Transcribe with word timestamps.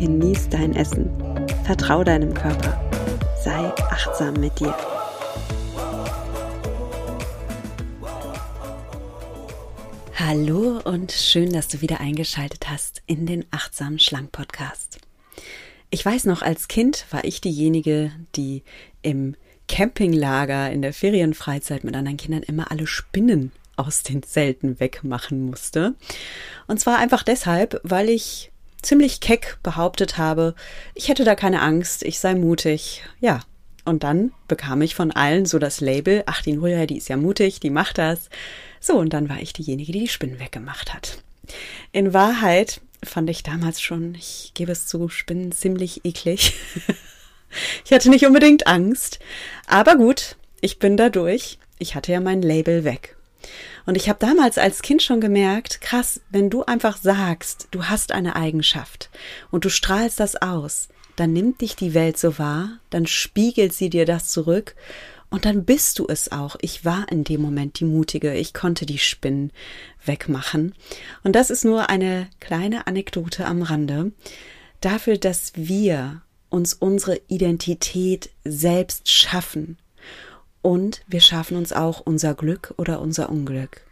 genieß 0.00 0.48
dein 0.48 0.74
Essen, 0.74 1.10
vertrau 1.64 2.02
deinem 2.02 2.32
Körper, 2.32 2.80
sei 3.44 3.66
achtsam 3.90 4.32
mit 4.32 4.58
dir. 4.58 4.74
Hallo 10.14 10.80
und 10.84 11.12
schön, 11.12 11.52
dass 11.52 11.68
du 11.68 11.82
wieder 11.82 12.00
eingeschaltet 12.00 12.70
hast 12.70 13.02
in 13.06 13.26
den 13.26 13.44
Achtsam 13.50 13.98
Schlank 13.98 14.32
Podcast. 14.32 15.00
Ich 15.90 16.02
weiß 16.02 16.24
noch, 16.24 16.40
als 16.40 16.68
Kind 16.68 17.04
war 17.10 17.24
ich 17.24 17.42
diejenige, 17.42 18.10
die 18.36 18.62
im 19.02 19.36
Campinglager 19.68 20.72
in 20.72 20.80
der 20.80 20.94
Ferienfreizeit 20.94 21.84
mit 21.84 21.94
anderen 21.94 22.16
Kindern 22.16 22.42
immer 22.42 22.70
alle 22.70 22.86
Spinnen 22.86 23.52
aus 23.76 24.02
den 24.02 24.22
Zelten 24.22 24.80
wegmachen 24.80 25.44
musste. 25.44 25.94
Und 26.68 26.80
zwar 26.80 26.98
einfach 26.98 27.22
deshalb, 27.22 27.78
weil 27.82 28.08
ich 28.08 28.50
ziemlich 28.82 29.20
keck 29.20 29.58
behauptet 29.62 30.18
habe, 30.18 30.54
ich 30.94 31.08
hätte 31.08 31.24
da 31.24 31.34
keine 31.34 31.62
Angst, 31.62 32.02
ich 32.02 32.18
sei 32.18 32.34
mutig. 32.34 33.02
Ja. 33.20 33.40
Und 33.86 34.04
dann 34.04 34.32
bekam 34.46 34.82
ich 34.82 34.94
von 34.94 35.10
allen 35.10 35.46
so 35.46 35.58
das 35.58 35.80
Label, 35.80 36.22
ach, 36.26 36.42
die 36.42 36.52
Nuria, 36.52 36.84
die 36.84 36.98
ist 36.98 37.08
ja 37.08 37.16
mutig, 37.16 37.60
die 37.60 37.70
macht 37.70 37.96
das. 37.96 38.28
So, 38.78 38.98
und 38.98 39.12
dann 39.12 39.28
war 39.28 39.40
ich 39.40 39.54
diejenige, 39.54 39.92
die 39.92 40.00
die 40.00 40.08
Spinnen 40.08 40.38
weggemacht 40.38 40.92
hat. 40.92 41.22
In 41.90 42.12
Wahrheit 42.12 42.82
fand 43.02 43.30
ich 43.30 43.42
damals 43.42 43.80
schon, 43.80 44.14
ich 44.14 44.52
gebe 44.54 44.72
es 44.72 44.86
zu, 44.86 45.08
Spinnen 45.08 45.52
ziemlich 45.52 46.04
eklig. 46.04 46.54
ich 47.84 47.92
hatte 47.92 48.10
nicht 48.10 48.26
unbedingt 48.26 48.66
Angst. 48.66 49.18
Aber 49.66 49.96
gut, 49.96 50.36
ich 50.60 50.78
bin 50.78 50.96
da 50.96 51.08
durch. 51.08 51.58
Ich 51.78 51.94
hatte 51.94 52.12
ja 52.12 52.20
mein 52.20 52.42
Label 52.42 52.84
weg. 52.84 53.16
Und 53.86 53.96
ich 53.96 54.08
habe 54.08 54.18
damals 54.18 54.58
als 54.58 54.82
Kind 54.82 55.02
schon 55.02 55.20
gemerkt, 55.20 55.80
krass, 55.80 56.20
wenn 56.30 56.50
du 56.50 56.64
einfach 56.64 56.96
sagst, 56.96 57.68
du 57.70 57.84
hast 57.84 58.12
eine 58.12 58.36
Eigenschaft 58.36 59.10
und 59.50 59.64
du 59.64 59.68
strahlst 59.68 60.20
das 60.20 60.36
aus, 60.36 60.88
dann 61.16 61.32
nimmt 61.32 61.60
dich 61.60 61.76
die 61.76 61.94
Welt 61.94 62.18
so 62.18 62.38
wahr, 62.38 62.78
dann 62.90 63.06
spiegelt 63.06 63.72
sie 63.72 63.90
dir 63.90 64.06
das 64.06 64.30
zurück 64.30 64.74
und 65.30 65.44
dann 65.44 65.64
bist 65.64 65.98
du 65.98 66.06
es 66.08 66.32
auch. 66.32 66.56
Ich 66.60 66.84
war 66.84 67.10
in 67.10 67.22
dem 67.24 67.40
Moment 67.40 67.78
die 67.78 67.84
Mutige. 67.84 68.34
Ich 68.34 68.52
konnte 68.52 68.84
die 68.84 68.98
Spinnen 68.98 69.52
wegmachen. 70.04 70.74
Und 71.22 71.36
das 71.36 71.50
ist 71.50 71.64
nur 71.64 71.88
eine 71.88 72.28
kleine 72.40 72.88
Anekdote 72.88 73.46
am 73.46 73.62
Rande 73.62 74.10
dafür, 74.80 75.18
dass 75.18 75.52
wir 75.54 76.22
uns 76.48 76.74
unsere 76.74 77.20
Identität 77.28 78.30
selbst 78.44 79.08
schaffen. 79.08 79.78
Und 80.62 81.02
wir 81.06 81.20
schaffen 81.20 81.56
uns 81.56 81.72
auch 81.72 82.00
unser 82.00 82.34
Glück 82.34 82.74
oder 82.76 83.00
unser 83.00 83.30
Unglück. 83.30 83.82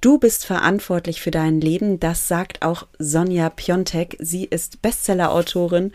Du 0.00 0.18
bist 0.18 0.44
verantwortlich 0.46 1.20
für 1.20 1.30
dein 1.30 1.60
Leben, 1.60 2.00
das 2.00 2.26
sagt 2.26 2.62
auch 2.62 2.88
Sonja 2.98 3.50
Piontek. 3.50 4.16
Sie 4.18 4.44
ist 4.44 4.82
Bestsellerautorin 4.82 5.92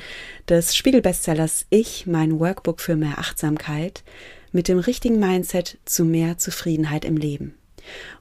des 0.47 0.77
Spiegelbestsellers 0.77 1.65
Ich, 1.69 2.07
mein 2.07 2.39
Workbook 2.39 2.79
für 2.79 2.95
mehr 2.95 3.19
Achtsamkeit 3.19 4.03
mit 4.53 4.69
dem 4.69 4.79
richtigen 4.79 5.19
Mindset 5.19 5.77
zu 5.83 6.05
mehr 6.05 6.37
Zufriedenheit 6.37 7.03
im 7.03 7.17
Leben. 7.17 7.55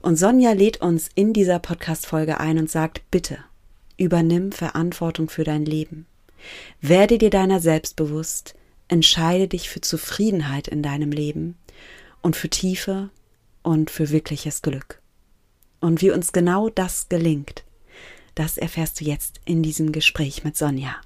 Und 0.03 0.17
Sonja 0.17 0.53
lädt 0.53 0.81
uns 0.81 1.09
in 1.15 1.33
dieser 1.33 1.59
Podcast-Folge 1.59 2.41
ein 2.41 2.59
und 2.59 2.71
sagt, 2.71 3.03
bitte, 3.11 3.39
übernimm 3.97 4.53
Verantwortung 4.53 5.29
für 5.29 5.45
dein 5.45 5.65
Leben. 5.65 6.07
Werde 6.81 7.19
dir 7.19 7.31
deiner 7.31 7.61
selbst 7.61 7.97
bewusst, 7.97 8.55
entscheide 8.89 9.49
dich 9.49 9.69
für 9.69 9.81
Zufriedenheit 9.81 10.69
in 10.69 10.83
deinem 10.83 11.11
Leben 11.11 11.57
und 12.23 12.37
für 12.37 12.49
Tiefe 12.49 13.11
und 13.63 13.91
für 13.91 14.11
wirkliches 14.11 14.63
Glück. 14.63 15.01
Und 15.81 16.03
wie 16.03 16.11
uns 16.11 16.33
genau 16.33 16.69
das 16.69 17.09
gelingt, 17.09 17.65
das 18.35 18.59
erfährst 18.59 19.01
du 19.01 19.05
jetzt 19.05 19.41
in 19.45 19.63
diesem 19.63 19.93
Gespräch 19.93 20.45
mit 20.45 20.57
Sonja. 20.57 20.97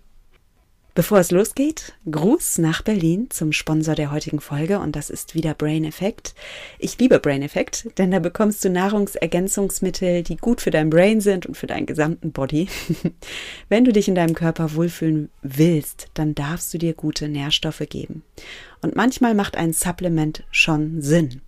Bevor 0.95 1.19
es 1.19 1.31
losgeht, 1.31 1.93
Gruß 2.11 2.59
nach 2.59 2.83
Berlin 2.83 3.29
zum 3.31 3.53
Sponsor 3.53 3.95
der 3.95 4.11
heutigen 4.11 4.41
Folge 4.41 4.81
und 4.81 4.97
das 4.97 5.09
ist 5.09 5.37
wieder 5.37 5.55
Brain 5.55 5.85
Effect. 5.85 6.35
Ich 6.81 6.99
liebe 6.99 7.21
Brain 7.21 7.43
Effect, 7.43 7.97
denn 7.97 8.11
da 8.11 8.19
bekommst 8.19 8.65
du 8.65 8.71
Nahrungsergänzungsmittel, 8.71 10.25
die 10.25 10.37
gut 10.37 10.61
für 10.61 10.73
dein 10.73 10.91
Brain 10.91 11.21
sind 11.21 11.47
und 11.47 11.57
für 11.57 11.69
deinen 11.69 11.87
gesamten 11.87 12.33
Body. 12.33 12.69
Wenn 13.69 13.85
du 13.85 13.93
dich 13.93 14.09
in 14.09 14.17
deinem 14.17 14.35
Körper 14.35 14.75
wohlfühlen 14.75 15.31
willst, 15.43 16.09
dann 16.15 16.35
darfst 16.35 16.75
du 16.75 16.79
dir 16.79 16.95
gute 16.95 17.29
Nährstoffe 17.29 17.85
geben. 17.89 18.25
Und 18.83 18.97
manchmal 18.97 19.35
macht 19.37 19.57
ein 19.57 19.73
Supplement 19.73 20.43
schon 20.51 21.03
Sinn. 21.03 21.41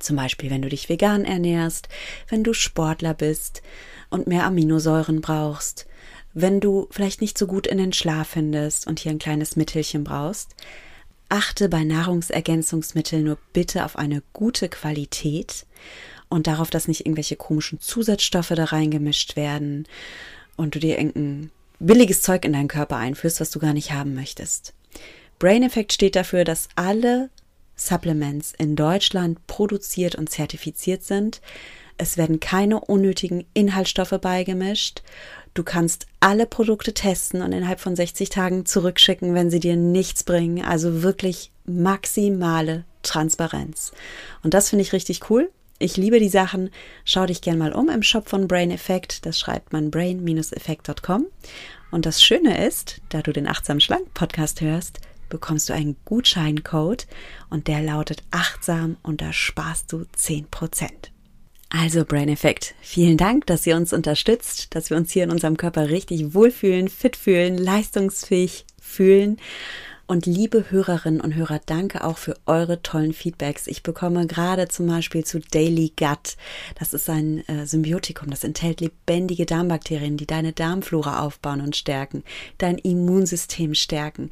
Zum 0.00 0.16
Beispiel, 0.16 0.50
wenn 0.50 0.62
du 0.62 0.68
dich 0.68 0.90
vegan 0.90 1.24
ernährst, 1.24 1.88
wenn 2.28 2.44
du 2.44 2.52
Sportler 2.52 3.14
bist 3.14 3.62
und 4.10 4.26
mehr 4.26 4.44
Aminosäuren 4.44 5.22
brauchst, 5.22 5.86
wenn 6.34 6.60
du 6.60 6.88
vielleicht 6.90 7.20
nicht 7.20 7.36
so 7.36 7.46
gut 7.46 7.66
in 7.66 7.78
den 7.78 7.92
Schlaf 7.92 8.28
findest 8.28 8.86
und 8.86 9.00
hier 9.00 9.10
ein 9.10 9.18
kleines 9.18 9.56
Mittelchen 9.56 10.04
brauchst, 10.04 10.54
achte 11.28 11.68
bei 11.68 11.84
Nahrungsergänzungsmitteln 11.84 13.24
nur 13.24 13.38
bitte 13.52 13.84
auf 13.84 13.96
eine 13.96 14.22
gute 14.32 14.68
Qualität 14.68 15.66
und 16.28 16.46
darauf, 16.46 16.70
dass 16.70 16.88
nicht 16.88 17.00
irgendwelche 17.00 17.36
komischen 17.36 17.80
Zusatzstoffe 17.80 18.52
da 18.54 18.64
reingemischt 18.64 19.36
werden 19.36 19.86
und 20.56 20.74
du 20.74 20.78
dir 20.78 20.98
irgendein 20.98 21.50
billiges 21.78 22.22
Zeug 22.22 22.44
in 22.44 22.52
deinen 22.52 22.68
Körper 22.68 22.96
einführst, 22.96 23.40
was 23.40 23.50
du 23.50 23.58
gar 23.58 23.72
nicht 23.72 23.92
haben 23.92 24.14
möchtest. 24.14 24.74
Brain 25.38 25.62
Effect 25.62 25.92
steht 25.92 26.16
dafür, 26.16 26.44
dass 26.44 26.68
alle 26.76 27.30
Supplements 27.76 28.52
in 28.56 28.76
Deutschland 28.76 29.46
produziert 29.46 30.14
und 30.14 30.30
zertifiziert 30.30 31.02
sind. 31.02 31.40
Es 31.98 32.16
werden 32.16 32.40
keine 32.40 32.80
unnötigen 32.80 33.44
Inhaltsstoffe 33.54 34.18
beigemischt 34.20 35.02
Du 35.54 35.62
kannst 35.62 36.06
alle 36.20 36.46
Produkte 36.46 36.94
testen 36.94 37.42
und 37.42 37.52
innerhalb 37.52 37.80
von 37.80 37.94
60 37.94 38.30
Tagen 38.30 38.64
zurückschicken, 38.64 39.34
wenn 39.34 39.50
sie 39.50 39.60
dir 39.60 39.76
nichts 39.76 40.24
bringen. 40.24 40.64
Also 40.64 41.02
wirklich 41.02 41.50
maximale 41.66 42.84
Transparenz. 43.02 43.92
Und 44.42 44.54
das 44.54 44.70
finde 44.70 44.82
ich 44.82 44.92
richtig 44.92 45.30
cool. 45.30 45.50
Ich 45.78 45.96
liebe 45.96 46.20
die 46.20 46.28
Sachen. 46.28 46.70
Schau 47.04 47.26
dich 47.26 47.42
gern 47.42 47.58
mal 47.58 47.72
um 47.72 47.88
im 47.88 48.02
Shop 48.02 48.28
von 48.28 48.48
Brain 48.48 48.70
Effect. 48.70 49.26
Das 49.26 49.38
schreibt 49.38 49.72
man 49.72 49.90
brain-effect.com. 49.90 51.26
Und 51.90 52.06
das 52.06 52.22
Schöne 52.22 52.66
ist, 52.66 53.02
da 53.10 53.20
du 53.20 53.32
den 53.32 53.48
Achtsam 53.48 53.80
Schlank 53.80 54.14
Podcast 54.14 54.60
hörst, 54.60 55.00
bekommst 55.28 55.68
du 55.68 55.74
einen 55.74 55.96
Gutscheincode 56.04 57.06
und 57.50 57.66
der 57.66 57.82
lautet 57.82 58.22
achtsam 58.30 58.96
und 59.02 59.20
da 59.20 59.32
sparst 59.32 59.92
du 59.92 60.06
10%. 60.16 61.11
Also 61.74 62.04
Brain 62.04 62.28
Effect, 62.28 62.74
vielen 62.82 63.16
Dank, 63.16 63.46
dass 63.46 63.66
ihr 63.66 63.76
uns 63.76 63.94
unterstützt, 63.94 64.74
dass 64.74 64.90
wir 64.90 64.96
uns 64.98 65.10
hier 65.10 65.24
in 65.24 65.30
unserem 65.30 65.56
Körper 65.56 65.88
richtig 65.88 66.34
wohlfühlen, 66.34 66.88
fit 66.88 67.16
fühlen, 67.16 67.56
leistungsfähig 67.56 68.66
fühlen. 68.78 69.38
Und 70.06 70.26
liebe 70.26 70.70
Hörerinnen 70.70 71.22
und 71.22 71.34
Hörer, 71.34 71.62
danke 71.64 72.04
auch 72.04 72.18
für 72.18 72.36
eure 72.44 72.82
tollen 72.82 73.14
Feedbacks. 73.14 73.66
Ich 73.68 73.82
bekomme 73.82 74.26
gerade 74.26 74.68
zum 74.68 74.86
Beispiel 74.86 75.24
zu 75.24 75.40
Daily 75.40 75.94
Gut. 75.96 76.36
Das 76.78 76.92
ist 76.92 77.08
ein 77.08 77.48
äh, 77.48 77.64
Symbiotikum, 77.64 78.28
das 78.28 78.44
enthält 78.44 78.82
lebendige 78.82 79.46
Darmbakterien, 79.46 80.18
die 80.18 80.26
deine 80.26 80.52
Darmflora 80.52 81.20
aufbauen 81.20 81.62
und 81.62 81.74
stärken, 81.74 82.22
dein 82.58 82.76
Immunsystem 82.76 83.74
stärken, 83.74 84.30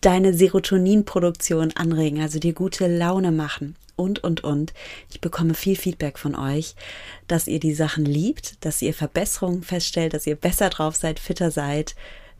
deine 0.00 0.34
Serotoninproduktion 0.34 1.72
anregen, 1.76 2.20
also 2.20 2.38
dir 2.38 2.52
gute 2.52 2.86
Laune 2.86 3.32
machen 3.32 3.76
und, 3.96 4.22
und, 4.22 4.44
und. 4.44 4.72
Ich 5.10 5.20
bekomme 5.20 5.54
viel 5.54 5.76
Feedback 5.76 6.18
von 6.18 6.34
euch, 6.34 6.74
dass 7.26 7.48
ihr 7.48 7.60
die 7.60 7.74
Sachen 7.74 8.04
liebt, 8.04 8.64
dass 8.64 8.80
ihr 8.80 8.94
Verbesserungen 8.94 9.62
feststellt, 9.62 10.14
dass 10.14 10.26
ihr 10.26 10.36
besser 10.36 10.70
drauf 10.70 10.96
seid, 10.96 11.18
fitter 11.18 11.50
seid, 11.50 11.96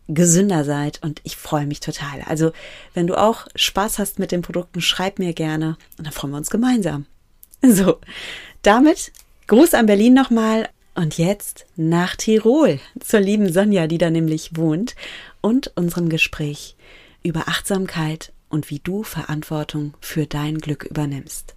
gesünder 0.06 0.64
seid 0.64 1.02
und 1.02 1.20
ich 1.24 1.36
freue 1.36 1.66
mich 1.66 1.80
total. 1.80 2.22
Also, 2.26 2.52
wenn 2.94 3.06
du 3.06 3.16
auch 3.16 3.46
Spaß 3.54 3.98
hast 3.98 4.18
mit 4.18 4.32
den 4.32 4.42
Produkten, 4.42 4.80
schreib 4.80 5.18
mir 5.18 5.34
gerne 5.34 5.76
und 5.98 6.06
dann 6.06 6.14
freuen 6.14 6.32
wir 6.32 6.38
uns 6.38 6.50
gemeinsam. 6.50 7.06
So, 7.60 7.98
damit 8.62 9.12
Gruß 9.48 9.74
an 9.74 9.86
Berlin 9.86 10.14
nochmal 10.14 10.68
und 10.94 11.18
jetzt 11.18 11.66
nach 11.76 12.14
Tirol 12.14 12.78
zur 13.00 13.20
lieben 13.20 13.52
Sonja, 13.52 13.88
die 13.88 13.98
da 13.98 14.10
nämlich 14.10 14.56
wohnt 14.56 14.94
und 15.40 15.72
unserem 15.76 16.08
Gespräch 16.08 16.76
über 17.28 17.46
Achtsamkeit 17.46 18.32
und 18.48 18.70
wie 18.70 18.80
du 18.80 19.02
Verantwortung 19.02 19.94
für 20.00 20.26
dein 20.26 20.58
Glück 20.58 20.84
übernimmst. 20.84 21.54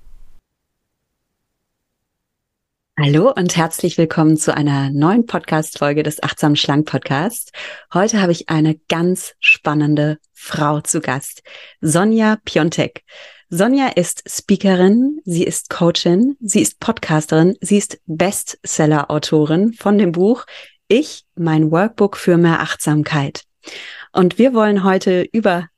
Hallo 3.00 3.32
und 3.32 3.56
herzlich 3.56 3.98
willkommen 3.98 4.36
zu 4.36 4.54
einer 4.54 4.90
neuen 4.90 5.26
Podcast-Folge 5.26 6.04
des 6.04 6.22
Achtsam 6.22 6.58
Schlank 6.58 6.88
Podcasts. 6.88 7.54
Heute 7.94 8.22
habe 8.22 8.34
ich 8.34 8.50
eine 8.50 8.76
ganz 8.90 9.34
spannende 9.40 10.20
Frau 10.34 10.82
zu 10.82 11.00
Gast, 11.00 11.42
Sonja 11.80 12.38
Piontek. 12.44 13.04
Sonja 13.50 13.88
ist 13.88 14.30
Speakerin, 14.30 15.22
sie 15.24 15.46
ist 15.46 15.70
Coachin, 15.70 16.36
sie 16.42 16.62
ist 16.62 16.82
Podcasterin, 16.82 17.56
sie 17.62 17.78
ist 17.78 18.02
Bestseller-Autorin 18.08 19.74
von 19.74 19.98
dem 19.98 20.12
Buch 20.12 20.46
Ich, 20.90 21.24
mein 21.36 21.72
Workbook 21.72 22.18
für 22.18 22.36
mehr 22.36 22.60
Achtsamkeit. 22.60 23.46
Und 24.13 24.38
wir 24.38 24.54
wollen 24.54 24.84
heute 24.84 25.28
über 25.31 25.69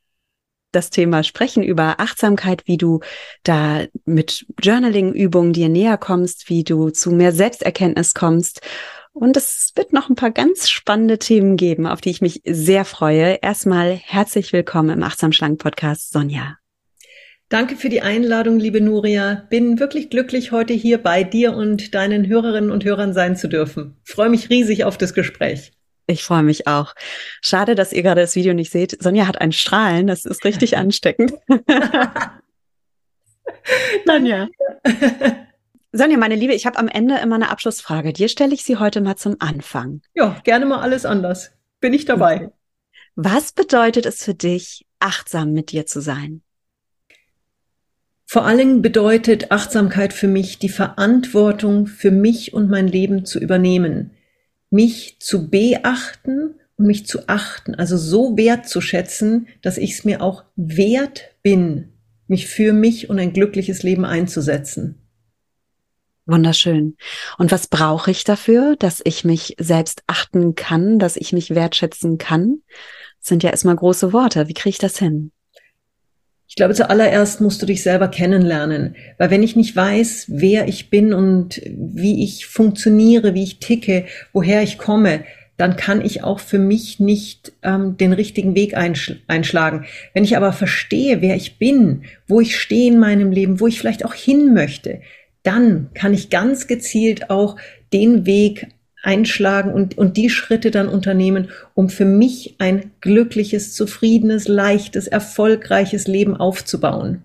das 0.72 0.90
Thema 0.90 1.24
sprechen, 1.24 1.64
über 1.64 2.00
Achtsamkeit, 2.00 2.64
wie 2.66 2.78
du 2.78 3.00
da 3.44 3.86
mit 4.06 4.46
Journaling-Übungen 4.62 5.54
dir 5.54 5.70
näher 5.70 5.98
kommst, 5.98 6.50
wie 6.50 6.64
du 6.64 6.90
zu 6.90 7.12
mehr 7.12 7.32
Selbsterkenntnis 7.32 8.14
kommst. 8.14 8.62
Und 9.14 9.38
es 9.38 9.72
wird 9.76 9.94
noch 9.94 10.10
ein 10.10 10.16
paar 10.16 10.32
ganz 10.32 10.70
spannende 10.70 11.20
Themen 11.20 11.56
geben, 11.56 11.86
auf 11.86 12.02
die 12.02 12.10
ich 12.10 12.22
mich 12.22 12.42
sehr 12.46 12.84
freue. 12.84 13.38
Erstmal 13.42 13.92
herzlich 13.94 14.52
willkommen 14.52 14.90
im 14.90 15.04
Achtsam 15.04 15.32
Schlank 15.32 15.60
Podcast, 15.60 16.12
Sonja. 16.12 16.58
Danke 17.50 17.76
für 17.76 17.90
die 17.90 18.02
Einladung, 18.02 18.60
liebe 18.60 18.82
Nuria. 18.82 19.46
Bin 19.52 19.80
wirklich 19.80 20.10
glücklich, 20.10 20.52
heute 20.52 20.74
hier 20.74 20.98
bei 20.98 21.24
dir 21.24 21.54
und 21.54 21.94
deinen 21.94 22.28
Hörerinnen 22.28 22.72
und 22.72 22.84
Hörern 22.84 23.14
sein 23.14 23.36
zu 23.36 23.48
dürfen. 23.48 23.98
Freue 24.04 24.30
mich 24.30 24.50
riesig 24.50 24.86
auf 24.86 24.98
das 24.98 25.14
Gespräch. 25.14 25.73
Ich 26.06 26.24
freue 26.24 26.44
mich 26.44 26.68
auch. 26.68 26.94
Schade, 27.42 27.76
dass 27.76 27.94
ihr 27.94 28.04
gerade 28.04 28.22
das 28.22 28.36
Video 28.36 28.54
nicht 28.54 28.72
seht. 28.72 29.02
Sonja 29.02 29.26
hat 29.28 29.40
ein 29.40 29.52
Strahlen, 29.52 30.08
das 30.08 30.26
ist 30.26 30.44
richtig 30.44 30.78
ansteckend. 30.84 31.34
Sonja. 34.06 34.50
Sonja, 35.94 36.18
meine 36.18 36.36
Liebe, 36.36 36.54
ich 36.54 36.66
habe 36.66 36.78
am 36.78 36.90
Ende 36.90 37.18
immer 37.20 37.36
eine 37.36 37.50
Abschlussfrage. 37.50 38.12
Dir 38.12 38.28
stelle 38.28 38.54
ich 38.54 38.64
sie 38.64 38.78
heute 38.78 39.00
mal 39.00 39.16
zum 39.16 39.38
Anfang. 39.40 40.02
Ja, 40.14 40.42
gerne 40.44 40.66
mal 40.66 40.82
alles 40.82 41.06
anders. 41.06 41.52
Bin 41.80 41.94
ich 41.94 42.06
dabei. 42.06 42.52
Was 43.16 43.52
bedeutet 43.52 44.06
es 44.06 44.24
für 44.24 44.34
dich, 44.34 44.86
achtsam 45.00 45.54
mit 45.54 45.72
dir 45.72 45.86
zu 45.86 46.02
sein? 46.02 46.42
Vor 48.26 48.46
allen 48.46 48.58
Dingen 48.58 48.82
bedeutet 48.82 49.52
Achtsamkeit 49.52 50.12
für 50.12 50.28
mich, 50.28 50.58
die 50.58 50.70
Verantwortung 50.70 51.86
für 51.86 52.12
mich 52.12 52.54
und 52.54 52.70
mein 52.70 52.88
Leben 52.88 53.26
zu 53.26 53.40
übernehmen 53.40 54.12
mich 54.74 55.18
zu 55.20 55.50
beachten 55.50 56.56
und 56.78 56.88
mich 56.88 57.06
zu 57.06 57.30
achten, 57.30 57.76
also 57.76 57.96
so 57.96 58.36
wertzuschätzen, 58.36 59.48
dass 59.62 59.78
ich 59.78 59.92
es 59.92 60.04
mir 60.04 60.22
auch 60.22 60.44
wert 60.56 61.36
bin, 61.44 61.94
mich 62.28 62.48
für 62.48 62.74
mich 62.74 63.08
und 63.10 63.20
ein 63.20 63.34
glückliches 63.34 63.84
Leben 63.84 64.04
einzusetzen. 64.04 64.96
Wunderschön. 66.26 66.98
Und 67.38 67.52
was 67.52 67.68
brauche 67.68 68.10
ich 68.10 68.24
dafür, 68.24 68.76
dass 68.76 69.02
ich 69.04 69.24
mich 69.24 69.56
selbst 69.60 70.02
achten 70.08 70.56
kann, 70.56 70.98
dass 70.98 71.18
ich 71.18 71.34
mich 71.34 71.54
wertschätzen 71.54 72.18
kann? 72.18 72.62
Das 73.20 73.28
sind 73.28 73.44
ja 73.44 73.52
erstmal 73.52 73.76
große 73.76 74.12
Worte. 74.12 74.48
Wie 74.48 74.54
kriege 74.54 74.72
ich 74.72 74.80
das 74.80 74.98
hin? 74.98 75.32
Ich 76.48 76.56
glaube, 76.56 76.74
zuallererst 76.74 77.42
musst 77.42 77.62
du 77.62 77.66
dich 77.66 77.82
selber 77.82 78.10
kennenlernen, 78.10 78.96
weil 79.18 79.32
wenn 79.32 79.44
ich 79.44 79.56
nicht 79.56 79.76
weiß, 79.76 80.26
wer 80.28 80.68
ich 80.68 80.90
bin 80.90 81.14
und 81.14 81.62
wie 81.66 82.24
ich 82.24 82.46
funktioniere, 82.46 83.34
wie 83.34 83.44
ich 83.44 83.60
ticke, 83.60 84.06
woher 84.34 84.62
ich 84.62 84.78
komme, 84.78 85.24
dann 85.58 85.76
kann 85.76 86.04
ich 86.04 86.24
auch 86.24 86.40
für 86.40 86.60
mich 86.60 87.00
nicht 87.00 87.54
ähm, 87.64 87.96
den 87.98 88.14
richtigen 88.14 88.56
Weg 88.56 88.76
einschl 88.76 89.22
einschlagen. 89.28 89.86
Wenn 90.14 90.24
ich 90.24 90.36
aber 90.36 90.52
verstehe, 90.52 91.22
wer 91.22 91.36
ich 91.36 91.58
bin, 91.58 92.04
wo 92.28 92.42
ich 92.42 92.58
stehe 92.58 92.92
in 92.92 93.00
meinem 93.00 93.32
Leben, 93.32 93.60
wo 93.60 93.68
ich 93.68 93.80
vielleicht 93.80 94.04
auch 94.04 94.14
hin 94.14 94.54
möchte, 94.54 95.02
dann 95.44 95.90
kann 95.94 96.14
ich 96.14 96.30
ganz 96.30 96.68
gezielt 96.68 97.30
auch 97.30 97.58
den 97.92 98.26
Weg 98.26 98.68
einschlagen 99.04 99.72
und, 99.72 99.98
und 99.98 100.18
die 100.18 100.30
Schritte 100.30 100.72
dann 100.72 100.88
unternehmen, 100.88 101.50
um 101.76 101.90
für 101.90 102.06
mich 102.06 102.56
ein 102.58 102.92
glückliches, 103.02 103.76
zufriedenes, 103.76 104.48
leichtes, 104.48 105.08
erfolgreiches 105.08 106.08
Leben 106.08 106.36
aufzubauen. 106.36 107.24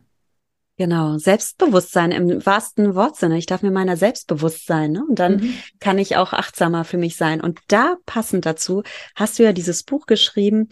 Genau, 0.76 1.18
Selbstbewusstsein 1.18 2.12
im 2.12 2.44
wahrsten 2.46 2.94
Wortsinne. 2.94 3.38
Ich 3.38 3.46
darf 3.46 3.62
mir 3.62 3.72
meiner 3.72 3.96
selbst 3.96 4.32
sein, 4.64 4.92
ne? 4.92 5.04
Und 5.08 5.18
dann 5.18 5.38
mhm. 5.38 5.54
kann 5.80 5.98
ich 5.98 6.16
auch 6.16 6.32
achtsamer 6.32 6.84
für 6.84 6.98
mich 6.98 7.16
sein. 7.16 7.40
Und 7.40 7.58
da 7.66 7.96
passend 8.06 8.46
dazu 8.46 8.84
hast 9.16 9.38
du 9.38 9.42
ja 9.42 9.52
dieses 9.52 9.82
Buch 9.82 10.06
geschrieben, 10.06 10.68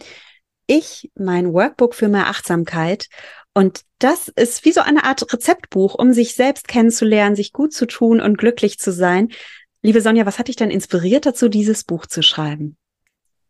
ich, 0.65 1.11
mein 1.15 1.51
Workbook 1.53 1.93
für 1.93 2.07
mehr 2.07 2.27
Achtsamkeit. 2.27 3.07
Und 3.53 3.81
das 3.99 4.29
ist 4.29 4.63
wie 4.63 4.71
so 4.71 4.81
eine 4.81 5.03
Art 5.03 5.33
Rezeptbuch, 5.33 5.95
um 5.95 6.13
sich 6.13 6.35
selbst 6.35 6.67
kennenzulernen, 6.69 7.35
sich 7.35 7.51
gut 7.51 7.73
zu 7.73 7.85
tun 7.85 8.21
und 8.21 8.37
glücklich 8.37 8.77
zu 8.77 8.93
sein. 8.93 9.29
Liebe 9.81 10.01
Sonja, 10.01 10.25
was 10.25 10.39
hat 10.39 10.47
dich 10.47 10.55
denn 10.55 10.71
inspiriert 10.71 11.25
dazu, 11.25 11.49
dieses 11.49 11.83
Buch 11.83 12.05
zu 12.05 12.21
schreiben? 12.21 12.77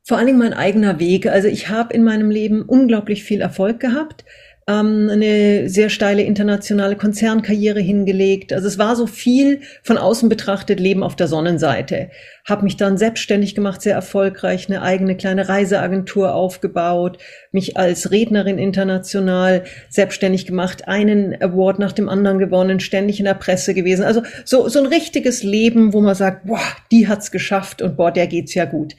Vor 0.03 0.18
allen 0.18 0.27
Dingen 0.27 0.39
mein 0.39 0.53
eigener 0.53 1.00
Weg. 1.00 1.27
Also 1.27 1.47
ich 1.47 1.69
habe 1.69 1.94
in 1.94 2.03
meinem 2.03 2.29
Leben 2.29 2.62
unglaublich 2.62 3.24
viel 3.24 3.41
Erfolg 3.41 3.79
gehabt 3.79 4.24
ähm, 4.68 5.10
eine 5.10 5.69
sehr 5.69 5.90
steile 5.90 6.24
internationale 6.24 6.98
Konzernkarriere 6.98 7.80
hingelegt. 7.80 8.52
Also 8.52 8.68
es 8.68 8.78
war 8.78 8.98
so 8.98 9.08
viel 9.08 9.62
von 9.81 9.98
außen 9.98 10.28
betrachtet 10.28 10.81
Leben 10.81 11.04
auf 11.04 11.16
der 11.16 11.30
Sonnenseite. 11.30 12.12
Habe 12.46 12.66
mich 12.66 12.75
dann 12.75 12.98
selbstständig 12.98 13.56
gemacht, 13.56 13.81
sehr 13.81 13.96
erfolgreich, 13.96 14.68
eine 14.68 14.81
eigene 14.81 15.16
kleine 15.16 15.48
Reiseagentur 15.48 16.36
aufgebaut, 16.36 17.18
mich 17.52 17.78
als 17.78 18.12
Rednerin 18.12 18.58
international 18.58 19.64
selbstständig 19.90 20.46
gemacht, 20.46 20.88
einen 20.88 21.42
Award 21.42 21.80
nach 21.80 21.94
dem 21.94 22.10
anderen 22.10 22.38
gewonnen, 22.38 22.81
ständig 22.81 23.20
in 23.20 23.25
der 23.25 23.36
Presse 23.36 23.74
gewesen. 23.74 24.04
Also 24.04 24.22
so, 24.44 24.68
so 24.68 24.80
ein 24.80 24.86
richtiges 24.86 25.44
Leben, 25.44 25.94
wo 25.94 26.02
man 26.02 26.16
sagt, 26.16 26.46
boah, 26.46 26.60
die 26.92 27.08
hat's 27.08 27.31
geschafft 27.31 27.81
und 27.81 27.96
boah, 27.96 28.12
der 28.12 28.28
geht's 28.28 28.54
ja 28.54 28.66
gut. 28.66 28.96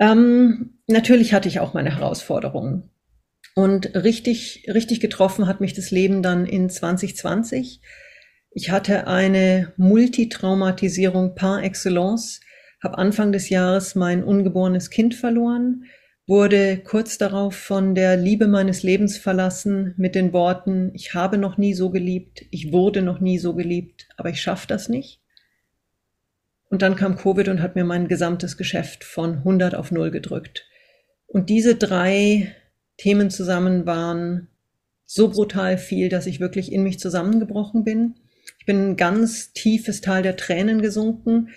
Ähm, 0.00 0.78
natürlich 0.88 1.32
hatte 1.32 1.48
ich 1.48 1.60
auch 1.60 1.74
meine 1.74 1.94
Herausforderungen. 1.94 2.90
Und 3.54 3.94
richtig, 3.94 4.66
richtig 4.72 5.00
getroffen 5.00 5.46
hat 5.46 5.60
mich 5.60 5.74
das 5.74 5.90
Leben 5.90 6.22
dann 6.22 6.46
in 6.46 6.70
2020. 6.70 7.80
Ich 8.52 8.70
hatte 8.70 9.06
eine 9.06 9.72
Multitraumatisierung 9.76 11.34
par 11.34 11.62
excellence, 11.62 12.40
habe 12.82 12.98
Anfang 12.98 13.32
des 13.32 13.48
Jahres 13.48 13.94
mein 13.94 14.24
ungeborenes 14.24 14.90
Kind 14.90 15.14
verloren, 15.14 15.84
wurde 16.26 16.78
kurz 16.78 17.18
darauf 17.18 17.56
von 17.56 17.94
der 17.94 18.16
Liebe 18.16 18.46
meines 18.46 18.82
Lebens 18.82 19.18
verlassen 19.18 19.94
mit 19.96 20.14
den 20.14 20.32
Worten, 20.32 20.90
ich 20.94 21.14
habe 21.14 21.38
noch 21.38 21.58
nie 21.58 21.74
so 21.74 21.90
geliebt, 21.90 22.44
ich 22.50 22.72
wurde 22.72 23.02
noch 23.02 23.20
nie 23.20 23.38
so 23.38 23.54
geliebt, 23.54 24.08
aber 24.16 24.30
ich 24.30 24.40
schaffe 24.40 24.66
das 24.66 24.88
nicht. 24.88 25.20
Und 26.68 26.82
dann 26.82 26.94
kam 26.94 27.16
Covid 27.16 27.48
und 27.48 27.60
hat 27.60 27.74
mir 27.74 27.84
mein 27.84 28.06
gesamtes 28.06 28.56
Geschäft 28.56 29.02
von 29.02 29.38
100 29.38 29.74
auf 29.74 29.90
0 29.90 30.12
gedrückt. 30.12 30.68
Und 31.26 31.50
diese 31.50 31.74
drei 31.74 32.54
Themen 33.00 33.30
zusammen 33.30 33.86
waren 33.86 34.48
so 35.06 35.30
brutal 35.30 35.78
viel, 35.78 36.10
dass 36.10 36.26
ich 36.26 36.38
wirklich 36.38 36.70
in 36.70 36.82
mich 36.82 37.00
zusammengebrochen 37.00 37.82
bin. 37.82 38.16
Ich 38.58 38.66
bin 38.66 38.90
ein 38.90 38.96
ganz 38.96 39.54
tiefes 39.54 40.02
Tal 40.02 40.22
der 40.22 40.36
Tränen 40.36 40.82
gesunken, 40.82 41.48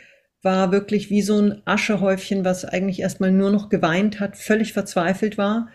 war 0.41 0.71
wirklich 0.71 1.09
wie 1.09 1.21
so 1.21 1.37
ein 1.41 1.61
Aschehäufchen, 1.65 2.45
was 2.45 2.63
eigentlich 2.63 3.01
erstmal 3.01 3.33
nur 3.33 3.51
noch 3.51 3.67
geweint 3.67 4.21
hat, 4.21 4.37
völlig 4.37 4.71
verzweifelt 4.71 5.37
war. 5.37 5.67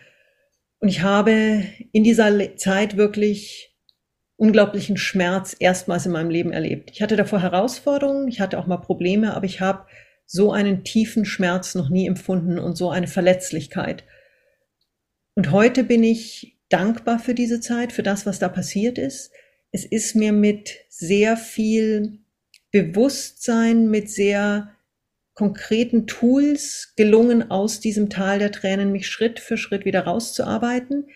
Und 0.81 0.89
ich 0.89 1.03
habe 1.03 1.65
in 1.93 2.03
dieser 2.03 2.57
Zeit 2.57 2.97
wirklich 2.97 3.77
unglaublichen 4.37 4.97
Schmerz 4.97 5.55
erstmals 5.59 6.07
in 6.07 6.13
meinem 6.13 6.31
Leben 6.31 6.53
erlebt. 6.53 6.93
Ich 6.95 7.03
hatte 7.03 7.17
davor 7.17 7.43
Herausforderungen, 7.43 8.27
ich 8.29 8.41
hatte 8.41 8.59
auch 8.59 8.67
mal 8.67 8.79
Probleme, 8.79 9.35
aber 9.35 9.45
ich 9.45 9.61
habe 9.61 9.85
so 10.25 10.51
einen 10.51 10.83
tiefen 10.83 11.27
Schmerz 11.27 11.75
noch 11.75 11.91
nie 11.91 12.07
empfunden 12.07 12.59
und 12.59 12.75
so 12.79 12.89
eine 12.89 13.07
Verletzlichkeit. 13.07 14.05
Und 15.39 15.53
heute 15.53 15.85
bin 15.85 16.03
ich 16.03 16.59
dankbar 16.69 17.21
für 17.21 17.33
diese 17.33 17.61
Zeit, 17.61 17.93
für 17.93 18.03
das, 18.03 18.27
was 18.27 18.41
da 18.41 18.49
passiert 18.49 18.99
ist. 18.99 19.31
Es 19.71 19.85
ist 19.85 20.17
mir 20.17 20.33
mit 20.33 20.75
sehr 20.89 21.37
viel 21.37 22.19
Bewusstsein, 22.73 23.89
mit 23.89 24.11
sehr 24.11 24.75
konkreten 25.35 26.09
Tools 26.09 26.93
gelungen, 26.97 27.53
aus 27.53 27.79
diesem 27.79 28.11
Tal 28.11 28.41
der 28.41 28.51
Tränen 28.51 28.91
mich 28.91 29.07
Schritt 29.07 29.39
für 29.39 29.57
Schritt 29.57 29.85
wieder 29.85 30.01
rauszuarbeiten. 30.01 31.07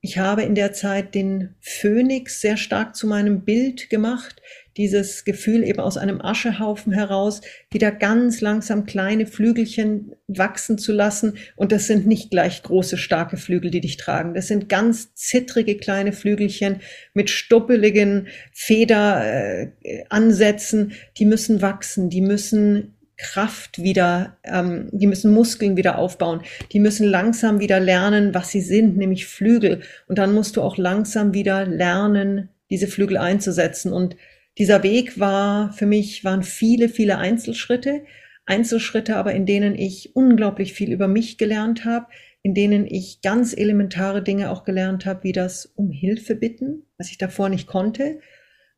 Ich 0.00 0.16
habe 0.16 0.44
in 0.44 0.54
der 0.54 0.72
Zeit 0.72 1.14
den 1.14 1.54
Phönix 1.60 2.40
sehr 2.40 2.56
stark 2.56 2.96
zu 2.96 3.06
meinem 3.06 3.44
Bild 3.44 3.90
gemacht 3.90 4.40
dieses 4.76 5.24
Gefühl 5.24 5.64
eben 5.64 5.80
aus 5.80 5.96
einem 5.96 6.20
Aschehaufen 6.20 6.92
heraus 6.92 7.40
wieder 7.70 7.90
ganz 7.90 8.42
langsam 8.42 8.84
kleine 8.84 9.26
Flügelchen 9.26 10.14
wachsen 10.28 10.76
zu 10.78 10.92
lassen. 10.92 11.38
Und 11.56 11.72
das 11.72 11.86
sind 11.86 12.06
nicht 12.06 12.30
gleich 12.30 12.62
große, 12.62 12.98
starke 12.98 13.38
Flügel, 13.38 13.70
die 13.70 13.80
dich 13.80 13.96
tragen. 13.96 14.34
Das 14.34 14.48
sind 14.48 14.68
ganz 14.68 15.14
zittrige 15.14 15.76
kleine 15.76 16.12
Flügelchen 16.12 16.80
mit 17.14 17.30
stuppeligen 17.30 18.28
Federansätzen. 18.52 20.92
die 21.18 21.24
müssen 21.24 21.62
wachsen, 21.62 22.10
die 22.10 22.20
müssen 22.20 22.96
Kraft 23.16 23.82
wieder, 23.82 24.36
ähm, 24.44 24.88
die 24.92 25.06
müssen 25.06 25.32
Muskeln 25.32 25.76
wieder 25.76 25.98
aufbauen, 25.98 26.42
die 26.72 26.80
müssen 26.80 27.06
langsam 27.06 27.60
wieder 27.60 27.80
lernen, 27.80 28.34
was 28.34 28.50
sie 28.50 28.60
sind, 28.60 28.98
nämlich 28.98 29.26
Flügel. 29.26 29.80
Und 30.06 30.18
dann 30.18 30.34
musst 30.34 30.56
du 30.56 30.62
auch 30.62 30.76
langsam 30.76 31.32
wieder 31.32 31.64
lernen, 31.64 32.50
diese 32.68 32.88
Flügel 32.88 33.16
einzusetzen. 33.16 33.92
Und 33.92 34.16
dieser 34.58 34.82
Weg 34.82 35.20
war 35.20 35.72
für 35.72 35.86
mich, 35.86 36.24
waren 36.24 36.42
viele, 36.42 36.88
viele 36.88 37.18
Einzelschritte. 37.18 38.04
Einzelschritte, 38.46 39.16
aber 39.16 39.34
in 39.34 39.44
denen 39.44 39.74
ich 39.74 40.14
unglaublich 40.14 40.72
viel 40.72 40.92
über 40.92 41.08
mich 41.08 41.36
gelernt 41.36 41.84
habe, 41.84 42.06
in 42.42 42.54
denen 42.54 42.86
ich 42.86 43.20
ganz 43.20 43.52
elementare 43.52 44.22
Dinge 44.22 44.50
auch 44.50 44.62
gelernt 44.62 45.04
habe, 45.04 45.24
wie 45.24 45.32
das 45.32 45.66
um 45.66 45.90
Hilfe 45.90 46.36
bitten, 46.36 46.84
was 46.96 47.10
ich 47.10 47.18
davor 47.18 47.48
nicht 47.48 47.66
konnte, 47.66 48.20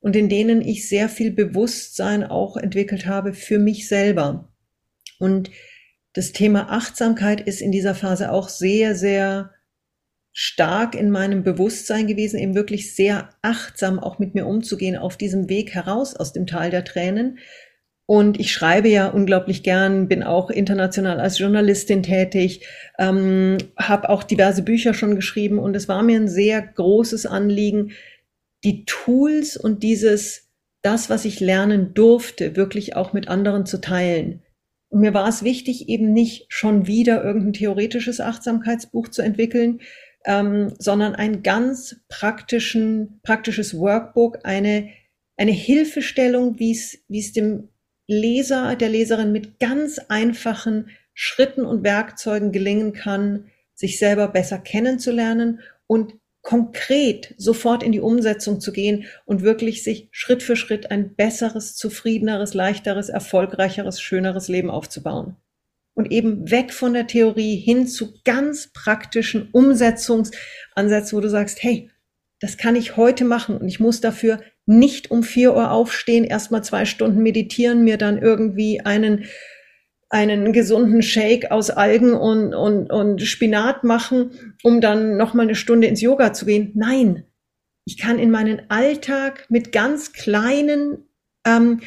und 0.01 0.17
in 0.17 0.29
denen 0.29 0.63
ich 0.63 0.89
sehr 0.89 1.09
viel 1.09 1.33
Bewusstsein 1.33 2.25
auch 2.25 2.57
entwickelt 2.57 3.07
habe 3.07 3.35
für 3.35 3.59
mich 3.59 3.89
selber. 3.89 4.51
Und 5.19 5.51
das 6.15 6.33
Thema 6.33 6.71
Achtsamkeit 6.71 7.41
ist 7.41 7.61
in 7.61 7.73
dieser 7.73 7.95
Phase 7.95 8.33
auch 8.33 8.49
sehr, 8.49 8.95
sehr 8.95 9.51
stark 10.41 10.95
in 10.95 11.11
meinem 11.11 11.43
Bewusstsein 11.43 12.07
gewesen, 12.07 12.39
eben 12.39 12.55
wirklich 12.55 12.95
sehr 12.95 13.31
achtsam 13.43 13.99
auch 13.99 14.21
mit 14.21 14.37
mir 14.37 14.47
umzugehen 14.47 14.97
auf 14.97 15.17
diesem 15.17 15.49
Weg 15.49 15.75
heraus 15.75 16.15
aus 16.15 16.33
dem 16.33 16.47
Tal 16.47 16.71
der 16.71 16.85
Tränen. 16.85 17.41
Und 18.07 18.39
ich 18.39 18.53
schreibe 18.53 18.89
ja 18.89 19.09
unglaublich 19.09 19.65
gern, 19.65 20.07
bin 20.07 20.23
auch 20.23 20.49
international 20.49 21.19
als 21.19 21.41
Journalistin 21.41 22.05
tätig, 22.05 22.65
ähm, 23.01 23.59
habe 23.77 24.11
auch 24.11 24.23
diverse 24.23 24.63
Bücher 24.63 24.95
schon 24.95 25.17
geschrieben 25.17 25.59
und 25.59 25.75
es 25.75 25.89
war 25.89 26.05
mir 26.05 26.21
ein 26.21 26.29
sehr 26.29 26.63
großes 26.63 27.27
Anliegen, 27.27 27.91
die 28.63 28.85
Tools 28.85 29.57
und 29.57 29.83
dieses, 29.83 30.53
das, 30.83 31.11
was 31.11 31.25
ich 31.25 31.41
lernen 31.41 31.95
durfte, 31.95 32.55
wirklich 32.55 32.95
auch 32.95 33.13
mit 33.13 33.27
anderen 33.27 33.67
zu 33.67 33.81
teilen. 33.81 34.45
Mir 34.93 35.15
war 35.15 35.29
es 35.29 35.43
wichtig, 35.43 35.89
eben 35.89 36.13
nicht 36.13 36.47
schon 36.49 36.87
wieder 36.87 37.25
irgendein 37.25 37.55
theoretisches 37.55 38.21
Achtsamkeitsbuch 38.21 39.09
zu 39.09 39.23
entwickeln, 39.23 39.81
ähm, 40.25 40.75
sondern 40.79 41.15
ein 41.15 41.43
ganz 41.43 41.97
praktischen, 42.09 43.21
praktisches 43.23 43.79
Workbook, 43.79 44.41
eine, 44.45 44.91
eine 45.37 45.53
Hilfestellung, 45.53 46.59
wie 46.59 46.73
es, 46.73 46.99
wie 47.09 47.21
es 47.21 47.33
dem 47.33 47.69
Leser, 48.07 48.75
der 48.77 48.89
Leserin 48.89 49.33
mit 49.33 49.61
ganz 49.61 49.99
einfachen 50.09 50.91
Schritten 51.15 51.65
und 51.65 51.85
Werkzeugen 51.85 52.53
gelingen 52.53 52.93
kann, 52.93 53.51
sich 53.75 53.99
selber 53.99 54.29
besser 54.29 54.59
kennenzulernen 54.59 55.61
und 55.87 56.15
konkret 56.43 57.35
sofort 57.37 57.83
in 57.83 57.93
die 57.93 58.01
Umsetzung 58.01 58.61
zu 58.61 58.73
gehen 58.73 59.05
und 59.27 59.43
wirklich 59.43 59.83
sich 59.85 60.09
Schritt 60.13 60.43
für 60.43 60.57
Schritt 60.57 60.91
ein 60.91 61.15
besseres, 61.15 61.77
zufriedeneres, 61.77 62.55
leichteres, 62.55 63.09
erfolgreicheres, 63.09 64.01
schöneres 64.01 64.49
Leben 64.49 64.71
aufzubauen 64.71 65.37
und 65.99 66.13
eben 66.13 66.49
weg 66.49 66.73
von 66.73 66.93
der 66.93 67.09
Theorie 67.09 67.57
hin 67.57 67.89
zu 67.89 68.15
ganz 68.25 68.73
praktischen 68.73 69.49
Umsetzungsansätzen, 69.51 71.19
wo 71.19 71.21
du 71.21 71.29
sagst, 71.29 71.61
hey, 71.61 71.91
das 72.39 72.57
kann 72.57 72.77
ich 72.77 72.97
heute 72.97 73.25
machen 73.25 73.57
und 73.57 73.67
ich 73.67 73.81
muss 73.81 74.01
dafür 74.01 74.41
nicht 74.65 75.11
um 75.11 75.25
vier 75.25 75.57
Uhr 75.57 75.73
aufstehen, 75.73 76.23
erstmal 76.23 76.63
zwei 76.63 76.85
Stunden 76.85 77.21
meditieren, 77.21 77.83
mir 77.83 77.97
dann 77.97 78.17
irgendwie 78.17 78.81
einen 78.81 79.25
einen 80.09 80.53
gesunden 80.53 81.03
Shake 81.03 81.51
aus 81.51 81.69
Algen 81.69 82.15
und, 82.15 82.55
und, 82.55 82.91
und 82.91 83.21
Spinat 83.21 83.83
machen, 83.83 84.31
um 84.63 84.81
dann 84.81 85.17
nochmal 85.17 85.47
eine 85.47 85.57
Stunde 85.57 85.89
ins 85.89 86.01
Yoga 86.01 86.33
zu 86.33 86.47
gehen. 86.47 86.71
Nein, 86.77 87.25
ich 87.85 87.99
kann 87.99 88.21
in 88.21 88.31
meinen 88.31 88.71
Alltag 88.71 89.47
mit 89.51 89.73
ganz 89.73 90.13
kleinen, 90.13 91.09
ähm, 91.45 91.81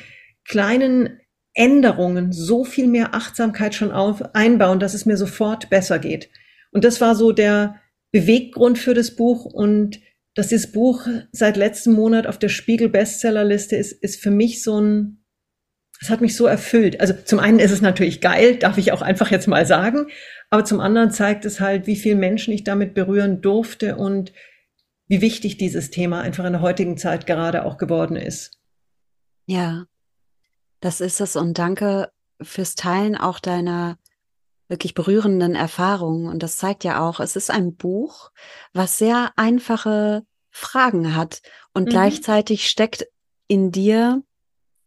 kleinen 0.43 1.20
Änderungen 1.53 2.31
so 2.31 2.63
viel 2.63 2.87
mehr 2.87 3.13
Achtsamkeit 3.13 3.75
schon 3.75 3.91
auf, 3.91 4.33
einbauen, 4.33 4.79
dass 4.79 4.93
es 4.93 5.05
mir 5.05 5.17
sofort 5.17 5.69
besser 5.69 5.99
geht. 5.99 6.29
Und 6.71 6.83
das 6.83 7.01
war 7.01 7.15
so 7.15 7.31
der 7.31 7.75
Beweggrund 8.11 8.77
für 8.77 8.93
das 8.93 9.15
Buch 9.15 9.45
und 9.45 9.99
dass 10.33 10.47
dieses 10.47 10.71
Buch 10.71 11.07
seit 11.31 11.57
letztem 11.57 11.93
Monat 11.93 12.25
auf 12.25 12.39
der 12.39 12.49
Spiegel 12.49 12.87
Bestsellerliste 12.87 13.75
ist, 13.75 13.91
ist 13.91 14.21
für 14.21 14.31
mich 14.31 14.63
so 14.63 14.79
ein, 14.79 15.25
es 15.99 16.09
hat 16.09 16.21
mich 16.21 16.35
so 16.35 16.45
erfüllt. 16.45 17.01
Also 17.01 17.13
zum 17.13 17.39
einen 17.39 17.59
ist 17.59 17.71
es 17.71 17.81
natürlich 17.81 18.21
geil, 18.21 18.55
darf 18.55 18.77
ich 18.77 18.93
auch 18.93 19.01
einfach 19.01 19.29
jetzt 19.29 19.47
mal 19.47 19.65
sagen, 19.65 20.07
aber 20.49 20.63
zum 20.63 20.79
anderen 20.79 21.11
zeigt 21.11 21.43
es 21.43 21.59
halt, 21.59 21.85
wie 21.85 21.97
viele 21.97 22.15
Menschen 22.15 22.53
ich 22.53 22.63
damit 22.63 22.93
berühren 22.93 23.41
durfte 23.41 23.97
und 23.97 24.31
wie 25.07 25.21
wichtig 25.21 25.57
dieses 25.57 25.89
Thema 25.89 26.21
einfach 26.21 26.45
in 26.45 26.53
der 26.53 26.61
heutigen 26.61 26.97
Zeit 26.97 27.27
gerade 27.27 27.65
auch 27.65 27.77
geworden 27.77 28.15
ist. 28.15 28.57
Ja, 29.45 29.85
das 30.81 30.99
ist 30.99 31.21
es 31.21 31.35
und 31.35 31.57
danke 31.57 32.11
fürs 32.41 32.75
Teilen 32.75 33.15
auch 33.15 33.39
deiner 33.39 33.97
wirklich 34.67 34.93
berührenden 34.93 35.55
Erfahrungen. 35.55 36.27
Und 36.27 36.43
das 36.43 36.57
zeigt 36.57 36.83
ja 36.83 37.07
auch, 37.07 37.19
es 37.19 37.35
ist 37.35 37.51
ein 37.51 37.75
Buch, 37.75 38.31
was 38.73 38.97
sehr 38.97 39.31
einfache 39.35 40.23
Fragen 40.49 41.15
hat 41.15 41.41
und 41.73 41.85
mhm. 41.85 41.89
gleichzeitig 41.89 42.67
steckt 42.67 43.07
in 43.47 43.71
dir 43.71 44.23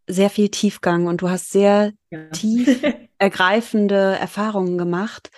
sehr 0.07 0.31
viel 0.31 0.51
Tiefgang 0.51 1.07
und 1.07 1.23
du 1.23 1.31
hast 1.31 1.51
sehr 1.51 1.93
ja. 2.11 2.27
tief 2.31 2.83
ergreifende 3.19 4.17
Erfahrungen 4.19 4.77
gemacht 4.77 5.31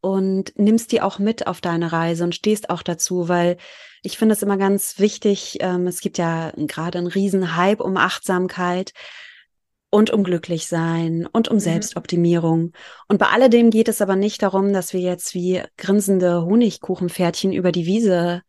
und 0.00 0.56
nimmst 0.58 0.92
die 0.92 1.00
auch 1.00 1.18
mit 1.18 1.46
auf 1.46 1.60
deine 1.60 1.90
Reise 1.90 2.24
und 2.24 2.34
stehst 2.34 2.70
auch 2.70 2.82
dazu, 2.82 3.28
weil 3.28 3.56
ich 4.02 4.18
finde 4.18 4.34
es 4.34 4.42
immer 4.42 4.58
ganz 4.58 4.98
wichtig, 4.98 5.58
ähm, 5.60 5.86
es 5.86 6.00
gibt 6.00 6.18
ja 6.18 6.52
gerade 6.56 6.98
einen 6.98 7.06
riesen 7.06 7.56
Hype 7.56 7.80
um 7.80 7.96
Achtsamkeit, 7.96 8.92
und 9.94 10.10
um 10.10 10.24
glücklich 10.24 10.66
sein 10.66 11.28
und 11.30 11.46
um 11.46 11.54
mhm. 11.54 11.60
Selbstoptimierung. 11.60 12.72
Und 13.06 13.18
bei 13.18 13.26
alledem 13.26 13.70
geht 13.70 13.86
es 13.86 14.02
aber 14.02 14.16
nicht 14.16 14.42
darum, 14.42 14.72
dass 14.72 14.92
wir 14.92 14.98
jetzt 14.98 15.34
wie 15.34 15.62
grinsende 15.76 16.44
Honigkuchenpferdchen 16.44 17.52
über 17.52 17.70
die 17.70 17.86
Wiese 17.86 18.42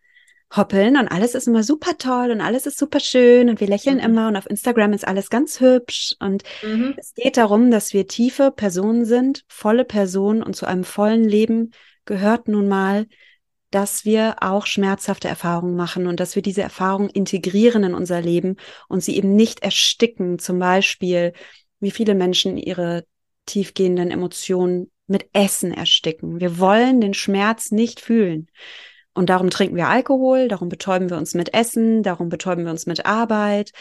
hoppeln 0.56 0.98
und 0.98 1.08
alles 1.08 1.36
ist 1.36 1.48
immer 1.48 1.62
super 1.62 2.00
toll 2.00 2.32
und 2.32 2.42
alles 2.42 2.66
ist 2.66 2.80
super 2.80 3.00
schön 3.00 3.50
und 3.50 3.60
wir 3.60 3.68
lächeln 3.68 3.98
mhm. 3.98 4.04
immer 4.04 4.28
und 4.28 4.38
auf 4.38 4.50
Instagram 4.50 4.94
ist 4.94 5.08
alles 5.08 5.30
ganz 5.30 5.60
hübsch 5.60 6.16
und 6.20 6.42
mhm. 6.64 6.96
es 6.98 7.14
geht 7.14 7.38
darum, 7.38 7.70
dass 7.70 7.94
wir 7.94 8.08
tiefe 8.08 8.50
Personen 8.50 9.06
sind, 9.06 9.44
volle 9.48 9.86
Personen 9.86 10.42
und 10.42 10.56
zu 10.56 10.66
einem 10.66 10.84
vollen 10.84 11.25
Leben 11.25 11.74
gehört 12.06 12.48
nun 12.48 12.68
mal 12.68 13.06
dass 13.75 14.05
wir 14.05 14.38
auch 14.39 14.67
schmerzhafte 14.67 15.27
Erfahrungen 15.27 15.75
machen 15.75 16.08
und 16.08 16.22
dass 16.22 16.34
wir 16.36 16.41
diese 16.41 16.62
Erfahrungen 16.62 17.10
integrieren 17.10 17.84
in 17.84 17.94
unser 17.94 18.22
Leben 18.22 18.55
und 18.88 19.01
sie 19.01 19.17
eben 19.17 19.36
nicht 19.36 19.63
ersticken. 19.63 20.39
Zum 20.39 20.60
Beispiel, 20.60 21.34
wie 21.82 21.91
viele 21.91 22.15
Menschen 22.15 22.55
ihre 22.55 23.03
tiefgehenden 23.46 24.12
Emotionen 24.12 24.89
mit 25.08 25.27
Essen 25.34 25.74
ersticken. 25.74 26.39
Wir 26.39 26.58
wollen 26.58 27.01
den 27.01 27.13
Schmerz 27.13 27.72
nicht 27.72 28.00
fühlen. 28.00 28.48
Und 29.13 29.29
darum 29.29 29.50
trinken 29.50 29.75
wir 29.75 29.89
Alkohol, 29.89 30.48
darum 30.48 30.70
betäuben 30.70 31.10
wir 31.10 31.17
uns 31.17 31.34
mit 31.34 31.53
Essen, 31.53 32.01
darum 32.01 32.29
betäuben 32.29 32.63
wir 32.63 32.72
uns 32.72 32.86
mit 32.86 33.05
Arbeit. 33.05 33.72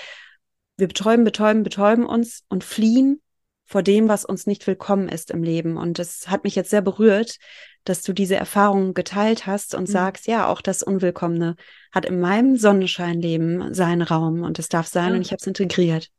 Wir 0.76 0.88
betäuben, 0.88 1.24
betäuben, 1.24 1.62
betäuben 1.62 2.04
uns 2.04 2.42
und 2.48 2.64
fliehen 2.64 3.22
vor 3.64 3.84
dem, 3.84 4.08
was 4.08 4.24
uns 4.24 4.44
nicht 4.48 4.66
willkommen 4.66 5.08
ist 5.08 5.30
im 5.30 5.44
Leben. 5.44 5.76
Und 5.76 6.00
das 6.00 6.26
hat 6.26 6.42
mich 6.42 6.56
jetzt 6.56 6.70
sehr 6.70 6.82
berührt, 6.82 7.38
dass 7.84 8.02
du 8.02 8.12
diese 8.12 8.36
Erfahrung 8.36 8.94
geteilt 8.94 9.46
hast 9.46 9.74
und 9.74 9.88
mhm. 9.88 9.92
sagst, 9.92 10.26
ja, 10.26 10.48
auch 10.48 10.60
das 10.60 10.82
Unwillkommene 10.82 11.56
hat 11.92 12.06
in 12.06 12.20
meinem 12.20 12.56
Sonnenscheinleben 12.56 13.74
seinen 13.74 14.02
Raum 14.02 14.42
und 14.42 14.58
es 14.58 14.68
darf 14.68 14.86
sein 14.86 15.10
ja. 15.10 15.16
und 15.16 15.22
ich 15.22 15.32
habe 15.32 15.40
es 15.40 15.46
integriert. 15.46 16.10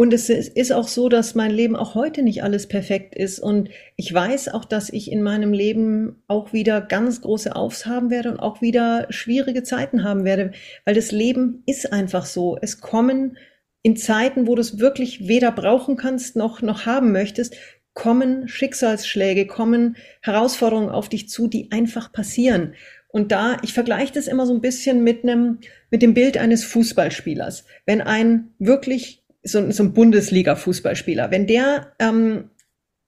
Und 0.00 0.14
es 0.14 0.30
ist 0.30 0.72
auch 0.72 0.88
so, 0.88 1.10
dass 1.10 1.34
mein 1.34 1.50
Leben 1.50 1.76
auch 1.76 1.94
heute 1.94 2.22
nicht 2.22 2.42
alles 2.42 2.68
perfekt 2.68 3.14
ist. 3.14 3.38
Und 3.38 3.68
ich 3.96 4.14
weiß 4.14 4.48
auch, 4.48 4.64
dass 4.64 4.88
ich 4.88 5.12
in 5.12 5.22
meinem 5.22 5.52
Leben 5.52 6.22
auch 6.26 6.54
wieder 6.54 6.80
ganz 6.80 7.20
große 7.20 7.54
Aufs 7.54 7.84
haben 7.84 8.08
werde 8.08 8.30
und 8.30 8.40
auch 8.40 8.62
wieder 8.62 9.06
schwierige 9.10 9.62
Zeiten 9.62 10.02
haben 10.02 10.24
werde. 10.24 10.52
Weil 10.86 10.94
das 10.94 11.12
Leben 11.12 11.62
ist 11.66 11.92
einfach 11.92 12.24
so. 12.24 12.56
Es 12.62 12.80
kommen 12.80 13.36
in 13.82 13.94
Zeiten, 13.94 14.46
wo 14.46 14.54
du 14.54 14.62
es 14.62 14.78
wirklich 14.78 15.28
weder 15.28 15.52
brauchen 15.52 15.96
kannst 15.96 16.34
noch, 16.34 16.62
noch 16.62 16.86
haben 16.86 17.12
möchtest, 17.12 17.54
kommen 18.00 18.48
Schicksalsschläge, 18.48 19.46
kommen 19.46 19.96
Herausforderungen 20.22 20.88
auf 20.88 21.10
dich 21.10 21.28
zu, 21.28 21.48
die 21.48 21.70
einfach 21.70 22.10
passieren. 22.10 22.72
Und 23.08 23.30
da, 23.30 23.58
ich 23.62 23.74
vergleiche 23.74 24.14
das 24.14 24.26
immer 24.26 24.46
so 24.46 24.54
ein 24.54 24.62
bisschen 24.62 25.04
mit 25.04 25.22
einem, 25.22 25.58
mit 25.90 26.00
dem 26.00 26.14
Bild 26.14 26.38
eines 26.38 26.64
Fußballspielers. 26.64 27.66
Wenn 27.84 28.00
ein 28.00 28.54
wirklich 28.58 29.22
so, 29.42 29.70
so 29.70 29.82
ein 29.82 29.92
Bundesliga-Fußballspieler, 29.92 31.30
wenn 31.30 31.46
der 31.46 31.92
ähm, 31.98 32.49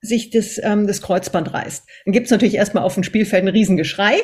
sich 0.02 0.30
das, 0.30 0.60
ähm, 0.62 0.88
das 0.88 1.00
Kreuzband 1.00 1.54
reißt. 1.54 1.88
Dann 2.04 2.12
gibt's 2.12 2.30
natürlich 2.30 2.56
erstmal 2.56 2.82
auf 2.82 2.94
dem 2.94 3.04
Spielfeld 3.04 3.44
ein 3.44 3.48
Riesengeschrei, 3.48 4.16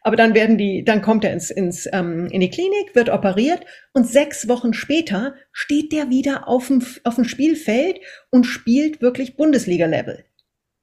aber 0.00 0.16
dann 0.16 0.34
werden 0.34 0.56
die, 0.56 0.82
dann 0.82 1.02
kommt 1.02 1.24
er 1.24 1.34
ins, 1.34 1.50
ins, 1.50 1.86
ähm, 1.92 2.28
in 2.30 2.40
die 2.40 2.48
Klinik, 2.48 2.94
wird 2.94 3.10
operiert 3.10 3.66
und 3.92 4.08
sechs 4.08 4.48
Wochen 4.48 4.72
später 4.72 5.34
steht 5.52 5.92
der 5.92 6.08
wieder 6.08 6.48
auf 6.48 6.68
dem, 6.68 6.82
auf 7.04 7.16
dem 7.16 7.24
Spielfeld 7.24 8.00
und 8.30 8.44
spielt 8.44 9.02
wirklich 9.02 9.36
Bundesliga-Level. 9.36 10.24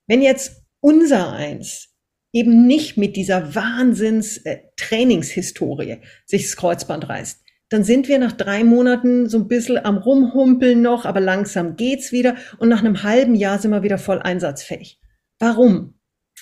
Wenn 0.08 0.22
jetzt 0.22 0.62
unser 0.82 1.34
eins 1.34 1.90
eben 2.32 2.68
nicht 2.68 2.96
mit 2.98 3.16
dieser 3.16 3.56
Wahnsinns-Trainingshistorie 3.56 5.92
äh, 5.92 6.02
sich 6.26 6.44
das 6.44 6.56
Kreuzband 6.56 7.10
reißt, 7.10 7.43
dann 7.74 7.84
sind 7.84 8.08
wir 8.08 8.20
nach 8.20 8.34
drei 8.34 8.64
Monaten 8.64 9.28
so 9.28 9.40
ein 9.40 9.48
bisschen 9.48 9.84
am 9.84 9.98
Rumhumpeln 9.98 10.80
noch, 10.84 11.06
aber 11.06 11.20
langsam 11.20 11.76
geht's 11.76 12.12
wieder 12.12 12.36
und 12.60 12.70
nach 12.70 12.82
einem 12.82 13.02
halben 13.02 13.34
Jahr 13.34 13.58
sind 13.58 13.72
wir 13.72 13.82
wieder 13.82 13.98
voll 13.98 14.20
einsatzfähig. 14.20 15.02
Warum? 15.40 15.96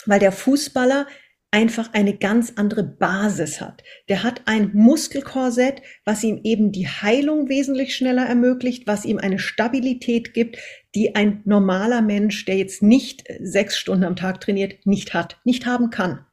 Weil 0.05 0.19
der 0.19 0.33
Fußballer 0.33 1.07
einfach 1.49 1.93
eine 1.93 2.17
ganz 2.17 2.53
andere 2.57 2.83
Basis 2.83 3.61
hat. 3.61 3.81
Der 4.09 4.23
hat 4.23 4.41
ein 4.45 4.71
Muskelkorsett, 4.73 5.81
was 6.03 6.21
ihm 6.21 6.41
eben 6.43 6.73
die 6.73 6.89
Heilung 6.89 7.47
wesentlich 7.47 7.95
schneller 7.95 8.25
ermöglicht, 8.25 8.85
was 8.85 9.05
ihm 9.05 9.17
eine 9.17 9.39
Stabilität 9.39 10.33
gibt, 10.33 10.57
die 10.95 11.15
ein 11.15 11.43
normaler 11.45 12.01
Mensch, 12.01 12.43
der 12.43 12.57
jetzt 12.57 12.83
nicht 12.83 13.23
sechs 13.39 13.77
Stunden 13.77 14.03
am 14.03 14.17
Tag 14.17 14.41
trainiert, 14.41 14.85
nicht 14.85 15.13
hat, 15.13 15.39
nicht 15.45 15.65
haben 15.65 15.91
kann. 15.91 16.25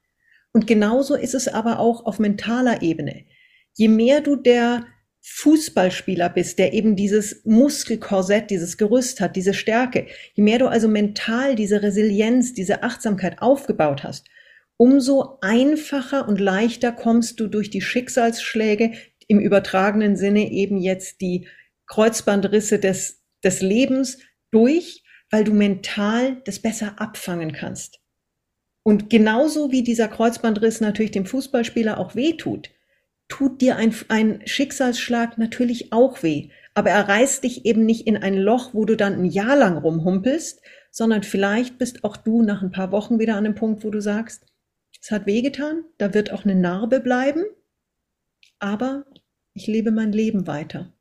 Und 0.53 0.67
genauso 0.67 1.15
ist 1.15 1.35
es 1.35 1.47
aber 1.47 1.79
auch 1.79 2.05
auf 2.05 2.19
mentaler 2.19 2.83
Ebene. 2.83 3.27
Je 3.79 3.87
mehr 3.87 4.21
du 4.21 4.35
der 4.35 4.87
Fußballspieler 5.21 6.31
bist, 6.31 6.59
der 6.59 6.73
eben 6.73 6.97
dieses 6.97 7.45
Muskelkorsett, 7.45 8.51
dieses 8.51 8.77
Gerüst 8.77 9.21
hat, 9.21 9.37
diese 9.37 9.55
Stärke, 9.55 10.09
je 10.35 10.43
mehr 10.43 10.59
du 10.59 10.67
also 10.67 10.89
mental 10.89 11.55
diese 11.55 11.81
Resilienz, 11.81 12.55
diese 12.55 12.83
Achtsamkeit 12.83 13.41
aufgebaut 13.41 14.03
hast, 14.03 14.27
umso 14.79 15.39
einfacher 15.43 16.27
und 16.27 16.41
leichter 16.41 16.91
kommst 16.91 17.39
du 17.39 17.47
durch 17.47 17.71
die 17.71 17.81
Schicksalsschläge, 17.81 18.95
im 19.29 19.39
übertragenen 19.39 20.17
Sinne 20.17 20.51
eben 20.51 20.79
jetzt 20.79 21.21
die 21.21 21.47
Kreuzbandrisse 21.87 22.81
des, 22.81 23.23
des 23.45 23.61
Lebens 23.61 24.19
durch, 24.51 25.05
weil 25.31 25.45
du 25.45 25.53
mental 25.53 26.43
das 26.47 26.59
besser 26.59 27.01
abfangen 27.01 27.53
kannst. 27.53 28.01
Und 28.83 29.09
genauso 29.09 29.71
wie 29.71 29.85
dieser 29.85 30.09
Kreuzbandriss 30.09 30.81
natürlich 30.81 31.13
dem 31.13 31.27
Fußballspieler 31.27 31.99
auch 31.99 32.17
weh 32.17 32.37
tut, 33.29 33.61
dir 33.61 33.77
ein, 33.77 33.95
ein 34.09 34.43
Schicksalsschlag 34.47 35.39
natürlich 35.39 35.93
auch 35.93 36.23
weh. 36.23 36.51
Aber 36.75 36.91
er 36.91 37.09
reißt 37.09 37.45
dich 37.45 37.65
eben 37.65 37.85
nicht 37.85 38.07
in 38.07 38.17
ein 38.17 38.37
Loch, 38.37 38.75
wo 38.75 38.85
du 38.85 38.97
dann 38.97 39.15
ein 39.15 39.25
Jahr 39.25 39.57
lang 39.57 39.79
rumhumpelst, 39.79 40.61
sondern 40.91 41.23
vielleicht 41.23 41.79
bist 41.79 42.05
auch 42.05 42.17
du 42.17 42.43
nach 42.43 42.63
ein 42.63 42.71
paar 42.71 42.93
Wochen 42.93 43.19
wieder 43.19 43.37
an 43.37 43.45
dem 43.45 43.55
Punkt, 43.55 43.85
wo 43.85 43.91
du 43.91 44.01
sagst, 44.01 44.47
es 45.01 45.11
hat 45.11 45.27
wehgetan, 45.27 45.85
da 45.99 46.15
wird 46.15 46.33
auch 46.33 46.45
eine 46.45 46.55
Narbe 46.55 47.01
bleiben, 47.01 47.45
aber 48.59 49.05
ich 49.55 49.67
lebe 49.67 49.91
mein 49.91 50.13
Leben 50.13 50.47
weiter. 50.47 50.93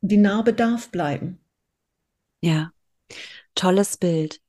Die 0.00 0.16
Narbe 0.16 0.52
darf 0.52 0.90
bleiben. 0.90 1.40
Ja, 2.40 2.72
tolles 3.54 3.96
Bild. 3.96 4.40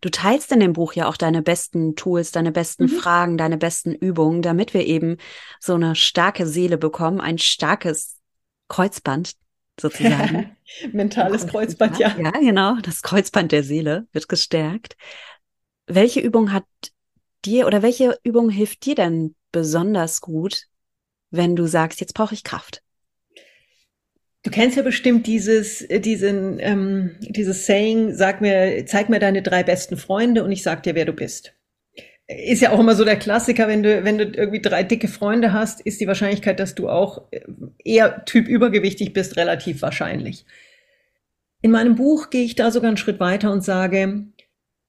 Du 0.00 0.10
teilst 0.10 0.52
in 0.52 0.60
dem 0.60 0.72
Buch 0.72 0.94
ja 0.94 1.08
auch 1.08 1.16
deine 1.16 1.42
besten 1.42 1.96
Tools, 1.96 2.32
deine 2.32 2.52
besten 2.52 2.84
mhm. 2.84 2.88
Fragen, 2.88 3.38
deine 3.38 3.58
besten 3.58 3.94
Übungen, 3.94 4.42
damit 4.42 4.74
wir 4.74 4.86
eben 4.86 5.16
so 5.58 5.74
eine 5.74 5.94
starke 5.94 6.46
Seele 6.46 6.78
bekommen, 6.78 7.20
ein 7.20 7.38
starkes 7.38 8.16
Kreuzband 8.68 9.34
sozusagen. 9.80 10.56
Mentales 10.92 11.46
Kreuzband, 11.46 11.98
ja. 11.98 12.16
Ja, 12.18 12.30
genau. 12.30 12.76
Das 12.82 13.02
Kreuzband 13.02 13.52
der 13.52 13.64
Seele 13.64 14.06
wird 14.12 14.28
gestärkt. 14.28 14.96
Welche 15.86 16.20
Übung 16.20 16.52
hat 16.52 16.64
dir 17.44 17.66
oder 17.66 17.82
welche 17.82 18.18
Übung 18.22 18.50
hilft 18.50 18.84
dir 18.84 18.94
denn 18.94 19.34
besonders 19.52 20.20
gut, 20.20 20.66
wenn 21.30 21.56
du 21.56 21.66
sagst, 21.66 22.00
jetzt 22.00 22.14
brauche 22.14 22.34
ich 22.34 22.44
Kraft? 22.44 22.82
Du 24.42 24.50
kennst 24.50 24.76
ja 24.76 24.82
bestimmt 24.82 25.26
dieses, 25.26 25.82
äh, 25.82 26.00
diesen, 26.00 26.58
ähm, 26.60 27.16
dieses 27.20 27.66
Saying, 27.66 28.14
sag 28.14 28.40
mir, 28.40 28.84
zeig 28.86 29.10
mir 29.10 29.18
deine 29.18 29.42
drei 29.42 29.62
besten 29.62 29.96
Freunde 29.96 30.42
und 30.44 30.52
ich 30.52 30.62
sag 30.62 30.82
dir, 30.82 30.94
wer 30.94 31.04
du 31.04 31.12
bist. 31.12 31.54
Ist 32.26 32.62
ja 32.62 32.70
auch 32.70 32.80
immer 32.80 32.94
so 32.94 33.04
der 33.04 33.16
Klassiker, 33.16 33.68
wenn 33.68 33.82
du, 33.82 34.04
wenn 34.04 34.16
du 34.16 34.24
irgendwie 34.24 34.62
drei 34.62 34.82
dicke 34.82 35.08
Freunde 35.08 35.52
hast, 35.52 35.80
ist 35.80 36.00
die 36.00 36.06
Wahrscheinlichkeit, 36.06 36.58
dass 36.58 36.74
du 36.74 36.88
auch 36.88 37.30
äh, 37.32 37.40
eher 37.84 38.24
Typ 38.24 38.48
übergewichtig 38.48 39.12
bist, 39.12 39.36
relativ 39.36 39.82
wahrscheinlich. 39.82 40.46
In 41.60 41.72
meinem 41.72 41.96
Buch 41.96 42.30
gehe 42.30 42.44
ich 42.44 42.54
da 42.54 42.70
sogar 42.70 42.88
einen 42.88 42.96
Schritt 42.96 43.20
weiter 43.20 43.52
und 43.52 43.62
sage, 43.62 44.24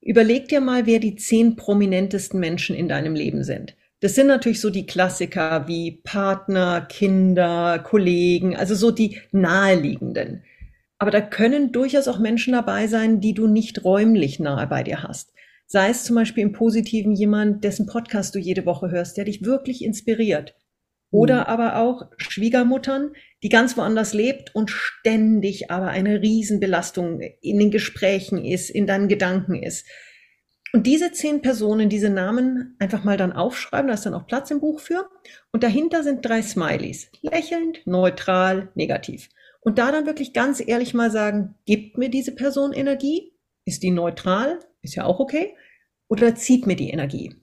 überleg 0.00 0.48
dir 0.48 0.62
mal, 0.62 0.86
wer 0.86 0.98
die 0.98 1.16
zehn 1.16 1.56
prominentesten 1.56 2.40
Menschen 2.40 2.74
in 2.74 2.88
deinem 2.88 3.14
Leben 3.14 3.44
sind. 3.44 3.76
Das 4.02 4.16
sind 4.16 4.26
natürlich 4.26 4.60
so 4.60 4.68
die 4.68 4.84
Klassiker 4.84 5.68
wie 5.68 5.92
Partner, 5.92 6.80
Kinder, 6.80 7.78
Kollegen, 7.78 8.56
also 8.56 8.74
so 8.74 8.90
die 8.90 9.20
naheliegenden. 9.30 10.42
Aber 10.98 11.12
da 11.12 11.20
können 11.20 11.70
durchaus 11.70 12.08
auch 12.08 12.18
Menschen 12.18 12.52
dabei 12.52 12.88
sein, 12.88 13.20
die 13.20 13.32
du 13.32 13.46
nicht 13.46 13.84
räumlich 13.84 14.40
nahe 14.40 14.66
bei 14.66 14.82
dir 14.82 15.04
hast. 15.04 15.32
Sei 15.68 15.88
es 15.88 16.02
zum 16.02 16.16
Beispiel 16.16 16.42
im 16.42 16.50
Positiven 16.50 17.12
jemand, 17.12 17.62
dessen 17.62 17.86
Podcast 17.86 18.34
du 18.34 18.40
jede 18.40 18.66
Woche 18.66 18.90
hörst, 18.90 19.18
der 19.18 19.24
dich 19.24 19.44
wirklich 19.44 19.84
inspiriert. 19.84 20.56
Oder 21.12 21.42
mhm. 21.42 21.46
aber 21.46 21.76
auch 21.76 22.10
Schwiegermuttern, 22.16 23.12
die 23.44 23.50
ganz 23.50 23.76
woanders 23.76 24.14
lebt 24.14 24.52
und 24.52 24.68
ständig 24.68 25.70
aber 25.70 25.88
eine 25.88 26.20
Riesenbelastung 26.22 27.20
in 27.40 27.60
den 27.60 27.70
Gesprächen 27.70 28.44
ist, 28.44 28.68
in 28.68 28.88
deinen 28.88 29.06
Gedanken 29.06 29.62
ist. 29.62 29.86
Und 30.72 30.86
diese 30.86 31.12
zehn 31.12 31.42
Personen, 31.42 31.90
diese 31.90 32.08
Namen 32.08 32.76
einfach 32.78 33.04
mal 33.04 33.18
dann 33.18 33.32
aufschreiben, 33.32 33.88
da 33.88 33.94
ist 33.94 34.06
dann 34.06 34.14
auch 34.14 34.26
Platz 34.26 34.50
im 34.50 34.60
Buch 34.60 34.80
für. 34.80 35.10
Und 35.52 35.62
dahinter 35.62 36.02
sind 36.02 36.24
drei 36.24 36.40
Smileys. 36.40 37.10
Lächelnd, 37.20 37.86
neutral, 37.86 38.70
negativ. 38.74 39.28
Und 39.60 39.78
da 39.78 39.92
dann 39.92 40.06
wirklich 40.06 40.32
ganz 40.32 40.62
ehrlich 40.66 40.94
mal 40.94 41.10
sagen, 41.10 41.54
gibt 41.66 41.98
mir 41.98 42.08
diese 42.08 42.32
Person 42.32 42.72
Energie? 42.72 43.32
Ist 43.64 43.82
die 43.82 43.90
neutral? 43.90 44.58
Ist 44.80 44.94
ja 44.94 45.04
auch 45.04 45.20
okay. 45.20 45.54
Oder 46.08 46.34
zieht 46.34 46.66
mir 46.66 46.76
die 46.76 46.90
Energie? 46.90 47.34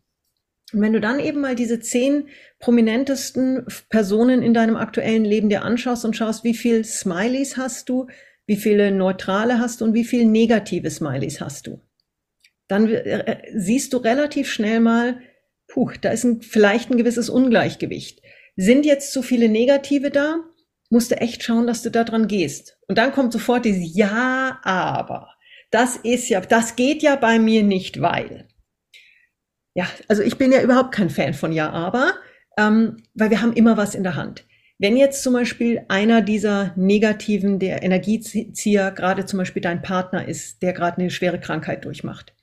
Und 0.73 0.81
wenn 0.81 0.93
du 0.93 1.01
dann 1.01 1.19
eben 1.19 1.41
mal 1.41 1.55
diese 1.55 1.79
zehn 1.79 2.29
prominentesten 2.59 3.65
Personen 3.89 4.41
in 4.41 4.53
deinem 4.53 4.75
aktuellen 4.75 5.25
Leben 5.25 5.49
dir 5.49 5.63
anschaust 5.63 6.05
und 6.05 6.15
schaust, 6.15 6.43
wie 6.43 6.53
viel 6.53 6.83
Smileys 6.83 7.57
hast 7.57 7.89
du, 7.89 8.07
wie 8.45 8.57
viele 8.57 8.91
neutrale 8.91 9.59
hast 9.59 9.81
du 9.81 9.85
und 9.85 9.93
wie 9.93 10.03
viele 10.03 10.25
negative 10.25 10.91
Smileys 10.91 11.41
hast 11.41 11.67
du, 11.67 11.81
dann 12.69 12.87
äh, 12.87 13.41
siehst 13.53 13.91
du 13.91 13.97
relativ 13.97 14.49
schnell 14.49 14.79
mal, 14.79 15.19
puh, 15.67 15.91
da 16.01 16.11
ist 16.11 16.23
ein, 16.23 16.41
vielleicht 16.41 16.89
ein 16.89 16.97
gewisses 16.97 17.29
Ungleichgewicht. 17.29 18.21
Sind 18.55 18.85
jetzt 18.85 19.11
zu 19.11 19.21
viele 19.21 19.49
Negative 19.49 20.11
da? 20.11 20.37
Musst 20.89 21.11
du 21.11 21.17
echt 21.17 21.43
schauen, 21.43 21.67
dass 21.67 21.81
du 21.81 21.91
da 21.91 22.03
dran 22.03 22.27
gehst. 22.27 22.77
Und 22.87 22.97
dann 22.97 23.11
kommt 23.11 23.33
sofort 23.33 23.65
dieses 23.65 23.95
Ja, 23.95 24.59
aber. 24.63 25.35
Das 25.71 25.97
ist 25.97 26.29
ja, 26.29 26.41
das 26.41 26.75
geht 26.75 27.03
ja 27.03 27.15
bei 27.15 27.37
mir 27.39 27.63
nicht, 27.63 28.01
weil. 28.01 28.47
Ja, 29.75 29.87
also 30.07 30.23
ich 30.23 30.37
bin 30.37 30.51
ja 30.51 30.61
überhaupt 30.61 30.91
kein 30.93 31.09
Fan 31.09 31.33
von 31.33 31.51
Ja, 31.51 31.69
aber, 31.71 32.13
ähm, 32.57 33.03
weil 33.13 33.29
wir 33.29 33.41
haben 33.41 33.53
immer 33.53 33.77
was 33.77 33.95
in 33.95 34.03
der 34.03 34.15
Hand. 34.15 34.45
Wenn 34.77 34.95
jetzt 34.95 35.23
zum 35.23 35.33
Beispiel 35.33 35.83
einer 35.89 36.21
dieser 36.21 36.73
negativen, 36.75 37.59
der 37.59 37.83
Energiezieher 37.83 38.91
gerade 38.91 39.25
zum 39.25 39.37
Beispiel 39.37 39.61
dein 39.61 39.81
Partner 39.81 40.27
ist, 40.27 40.61
der 40.61 40.73
gerade 40.73 40.97
eine 40.97 41.09
schwere 41.09 41.39
Krankheit 41.39 41.85
durchmacht, 41.85 42.33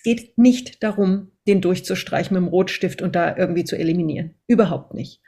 es 0.00 0.04
geht 0.04 0.38
nicht 0.38 0.82
darum, 0.82 1.30
den 1.46 1.60
durchzustreichen 1.60 2.34
mit 2.34 2.42
dem 2.42 2.48
Rotstift 2.48 3.02
und 3.02 3.14
da 3.14 3.36
irgendwie 3.36 3.64
zu 3.64 3.76
eliminieren. 3.76 4.34
Überhaupt 4.46 4.94
nicht. 4.94 5.20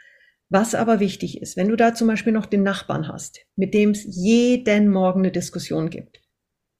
Was 0.48 0.74
aber 0.74 0.98
wichtig 0.98 1.42
ist, 1.42 1.58
wenn 1.58 1.68
du 1.68 1.76
da 1.76 1.92
zum 1.94 2.08
Beispiel 2.08 2.32
noch 2.32 2.46
den 2.46 2.62
Nachbarn 2.62 3.06
hast, 3.06 3.40
mit 3.54 3.74
dem 3.74 3.90
es 3.90 4.04
jeden 4.06 4.88
Morgen 4.88 5.20
eine 5.20 5.30
Diskussion 5.30 5.90
gibt, 5.90 6.22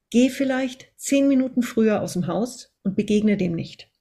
geh 0.09 0.29
vielleicht 0.29 0.91
zehn 0.97 1.27
Minuten 1.27 1.61
früher 1.61 2.01
aus 2.01 2.13
dem 2.13 2.25
Haus 2.25 2.75
und 2.81 2.95
begegne 2.95 3.37
dem 3.37 3.53
nicht. 3.53 3.91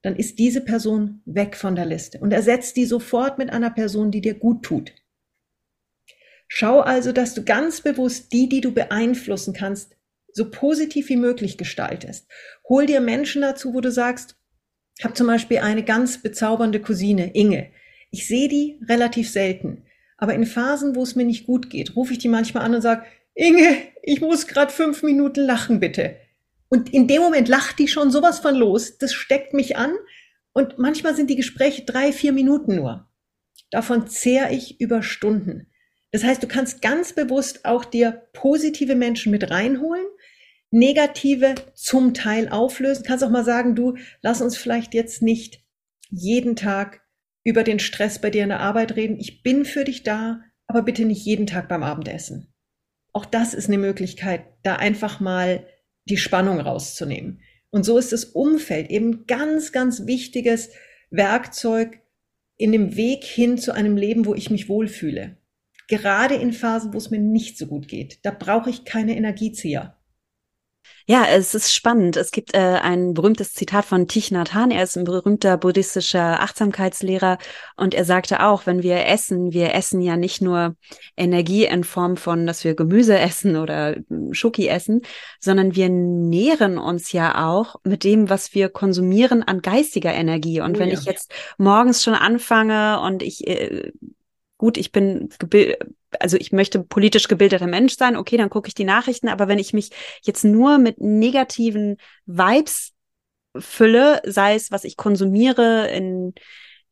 Dann 0.00 0.16
ist 0.16 0.38
diese 0.38 0.62
Person 0.62 1.20
weg 1.26 1.54
von 1.54 1.76
der 1.76 1.84
Liste 1.84 2.20
und 2.20 2.32
ersetzt 2.32 2.78
die 2.78 2.86
sofort 2.86 3.36
mit 3.36 3.50
einer 3.50 3.70
Person, 3.70 4.10
die 4.10 4.22
dir 4.22 4.34
gut 4.34 4.62
tut. 4.62 4.94
Schau 6.48 6.80
also, 6.80 7.12
dass 7.12 7.34
du 7.34 7.44
ganz 7.44 7.82
bewusst 7.82 8.32
die, 8.32 8.48
die 8.48 8.62
du 8.62 8.72
beeinflussen 8.72 9.52
kannst, 9.52 9.94
so 10.32 10.50
positiv 10.50 11.08
wie 11.08 11.16
möglich 11.16 11.58
gestaltest. 11.58 12.28
Hol 12.68 12.86
dir 12.86 13.00
Menschen 13.00 13.42
dazu, 13.42 13.74
wo 13.74 13.80
du 13.80 13.90
sagst, 13.90 14.36
ich 14.98 15.04
habe 15.04 15.14
zum 15.14 15.26
Beispiel 15.26 15.58
eine 15.58 15.84
ganz 15.84 16.22
bezaubernde 16.22 16.80
Cousine, 16.80 17.34
Inge. 17.34 17.70
Ich 18.10 18.26
sehe 18.26 18.48
die 18.48 18.78
relativ 18.88 19.30
selten. 19.30 19.84
Aber 20.18 20.34
in 20.34 20.46
Phasen, 20.46 20.94
wo 20.94 21.02
es 21.02 21.16
mir 21.16 21.24
nicht 21.24 21.46
gut 21.46 21.70
geht, 21.70 21.96
rufe 21.96 22.12
ich 22.12 22.18
die 22.18 22.28
manchmal 22.28 22.64
an 22.64 22.74
und 22.74 22.82
sage, 22.82 23.04
Inge, 23.34 23.76
ich 24.02 24.20
muss 24.20 24.46
gerade 24.46 24.72
fünf 24.72 25.02
Minuten 25.02 25.40
lachen, 25.40 25.80
bitte. 25.80 26.16
Und 26.68 26.92
in 26.92 27.08
dem 27.08 27.22
Moment 27.22 27.48
lacht 27.48 27.78
die 27.78 27.88
schon 27.88 28.10
sowas 28.10 28.38
von 28.38 28.54
los. 28.54 28.98
Das 28.98 29.12
steckt 29.12 29.54
mich 29.54 29.76
an. 29.76 29.94
Und 30.52 30.78
manchmal 30.78 31.16
sind 31.16 31.30
die 31.30 31.36
Gespräche 31.36 31.82
drei, 31.84 32.12
vier 32.12 32.32
Minuten 32.32 32.76
nur. 32.76 33.08
Davon 33.70 34.06
zehre 34.06 34.52
ich 34.52 34.80
über 34.80 35.02
Stunden. 35.02 35.66
Das 36.12 36.24
heißt, 36.24 36.42
du 36.42 36.46
kannst 36.46 36.82
ganz 36.82 37.14
bewusst 37.14 37.64
auch 37.64 37.86
dir 37.86 38.28
positive 38.34 38.94
Menschen 38.94 39.32
mit 39.32 39.50
reinholen 39.50 40.04
negative 40.72 41.54
zum 41.74 42.14
Teil 42.14 42.48
auflösen. 42.48 43.04
Kannst 43.04 43.22
auch 43.22 43.30
mal 43.30 43.44
sagen, 43.44 43.76
du, 43.76 43.96
lass 44.22 44.40
uns 44.40 44.56
vielleicht 44.56 44.94
jetzt 44.94 45.22
nicht 45.22 45.62
jeden 46.10 46.56
Tag 46.56 47.02
über 47.44 47.62
den 47.62 47.78
Stress 47.78 48.20
bei 48.20 48.30
dir 48.30 48.42
in 48.42 48.48
der 48.48 48.60
Arbeit 48.60 48.96
reden. 48.96 49.18
Ich 49.18 49.42
bin 49.42 49.64
für 49.64 49.84
dich 49.84 50.02
da, 50.02 50.40
aber 50.66 50.82
bitte 50.82 51.04
nicht 51.04 51.24
jeden 51.24 51.46
Tag 51.46 51.68
beim 51.68 51.82
Abendessen. 51.82 52.52
Auch 53.12 53.26
das 53.26 53.52
ist 53.54 53.68
eine 53.68 53.78
Möglichkeit, 53.78 54.44
da 54.62 54.76
einfach 54.76 55.20
mal 55.20 55.66
die 56.06 56.16
Spannung 56.16 56.58
rauszunehmen. 56.60 57.40
Und 57.70 57.84
so 57.84 57.98
ist 57.98 58.12
das 58.12 58.24
Umfeld 58.24 58.90
eben 58.90 59.26
ganz, 59.26 59.72
ganz 59.72 60.06
wichtiges 60.06 60.70
Werkzeug 61.10 62.00
in 62.56 62.72
dem 62.72 62.96
Weg 62.96 63.24
hin 63.24 63.58
zu 63.58 63.72
einem 63.72 63.96
Leben, 63.96 64.24
wo 64.24 64.34
ich 64.34 64.50
mich 64.50 64.68
wohlfühle. 64.68 65.36
Gerade 65.88 66.36
in 66.36 66.52
Phasen, 66.52 66.94
wo 66.94 66.98
es 66.98 67.10
mir 67.10 67.18
nicht 67.18 67.58
so 67.58 67.66
gut 67.66 67.88
geht. 67.88 68.24
Da 68.24 68.30
brauche 68.30 68.70
ich 68.70 68.84
keine 68.84 69.16
Energiezieher. 69.16 69.98
Ja, 71.06 71.24
es 71.28 71.54
ist 71.54 71.72
spannend. 71.74 72.16
Es 72.16 72.30
gibt 72.30 72.54
äh, 72.54 72.58
ein 72.58 73.14
berühmtes 73.14 73.54
Zitat 73.54 73.84
von 73.84 74.06
Thich 74.06 74.30
Nhat 74.30 74.54
Hanh. 74.54 74.70
Er 74.70 74.84
ist 74.84 74.96
ein 74.96 75.04
berühmter 75.04 75.56
buddhistischer 75.56 76.40
Achtsamkeitslehrer 76.40 77.38
und 77.76 77.94
er 77.94 78.04
sagte 78.04 78.44
auch, 78.44 78.66
wenn 78.66 78.82
wir 78.82 79.06
essen, 79.06 79.52
wir 79.52 79.74
essen 79.74 80.00
ja 80.00 80.16
nicht 80.16 80.42
nur 80.42 80.76
Energie 81.16 81.64
in 81.64 81.84
Form 81.84 82.16
von, 82.16 82.46
dass 82.46 82.64
wir 82.64 82.74
Gemüse 82.74 83.18
essen 83.18 83.56
oder 83.56 83.96
hm, 84.08 84.32
Schoki 84.32 84.68
essen, 84.68 85.02
sondern 85.40 85.74
wir 85.74 85.88
nähren 85.88 86.78
uns 86.78 87.12
ja 87.12 87.48
auch 87.48 87.76
mit 87.84 88.04
dem, 88.04 88.30
was 88.30 88.54
wir 88.54 88.68
konsumieren 88.68 89.42
an 89.42 89.60
geistiger 89.60 90.14
Energie. 90.14 90.60
Und 90.60 90.76
oh, 90.76 90.80
wenn 90.80 90.88
ja. 90.88 90.94
ich 90.94 91.04
jetzt 91.04 91.32
morgens 91.58 92.02
schon 92.02 92.14
anfange 92.14 93.00
und 93.00 93.22
ich 93.22 93.46
äh, 93.48 93.92
gut, 94.56 94.76
ich 94.76 94.92
bin 94.92 95.28
also 96.20 96.36
ich 96.36 96.52
möchte 96.52 96.82
politisch 96.82 97.28
gebildeter 97.28 97.66
Mensch 97.66 97.96
sein, 97.96 98.16
okay, 98.16 98.36
dann 98.36 98.50
gucke 98.50 98.68
ich 98.68 98.74
die 98.74 98.84
Nachrichten, 98.84 99.28
aber 99.28 99.48
wenn 99.48 99.58
ich 99.58 99.72
mich 99.72 99.90
jetzt 100.22 100.44
nur 100.44 100.78
mit 100.78 101.00
negativen 101.00 101.96
Vibes 102.26 102.92
fülle, 103.58 104.20
sei 104.24 104.54
es, 104.54 104.70
was 104.70 104.84
ich 104.84 104.96
konsumiere 104.96 105.88
in 105.88 106.34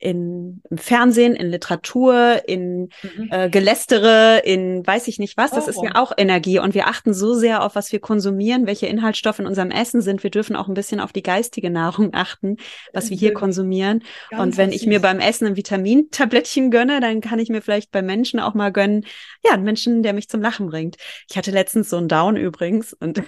in, 0.01 0.63
im 0.71 0.79
Fernsehen, 0.79 1.37
in 1.37 1.51
Literatur, 1.51 2.43
in 2.49 2.89
mhm. 3.03 3.29
äh, 3.31 3.51
Gelästere, 3.51 4.41
in 4.45 4.85
weiß 4.85 5.07
ich 5.09 5.19
nicht 5.19 5.37
was. 5.37 5.51
Das 5.51 5.67
oh. 5.67 5.71
ist 5.71 5.83
ja 5.83 5.95
auch 5.95 6.13
Energie. 6.17 6.59
Und 6.59 6.75
wir 6.75 6.89
achten 6.89 7.13
so 7.13 7.35
sehr 7.35 7.63
auf, 7.63 7.75
was 7.75 7.93
wir 7.93 8.01
konsumieren, 8.01 8.67
welche 8.67 8.87
Inhaltsstoffe 8.87 9.39
in 9.39 9.47
unserem 9.47 9.71
Essen 9.71 10.01
sind. 10.01 10.23
Wir 10.23 10.31
dürfen 10.31 10.57
auch 10.57 10.69
ein 10.69 10.75
bisschen 10.75 11.01
auf 11.01 11.13
die 11.13 11.23
geistige 11.23 11.71
Nahrung 11.71 12.11
achten, 12.15 12.57
was 12.95 13.11
wir 13.11 13.17
hier 13.17 13.35
konsumieren. 13.35 14.03
Ganz 14.31 14.43
und 14.43 14.57
wenn 14.57 14.73
ich 14.73 14.87
mir 14.87 15.01
beim 15.01 15.21
Essen 15.21 15.47
ein 15.47 15.57
Vitamintablettchen 15.57 16.71
gönne, 16.71 17.01
dann 17.01 17.21
kann 17.21 17.39
ich 17.39 17.51
mir 17.51 17.61
vielleicht 17.61 17.91
bei 17.91 18.01
Menschen 18.01 18.41
auch 18.41 18.55
mal 18.55 18.73
gönnen, 18.73 19.05
ja, 19.45 19.53
einen 19.53 19.65
Menschen, 19.65 20.03
der 20.03 20.15
mich 20.15 20.29
zum 20.29 20.41
Lachen 20.41 20.67
bringt. 20.67 20.97
Ich 21.29 21.37
hatte 21.37 21.51
letztens 21.51 21.91
so 21.91 21.99
einen 21.99 22.09
Down 22.09 22.37
übrigens 22.37 22.95
und 22.95 23.23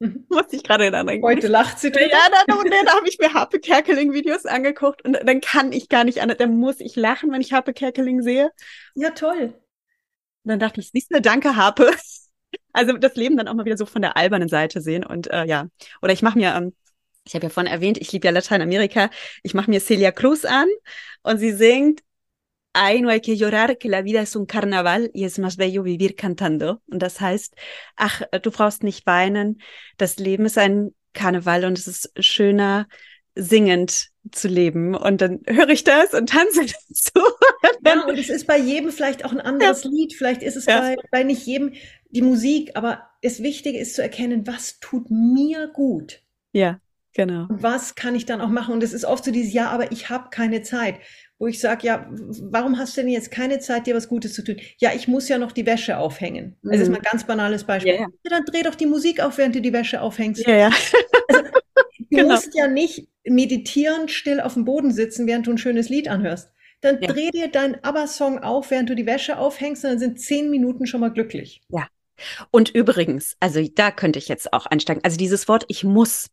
Muss 0.28 0.46
ich 0.52 0.62
gerade 0.62 0.90
daran 0.90 1.06
denken. 1.06 1.26
Heute 1.26 1.46
lacht 1.46 1.78
sie 1.78 1.90
drüber. 1.90 2.10
Ja, 2.10 2.18
da, 2.30 2.44
da, 2.46 2.82
da 2.84 2.96
habe 2.96 3.08
ich 3.08 3.18
mir 3.18 3.34
Harpe 3.34 3.60
Kerkeling-Videos 3.60 4.46
angeguckt 4.46 5.04
und 5.04 5.18
dann 5.22 5.40
kann 5.40 5.72
ich 5.72 5.88
gar 5.88 6.04
nicht 6.04 6.22
an, 6.22 6.34
dann 6.36 6.56
muss 6.56 6.80
ich 6.80 6.96
lachen, 6.96 7.30
wenn 7.32 7.40
ich 7.40 7.52
Harpe 7.52 7.74
Kerkeling 7.74 8.22
sehe. 8.22 8.50
Ja, 8.94 9.10
toll. 9.10 9.54
Und 10.44 10.48
dann 10.48 10.58
dachte 10.58 10.80
ich, 10.80 10.90
siehst 10.90 11.14
du, 11.14 11.20
danke 11.20 11.56
Harpe. 11.56 11.90
Also 12.72 12.96
das 12.96 13.14
Leben 13.14 13.36
dann 13.36 13.46
auch 13.46 13.54
mal 13.54 13.64
wieder 13.64 13.76
so 13.76 13.86
von 13.86 14.02
der 14.02 14.16
albernen 14.16 14.48
Seite 14.48 14.80
sehen 14.80 15.04
und 15.04 15.28
äh, 15.28 15.44
ja. 15.44 15.66
Oder 16.02 16.12
ich 16.12 16.22
mache 16.22 16.38
mir, 16.38 16.54
ähm, 16.54 16.74
ich 17.24 17.34
habe 17.34 17.46
ja 17.46 17.50
vorhin 17.50 17.70
erwähnt, 17.70 17.98
ich 17.98 18.10
liebe 18.10 18.26
ja 18.26 18.32
Lateinamerika, 18.32 19.10
ich 19.44 19.54
mache 19.54 19.70
mir 19.70 19.80
Celia 19.80 20.10
Cruz 20.10 20.44
an 20.44 20.66
und 21.22 21.38
sie 21.38 21.52
singt 21.52 22.00
Ay, 22.72 23.00
no 23.00 23.10
hay 23.10 23.20
que 23.20 23.36
llorar, 23.36 23.78
que 23.78 23.88
la 23.88 24.02
vida 24.02 24.20
es 24.20 24.36
un 24.36 24.46
carnaval 24.46 25.10
y 25.12 25.24
es 25.24 25.38
más 25.38 25.56
bello 25.56 25.82
vivir 25.82 26.14
cantando. 26.14 26.80
Und 26.86 27.02
das 27.02 27.20
heißt, 27.20 27.54
ach, 27.96 28.22
du 28.42 28.50
brauchst 28.50 28.84
nicht 28.84 29.06
weinen. 29.06 29.60
Das 29.96 30.18
Leben 30.18 30.46
ist 30.46 30.56
ein 30.56 30.94
Karneval 31.12 31.64
und 31.64 31.78
es 31.78 31.88
ist 31.88 32.12
schöner, 32.20 32.86
singend 33.34 34.10
zu 34.30 34.48
leben. 34.48 34.94
Und 34.94 35.20
dann 35.20 35.40
höre 35.46 35.70
ich 35.70 35.84
das 35.84 36.14
und 36.14 36.28
tanze 36.28 36.60
dazu. 36.88 37.26
ja, 37.84 38.04
und 38.04 38.18
es 38.18 38.28
ist 38.28 38.46
bei 38.46 38.58
jedem 38.58 38.92
vielleicht 38.92 39.24
auch 39.24 39.32
ein 39.32 39.40
anderes 39.40 39.84
ja. 39.84 39.90
Lied. 39.90 40.14
Vielleicht 40.14 40.42
ist 40.42 40.56
es 40.56 40.66
ja. 40.66 40.80
bei, 40.80 40.96
bei 41.10 41.22
nicht 41.24 41.46
jedem 41.46 41.72
die 42.10 42.22
Musik. 42.22 42.72
Aber 42.74 43.08
das 43.22 43.42
Wichtige 43.42 43.78
ist 43.78 43.94
zu 43.94 44.02
erkennen, 44.02 44.46
was 44.46 44.78
tut 44.80 45.10
mir 45.10 45.68
gut. 45.68 46.22
Ja, 46.52 46.80
genau. 47.14 47.46
Und 47.48 47.62
was 47.62 47.94
kann 47.94 48.14
ich 48.14 48.26
dann 48.26 48.40
auch 48.40 48.48
machen? 48.48 48.74
Und 48.74 48.82
es 48.82 48.92
ist 48.92 49.04
oft 49.04 49.24
so 49.24 49.30
dieses, 49.30 49.52
ja, 49.52 49.70
aber 49.70 49.92
ich 49.92 50.08
habe 50.08 50.30
keine 50.30 50.62
Zeit 50.62 50.96
wo 51.40 51.46
ich 51.46 51.58
sage, 51.58 51.86
ja, 51.86 52.06
warum 52.10 52.78
hast 52.78 52.96
du 52.96 53.00
denn 53.00 53.10
jetzt 53.10 53.30
keine 53.30 53.58
Zeit, 53.60 53.86
dir 53.86 53.96
was 53.96 54.08
Gutes 54.08 54.34
zu 54.34 54.44
tun? 54.44 54.56
Ja, 54.78 54.92
ich 54.94 55.08
muss 55.08 55.26
ja 55.28 55.38
noch 55.38 55.52
die 55.52 55.64
Wäsche 55.64 55.96
aufhängen. 55.96 56.54
Mhm. 56.60 56.70
Das 56.70 56.80
ist 56.82 56.90
mal 56.90 56.98
ein 56.98 57.02
ganz 57.02 57.26
banales 57.26 57.64
Beispiel. 57.64 57.94
Ja, 57.94 58.00
ja. 58.02 58.08
dann 58.24 58.44
dreh 58.44 58.62
doch 58.62 58.74
die 58.74 58.86
Musik 58.86 59.20
auf, 59.20 59.38
während 59.38 59.54
du 59.54 59.62
die 59.62 59.72
Wäsche 59.72 60.02
aufhängst. 60.02 60.46
Also, 60.46 60.70
du 61.98 62.04
genau. 62.10 62.34
musst 62.34 62.54
ja 62.54 62.68
nicht 62.68 63.08
meditieren, 63.24 64.08
still 64.08 64.40
auf 64.40 64.52
dem 64.52 64.66
Boden 64.66 64.92
sitzen, 64.92 65.26
während 65.26 65.46
du 65.46 65.52
ein 65.52 65.58
schönes 65.58 65.88
Lied 65.88 66.08
anhörst. 66.08 66.52
Dann 66.82 67.00
dreh 67.00 67.30
dir 67.30 67.48
deinen 67.48 67.82
ABBA-Song 67.82 68.40
auf, 68.40 68.70
während 68.70 68.90
du 68.90 68.94
die 68.94 69.06
Wäsche 69.06 69.38
aufhängst, 69.38 69.84
und 69.84 69.90
dann 69.92 69.98
sind 69.98 70.20
zehn 70.20 70.50
Minuten 70.50 70.86
schon 70.86 71.00
mal 71.00 71.10
glücklich. 71.10 71.62
Ja. 71.70 71.88
Und 72.50 72.68
übrigens, 72.74 73.36
also 73.40 73.66
da 73.74 73.90
könnte 73.90 74.18
ich 74.18 74.28
jetzt 74.28 74.52
auch 74.52 74.66
einsteigen. 74.66 75.02
Also 75.04 75.16
dieses 75.16 75.48
Wort, 75.48 75.64
ich 75.68 75.84
muss, 75.84 76.28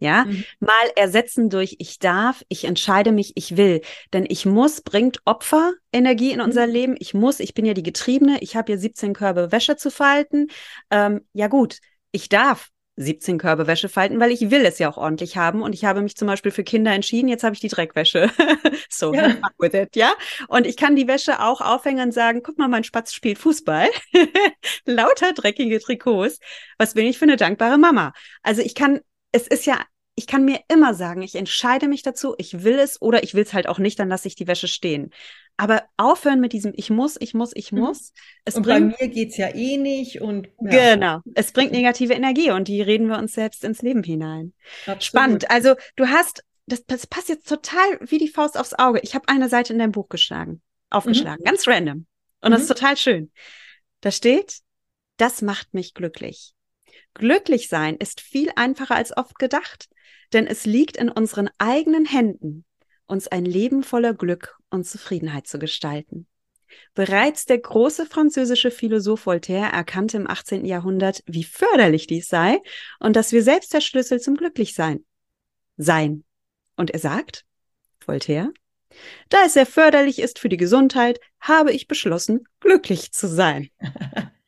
ja, 0.00 0.24
mhm. 0.24 0.44
mal 0.58 0.72
ersetzen 0.96 1.50
durch 1.50 1.76
ich 1.78 1.98
darf, 1.98 2.42
ich 2.48 2.64
entscheide 2.64 3.12
mich, 3.12 3.32
ich 3.36 3.56
will. 3.56 3.82
Denn 4.12 4.24
ich 4.28 4.46
muss 4.46 4.80
bringt 4.80 5.20
Opferenergie 5.26 6.32
in 6.32 6.38
mhm. 6.38 6.44
unser 6.44 6.66
Leben. 6.66 6.96
Ich 6.98 7.14
muss, 7.14 7.38
ich 7.38 7.54
bin 7.54 7.66
ja 7.66 7.74
die 7.74 7.82
Getriebene, 7.82 8.38
ich 8.40 8.56
habe 8.56 8.72
hier 8.72 8.78
17 8.78 9.12
Körbe 9.12 9.52
Wäsche 9.52 9.76
zu 9.76 9.90
falten. 9.90 10.48
Ähm, 10.90 11.20
ja 11.34 11.48
gut, 11.48 11.78
ich 12.12 12.28
darf 12.30 12.70
17 12.96 13.38
Körbe 13.38 13.66
Wäsche 13.66 13.88
falten, 13.88 14.20
weil 14.20 14.30
ich 14.30 14.50
will 14.50 14.64
es 14.64 14.78
ja 14.78 14.90
auch 14.90 14.96
ordentlich 14.96 15.36
haben. 15.36 15.62
Und 15.62 15.74
ich 15.74 15.84
habe 15.84 16.02
mich 16.02 16.16
zum 16.16 16.28
Beispiel 16.28 16.52
für 16.52 16.64
Kinder 16.64 16.92
entschieden, 16.92 17.28
jetzt 17.28 17.44
habe 17.44 17.54
ich 17.54 17.60
die 17.60 17.68
Dreckwäsche. 17.68 18.30
so, 18.90 19.14
ja. 19.14 19.36
with 19.58 19.74
it, 19.74 19.96
ja. 19.96 20.12
Und 20.48 20.66
ich 20.66 20.76
kann 20.76 20.96
die 20.96 21.08
Wäsche 21.08 21.40
auch 21.40 21.60
aufhängen 21.60 22.06
und 22.06 22.12
sagen, 22.12 22.42
guck 22.42 22.58
mal, 22.58 22.68
mein 22.68 22.84
Spatz 22.84 23.12
spielt 23.12 23.38
Fußball. 23.38 23.88
Lauter 24.84 25.32
dreckige 25.32 25.80
Trikots. 25.80 26.40
Was 26.78 26.94
bin 26.94 27.06
ich 27.06 27.18
für 27.18 27.24
eine 27.24 27.36
dankbare 27.36 27.78
Mama? 27.78 28.12
Also 28.42 28.60
ich 28.60 28.74
kann 28.74 29.00
es 29.32 29.46
ist 29.46 29.66
ja, 29.66 29.84
ich 30.14 30.26
kann 30.26 30.44
mir 30.44 30.60
immer 30.68 30.92
sagen, 30.94 31.22
ich 31.22 31.34
entscheide 31.34 31.88
mich 31.88 32.02
dazu, 32.02 32.34
ich 32.36 32.62
will 32.62 32.78
es 32.78 33.00
oder 33.00 33.22
ich 33.22 33.34
will 33.34 33.42
es 33.42 33.54
halt 33.54 33.68
auch 33.68 33.78
nicht, 33.78 33.98
dann 33.98 34.08
lasse 34.08 34.28
ich 34.28 34.34
die 34.34 34.46
Wäsche 34.46 34.68
stehen. 34.68 35.10
Aber 35.56 35.84
aufhören 35.96 36.40
mit 36.40 36.52
diesem 36.52 36.72
Ich 36.76 36.90
muss, 36.90 37.16
ich 37.20 37.34
muss, 37.34 37.52
ich 37.54 37.72
mhm. 37.72 37.80
muss. 37.80 38.12
Es 38.44 38.54
und 38.54 38.62
bringt, 38.62 38.98
bei 38.98 39.06
mir 39.06 39.12
geht's 39.12 39.36
ja 39.36 39.54
eh 39.54 39.76
nicht 39.76 40.20
und 40.20 40.48
ja. 40.60 40.94
genau, 40.94 41.20
es 41.34 41.52
bringt 41.52 41.72
negative 41.72 42.12
Energie 42.12 42.50
und 42.50 42.68
die 42.68 42.82
reden 42.82 43.08
wir 43.08 43.18
uns 43.18 43.32
selbst 43.32 43.64
ins 43.64 43.82
Leben 43.82 44.02
hinein. 44.02 44.52
Absolut. 44.82 45.02
Spannend. 45.02 45.50
Also 45.50 45.74
du 45.96 46.08
hast, 46.08 46.44
das, 46.66 46.84
das 46.86 47.06
passt 47.06 47.28
jetzt 47.28 47.48
total 47.48 47.98
wie 48.00 48.18
die 48.18 48.28
Faust 48.28 48.58
aufs 48.58 48.74
Auge. 48.74 49.00
Ich 49.02 49.14
habe 49.14 49.28
eine 49.28 49.48
Seite 49.48 49.72
in 49.72 49.78
deinem 49.78 49.92
Buch 49.92 50.08
geschlagen, 50.08 50.60
aufgeschlagen, 50.90 51.40
mhm. 51.40 51.46
ganz 51.46 51.66
random. 51.66 52.06
Und 52.42 52.50
mhm. 52.50 52.52
das 52.52 52.62
ist 52.62 52.68
total 52.68 52.96
schön. 52.96 53.32
Da 54.00 54.10
steht, 54.10 54.60
das 55.16 55.42
macht 55.42 55.72
mich 55.72 55.94
glücklich. 55.94 56.54
Glücklich 57.14 57.68
sein 57.68 57.96
ist 57.96 58.20
viel 58.20 58.50
einfacher 58.56 58.94
als 58.94 59.16
oft 59.16 59.38
gedacht, 59.38 59.88
denn 60.32 60.46
es 60.46 60.64
liegt 60.64 60.96
in 60.96 61.08
unseren 61.08 61.50
eigenen 61.58 62.06
Händen, 62.06 62.64
uns 63.06 63.28
ein 63.28 63.44
Leben 63.44 63.82
voller 63.82 64.14
Glück 64.14 64.56
und 64.70 64.86
Zufriedenheit 64.86 65.46
zu 65.46 65.58
gestalten. 65.58 66.26
Bereits 66.94 67.46
der 67.46 67.58
große 67.58 68.06
französische 68.06 68.70
Philosoph 68.70 69.26
Voltaire 69.26 69.72
erkannte 69.72 70.16
im 70.16 70.30
18. 70.30 70.64
Jahrhundert, 70.64 71.22
wie 71.26 71.44
förderlich 71.44 72.06
dies 72.06 72.28
sei 72.28 72.58
und 73.00 73.16
dass 73.16 73.32
wir 73.32 73.42
selbst 73.42 73.74
der 73.74 73.80
Schlüssel 73.80 74.20
zum 74.20 74.36
Glücklichsein 74.36 75.04
sein. 75.76 76.24
Und 76.76 76.92
er 76.92 77.00
sagt, 77.00 77.44
Voltaire, 78.06 78.52
da 79.28 79.38
es 79.46 79.54
sehr 79.54 79.66
förderlich 79.66 80.20
ist 80.20 80.38
für 80.38 80.48
die 80.48 80.56
Gesundheit, 80.56 81.20
habe 81.40 81.72
ich 81.72 81.88
beschlossen, 81.88 82.44
glücklich 82.60 83.12
zu 83.12 83.28
sein. 83.28 83.70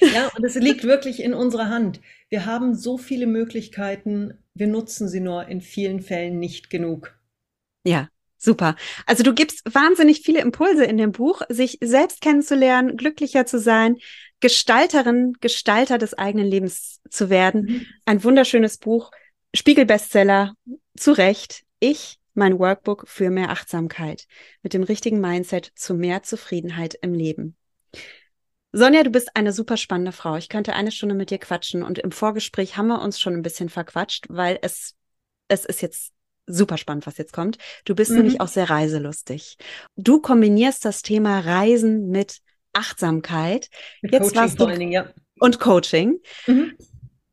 Ja, 0.00 0.30
und 0.36 0.44
es 0.44 0.54
liegt 0.54 0.84
wirklich 0.84 1.22
in 1.22 1.34
unserer 1.34 1.68
Hand. 1.68 2.00
Wir 2.28 2.46
haben 2.46 2.74
so 2.74 2.98
viele 2.98 3.26
Möglichkeiten, 3.26 4.34
wir 4.54 4.66
nutzen 4.66 5.08
sie 5.08 5.20
nur 5.20 5.46
in 5.48 5.60
vielen 5.60 6.00
Fällen 6.00 6.38
nicht 6.38 6.70
genug. 6.70 7.18
Ja, 7.84 8.08
super. 8.36 8.76
Also 9.06 9.22
du 9.22 9.34
gibst 9.34 9.62
wahnsinnig 9.72 10.20
viele 10.20 10.40
Impulse 10.40 10.84
in 10.84 10.96
dem 10.96 11.12
Buch, 11.12 11.42
sich 11.48 11.78
selbst 11.80 12.20
kennenzulernen, 12.20 12.96
glücklicher 12.96 13.46
zu 13.46 13.58
sein, 13.58 13.96
Gestalterin, 14.40 15.34
Gestalter 15.40 15.98
des 15.98 16.14
eigenen 16.14 16.46
Lebens 16.46 17.00
zu 17.10 17.30
werden. 17.30 17.62
Mhm. 17.62 17.86
Ein 18.04 18.24
wunderschönes 18.24 18.78
Buch, 18.78 19.10
Spiegelbestseller, 19.54 20.54
zu 20.96 21.12
Recht. 21.12 21.64
Ich, 21.80 22.18
mein 22.34 22.58
Workbook 22.58 23.08
für 23.08 23.30
mehr 23.30 23.50
Achtsamkeit 23.50 24.26
mit 24.62 24.74
dem 24.74 24.82
richtigen 24.82 25.20
Mindset 25.20 25.72
zu 25.74 25.94
mehr 25.94 26.22
Zufriedenheit 26.22 26.96
im 27.02 27.14
Leben. 27.14 27.56
Sonja, 28.78 29.02
du 29.02 29.10
bist 29.10 29.34
eine 29.34 29.52
super 29.52 29.76
spannende 29.76 30.12
Frau. 30.12 30.36
Ich 30.36 30.48
könnte 30.48 30.72
eine 30.72 30.92
Stunde 30.92 31.16
mit 31.16 31.30
dir 31.30 31.38
quatschen 31.38 31.82
und 31.82 31.98
im 31.98 32.12
Vorgespräch 32.12 32.76
haben 32.76 32.86
wir 32.86 33.02
uns 33.02 33.18
schon 33.18 33.34
ein 33.34 33.42
bisschen 33.42 33.70
verquatscht, 33.70 34.26
weil 34.28 34.60
es, 34.62 34.94
es 35.48 35.64
ist 35.64 35.82
jetzt 35.82 36.12
super 36.46 36.78
spannend, 36.78 37.04
was 37.04 37.18
jetzt 37.18 37.32
kommt. 37.32 37.58
Du 37.84 37.96
bist 37.96 38.12
mhm. 38.12 38.18
nämlich 38.18 38.40
auch 38.40 38.46
sehr 38.46 38.70
reiselustig. 38.70 39.56
Du 39.96 40.20
kombinierst 40.20 40.84
das 40.84 41.02
Thema 41.02 41.40
Reisen 41.40 42.08
mit 42.10 42.38
Achtsamkeit. 42.72 43.68
Mit 44.00 44.12
jetzt 44.12 44.22
Coaching 44.22 44.40
warst 44.40 44.54
du, 44.54 44.58
vor 44.58 44.68
allen 44.68 44.78
Dingen, 44.78 44.92
ja. 44.92 45.08
Und 45.40 45.58
Coaching. 45.58 46.20
Mhm. 46.46 46.76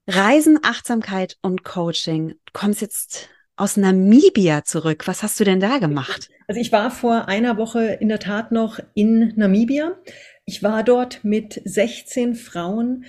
Reisen, 0.07 0.59
Achtsamkeit 0.63 1.37
und 1.43 1.63
Coaching. 1.63 2.29
Du 2.29 2.53
kommst 2.53 2.81
jetzt 2.81 3.29
aus 3.55 3.77
Namibia 3.77 4.63
zurück. 4.63 5.03
Was 5.05 5.21
hast 5.21 5.39
du 5.39 5.43
denn 5.43 5.59
da 5.59 5.77
gemacht? 5.77 6.29
Also 6.47 6.59
ich 6.59 6.71
war 6.71 6.91
vor 6.91 7.27
einer 7.27 7.57
Woche 7.57 7.85
in 7.85 8.09
der 8.09 8.19
Tat 8.19 8.51
noch 8.51 8.79
in 8.95 9.33
Namibia. 9.35 9.95
Ich 10.45 10.63
war 10.63 10.83
dort 10.83 11.23
mit 11.23 11.61
16 11.65 12.35
Frauen 12.35 13.05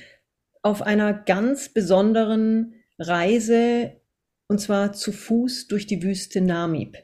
auf 0.63 0.83
einer 0.83 1.13
ganz 1.13 1.69
besonderen 1.69 2.75
Reise 2.99 4.01
und 4.49 4.61
zwar 4.61 4.93
zu 4.93 5.13
Fuß 5.13 5.69
durch 5.69 5.87
die 5.87 6.03
Wüste 6.03 6.41
Namib. 6.41 6.97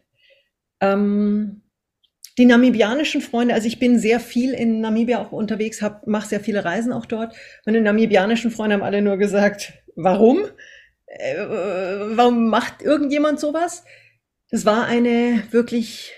Ähm, 0.80 1.62
die 2.38 2.46
namibianischen 2.46 3.20
Freunde, 3.20 3.52
also 3.52 3.66
ich 3.66 3.78
bin 3.78 3.98
sehr 3.98 4.20
viel 4.20 4.54
in 4.54 4.80
Namibia 4.80 5.20
auch 5.20 5.32
unterwegs, 5.32 5.84
mache 6.06 6.28
sehr 6.28 6.40
viele 6.40 6.64
Reisen 6.64 6.92
auch 6.92 7.04
dort. 7.04 7.36
Meine 7.66 7.82
namibianischen 7.82 8.50
Freunde 8.50 8.76
haben 8.76 8.82
alle 8.82 9.02
nur 9.02 9.18
gesagt, 9.18 9.74
warum? 9.96 10.46
äh, 11.12 11.46
warum 12.16 12.48
macht 12.48 12.82
irgendjemand 12.82 13.40
sowas? 13.40 13.84
Das 14.50 14.64
war 14.64 14.86
eine 14.86 15.42
wirklich 15.50 16.12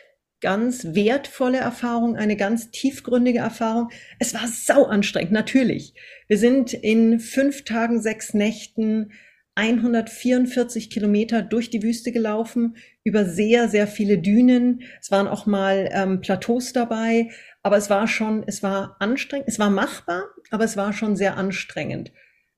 ganz 0.44 0.84
wertvolle 0.90 1.56
Erfahrung, 1.56 2.16
eine 2.16 2.36
ganz 2.36 2.70
tiefgründige 2.70 3.38
Erfahrung. 3.38 3.88
Es 4.18 4.34
war 4.34 4.46
sau 4.46 4.84
anstrengend, 4.84 5.32
natürlich. 5.32 5.94
Wir 6.28 6.36
sind 6.36 6.74
in 6.74 7.18
fünf 7.18 7.64
Tagen, 7.64 8.02
sechs 8.02 8.34
Nächten 8.34 9.10
144 9.54 10.90
Kilometer 10.90 11.40
durch 11.40 11.70
die 11.70 11.82
Wüste 11.82 12.12
gelaufen, 12.12 12.76
über 13.04 13.24
sehr, 13.24 13.70
sehr 13.70 13.86
viele 13.86 14.18
Dünen. 14.18 14.82
Es 15.00 15.10
waren 15.10 15.28
auch 15.28 15.46
mal 15.46 15.88
ähm, 15.92 16.20
Plateaus 16.20 16.74
dabei, 16.74 17.30
aber 17.62 17.78
es 17.78 17.88
war 17.88 18.06
schon, 18.06 18.44
es 18.46 18.62
war 18.62 18.96
anstrengend, 18.98 19.48
es 19.48 19.58
war 19.58 19.70
machbar, 19.70 20.24
aber 20.50 20.64
es 20.64 20.76
war 20.76 20.92
schon 20.92 21.16
sehr 21.16 21.38
anstrengend. 21.38 22.12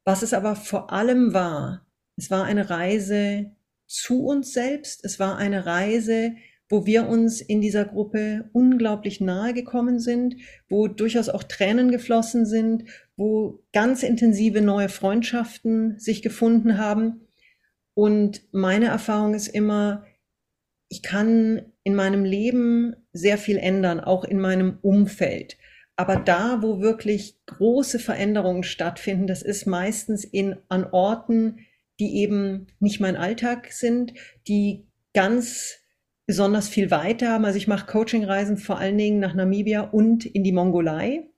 Was 0.05 0.23
es 0.23 0.35
aber 0.35 0.57
vor 0.57 0.93
allem 0.93 1.33
war, 1.33 1.87
es 2.17 2.33
war 2.33 2.47
eine 2.47 2.69
Reise 2.69 3.53
zu 3.87 4.27
uns 4.27 4.53
selbst, 4.53 5.05
es 5.05 5.21
war 5.21 5.37
eine 5.37 5.67
Reise 5.67 6.35
wo 6.69 6.85
wir 6.85 7.09
uns 7.09 7.41
in 7.41 7.61
dieser 7.61 7.85
Gruppe 7.85 8.51
unglaublich 8.53 9.21
nahe 9.21 9.55
gekommen 9.55 10.01
sind, 10.01 10.37
wo 10.69 10.89
durchaus 10.89 11.29
auch 11.29 11.45
Tränen 11.45 11.91
geflossen 11.91 12.45
sind, 12.45 12.85
wo 13.17 13.63
ganz 13.73 14.03
intensive 14.03 14.61
neue 14.61 14.89
Freundschaften 14.89 15.99
sich 15.99 16.23
gefunden 16.23 16.79
haben. 16.79 17.29
Und 17.95 18.43
meine 18.53 18.87
Erfahrung 18.87 19.35
ist 19.35 19.49
immer, 19.49 20.05
ich 20.89 21.03
kann 21.03 21.73
in 21.85 21.95
meinem 21.95 22.25
Leben 22.25 22.97
sehr 23.13 23.39
viel 23.39 23.59
ändern, 23.59 24.01
auch 24.01 24.25
in 24.25 24.39
meinem 24.39 24.79
Umfeld. 24.83 25.57
Aber 25.97 26.17
da, 26.17 26.63
wo 26.63 26.81
wirklich 26.81 27.41
große 27.47 27.99
Veränderungen 27.99 28.65
stattfinden, 28.65 29.27
das 29.27 29.43
ist 29.43 29.67
meistens 29.67 30.25
in, 30.25 30.57
an 30.69 30.85
Orten, 30.85 31.61
die 31.99 32.17
eben 32.17 32.67
nicht 32.81 33.01
mein 33.01 33.17
Alltag 33.17 33.73
sind, 33.73 34.13
die 34.47 34.87
ganz 35.15 35.79
besonders 36.27 36.69
viel 36.69 36.91
weiter. 36.91 37.43
Also 37.43 37.57
ich 37.57 37.69
mache 37.69 37.87
Coachingreisen 37.87 38.59
vor 38.59 38.79
allen 38.79 38.99
Dingen 38.99 39.21
nach 39.21 39.35
Namibia 39.35 39.83
und 39.83 40.27
in 40.27 40.45
die 40.45 40.53
Mongolei, 40.53 41.31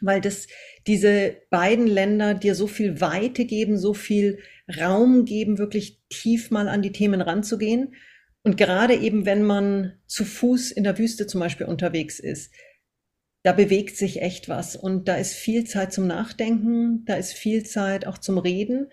weil 0.00 0.20
das 0.20 0.46
diese 0.86 1.36
beiden 1.50 1.86
Länder 1.86 2.34
dir 2.34 2.54
so 2.54 2.66
viel 2.66 3.00
Weite 3.00 3.44
geben, 3.44 3.78
so 3.78 3.94
viel 3.94 4.38
Raum 4.80 5.24
geben, 5.24 5.58
wirklich 5.58 6.00
tief 6.08 6.50
mal 6.50 6.68
an 6.68 6.82
die 6.82 6.92
Themen 6.92 7.20
ranzugehen. 7.20 7.94
Und 8.42 8.56
gerade 8.56 8.94
eben, 8.94 9.26
wenn 9.26 9.42
man 9.44 9.98
zu 10.06 10.24
Fuß 10.24 10.72
in 10.72 10.82
der 10.82 10.98
Wüste 10.98 11.26
zum 11.26 11.40
Beispiel 11.40 11.66
unterwegs 11.66 12.18
ist, 12.18 12.52
da 13.44 13.52
bewegt 13.52 13.96
sich 13.96 14.22
echt 14.22 14.48
was 14.48 14.76
und 14.76 15.08
da 15.08 15.16
ist 15.16 15.34
viel 15.34 15.64
Zeit 15.64 15.92
zum 15.92 16.06
Nachdenken, 16.06 17.04
da 17.06 17.14
ist 17.14 17.32
viel 17.32 17.64
Zeit 17.64 18.06
auch 18.06 18.18
zum 18.18 18.38
Reden 18.38 18.88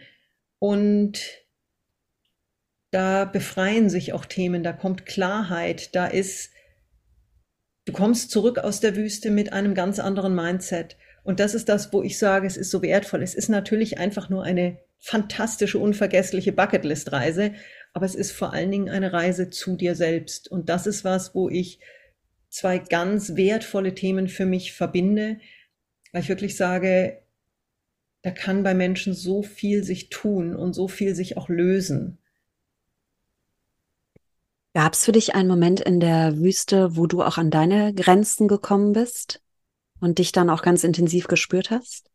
und 0.58 1.21
da 2.91 3.25
befreien 3.25 3.89
sich 3.89 4.13
auch 4.13 4.25
Themen, 4.25 4.63
da 4.63 4.73
kommt 4.73 5.06
Klarheit, 5.06 5.95
da 5.95 6.08
ist, 6.08 6.52
du 7.86 7.93
kommst 7.93 8.32
zurück 8.32 8.60
aus 8.60 8.80
der 8.80 8.95
Wüste 8.95 9.32
mit 9.32 9.54
einem 9.54 9.75
ganz 9.75 9.99
anderen 9.99 10.36
Mindset. 10.36 10.97
Und 11.23 11.39
das 11.39 11.54
ist 11.54 11.69
das, 11.69 11.93
wo 11.93 12.02
ich 12.02 12.17
sage, 12.17 12.47
es 12.47 12.58
ist 12.58 12.71
so 12.71 12.82
wertvoll. 12.82 13.21
Es 13.21 13.36
ist 13.36 13.49
natürlich 13.49 13.97
einfach 13.97 14.30
nur 14.30 14.43
eine 14.43 14.80
fantastische, 14.99 15.80
unvergessliche 15.80 16.52
Bucketlist-Reise, 16.52 17.54
aber 17.93 18.06
es 18.06 18.15
ist 18.15 18.32
vor 18.32 18.54
allen 18.54 18.71
Dingen 18.71 18.89
eine 18.89 19.13
Reise 19.13 19.49
zu 19.49 19.75
dir 19.75 19.95
selbst. 19.95 20.49
Und 20.52 20.69
das 20.69 20.88
ist 20.88 21.04
was, 21.04 21.36
wo 21.36 21.49
ich 21.49 21.80
zwei 22.49 22.80
ganz 22.80 23.36
wertvolle 23.36 23.95
Themen 23.95 24.28
für 24.28 24.45
mich 24.45 24.73
verbinde, 24.73 25.39
weil 26.12 26.21
ich 26.21 26.30
wirklich 26.30 26.58
sage, 26.58 27.21
da 28.21 28.32
kann 28.32 28.63
bei 28.63 28.73
Menschen 28.73 29.13
so 29.13 29.41
viel 29.41 29.84
sich 29.84 30.10
tun 30.10 30.56
und 30.56 30.73
so 30.73 30.88
viel 30.88 31.15
sich 31.15 31.38
auch 31.38 31.47
lösen. 31.47 32.18
Gab 34.73 34.93
es 34.93 35.03
für 35.03 35.12
dich 35.12 35.34
einen 35.36 35.47
Moment 35.47 35.79
in 35.79 35.99
der 35.99 36.38
Wüste, 36.38 36.95
wo 36.95 37.08
du 37.08 37.23
auch 37.23 37.38
an 37.38 37.49
deine 37.49 37.93
Grenzen 37.93 38.47
gekommen 38.47 38.93
bist 38.93 39.41
und 39.99 40.19
dich 40.19 40.32
dann 40.32 40.49
auch 40.49 40.62
ganz 40.62 40.84
intensiv 40.84 41.27
gespürt 41.27 41.71
hast? 41.71 42.10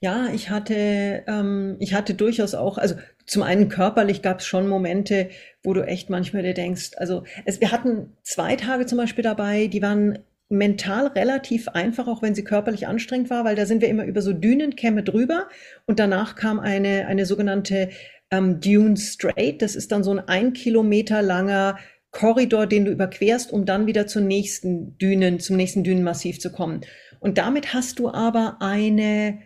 Ja, 0.00 0.28
ich 0.32 0.48
hatte, 0.48 1.24
ähm, 1.26 1.76
ich 1.78 1.92
hatte 1.92 2.14
durchaus 2.14 2.54
auch, 2.54 2.78
also 2.78 2.94
zum 3.26 3.42
einen 3.42 3.68
körperlich 3.68 4.22
gab 4.22 4.40
es 4.40 4.46
schon 4.46 4.66
Momente, 4.66 5.28
wo 5.62 5.74
du 5.74 5.86
echt 5.86 6.08
manchmal 6.08 6.42
dir 6.42 6.54
denkst, 6.54 6.92
also 6.96 7.24
es, 7.44 7.60
wir 7.60 7.70
hatten 7.70 8.16
zwei 8.22 8.56
Tage 8.56 8.86
zum 8.86 8.96
Beispiel 8.96 9.22
dabei, 9.22 9.66
die 9.66 9.82
waren 9.82 10.20
mental 10.48 11.08
relativ 11.08 11.68
einfach, 11.68 12.08
auch 12.08 12.22
wenn 12.22 12.34
sie 12.34 12.44
körperlich 12.44 12.86
anstrengend 12.86 13.28
war, 13.28 13.44
weil 13.44 13.54
da 13.54 13.66
sind 13.66 13.82
wir 13.82 13.88
immer 13.88 14.06
über 14.06 14.22
so 14.22 14.32
Dünenkämme 14.32 15.02
drüber 15.02 15.48
und 15.84 15.98
danach 15.98 16.36
kam 16.36 16.58
eine, 16.58 17.06
eine 17.06 17.26
sogenannte 17.26 17.90
ähm, 18.30 18.60
Dune 18.60 18.96
Strait. 18.96 19.60
Das 19.60 19.76
ist 19.76 19.92
dann 19.92 20.02
so 20.02 20.12
ein 20.12 20.20
ein 20.20 20.54
Kilometer 20.54 21.20
langer 21.20 21.78
Korridor, 22.18 22.66
den 22.66 22.84
du 22.84 22.90
überquerst, 22.90 23.52
um 23.52 23.64
dann 23.64 23.86
wieder 23.86 24.08
zur 24.08 24.22
nächsten 24.22 24.98
Dünen, 24.98 25.38
zum 25.38 25.54
nächsten 25.54 25.84
Dünenmassiv 25.84 26.40
zu 26.40 26.50
kommen. 26.50 26.80
Und 27.20 27.38
damit 27.38 27.74
hast 27.74 28.00
du 28.00 28.08
aber 28.10 28.56
eine, 28.58 29.38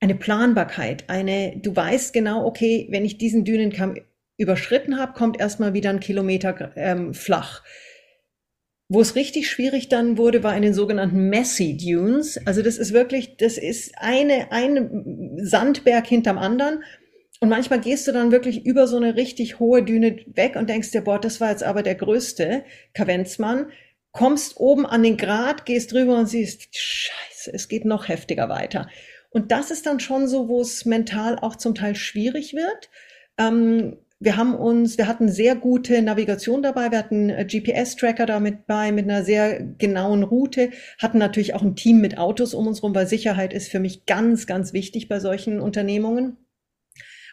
eine 0.00 0.14
Planbarkeit, 0.14 1.10
eine, 1.10 1.58
du 1.58 1.76
weißt 1.76 2.14
genau, 2.14 2.46
okay, 2.46 2.88
wenn 2.90 3.04
ich 3.04 3.18
diesen 3.18 3.44
Dünenkamm 3.44 3.96
überschritten 4.38 4.98
habe, 4.98 5.12
kommt 5.12 5.38
erstmal 5.38 5.74
wieder 5.74 5.90
ein 5.90 6.00
Kilometer 6.00 6.72
ähm, 6.76 7.12
flach. 7.12 7.62
Wo 8.88 9.02
es 9.02 9.14
richtig 9.14 9.50
schwierig 9.50 9.90
dann 9.90 10.16
wurde, 10.16 10.42
war 10.42 10.56
in 10.56 10.62
den 10.62 10.72
sogenannten 10.72 11.28
Messy 11.28 11.76
Dunes. 11.76 12.40
Also 12.46 12.62
das 12.62 12.78
ist 12.78 12.94
wirklich, 12.94 13.36
das 13.36 13.58
ist 13.58 13.92
eine, 13.98 14.52
ein 14.52 15.36
Sandberg 15.42 16.06
hinterm 16.06 16.38
anderen. 16.38 16.82
Und 17.40 17.48
manchmal 17.50 17.80
gehst 17.80 18.06
du 18.08 18.12
dann 18.12 18.32
wirklich 18.32 18.64
über 18.64 18.86
so 18.86 18.96
eine 18.96 19.16
richtig 19.16 19.58
hohe 19.58 19.82
Düne 19.82 20.16
weg 20.26 20.56
und 20.56 20.70
denkst 20.70 20.90
dir, 20.90 21.02
boah, 21.02 21.20
das 21.20 21.40
war 21.40 21.50
jetzt 21.50 21.64
aber 21.64 21.82
der 21.82 21.94
größte 21.94 22.64
Kavenzmann. 22.94 23.70
Kommst 24.12 24.56
oben 24.56 24.86
an 24.86 25.02
den 25.02 25.18
Grat, 25.18 25.66
gehst 25.66 25.92
drüber 25.92 26.18
und 26.18 26.26
siehst, 26.26 26.68
scheiße, 26.74 27.52
es 27.52 27.68
geht 27.68 27.84
noch 27.84 28.08
heftiger 28.08 28.48
weiter. 28.48 28.88
Und 29.28 29.52
das 29.52 29.70
ist 29.70 29.84
dann 29.84 30.00
schon 30.00 30.28
so, 30.28 30.48
wo 30.48 30.62
es 30.62 30.86
mental 30.86 31.38
auch 31.38 31.56
zum 31.56 31.74
Teil 31.74 31.94
schwierig 31.94 32.54
wird. 32.54 32.88
Ähm, 33.36 33.98
wir 34.18 34.38
haben 34.38 34.54
uns, 34.54 34.96
wir 34.96 35.06
hatten 35.06 35.28
sehr 35.28 35.54
gute 35.54 36.00
Navigation 36.00 36.62
dabei, 36.62 36.90
wir 36.90 36.98
hatten 36.98 37.28
GPS-Tracker 37.28 38.24
damit 38.24 38.66
bei, 38.66 38.90
mit 38.92 39.04
einer 39.04 39.22
sehr 39.22 39.62
genauen 39.62 40.22
Route, 40.22 40.70
hatten 40.98 41.18
natürlich 41.18 41.52
auch 41.52 41.60
ein 41.60 41.76
Team 41.76 42.00
mit 42.00 42.16
Autos 42.16 42.54
um 42.54 42.66
uns 42.66 42.82
rum, 42.82 42.94
weil 42.94 43.06
Sicherheit 43.06 43.52
ist 43.52 43.68
für 43.68 43.78
mich 43.78 44.06
ganz, 44.06 44.46
ganz 44.46 44.72
wichtig 44.72 45.08
bei 45.08 45.20
solchen 45.20 45.60
Unternehmungen. 45.60 46.38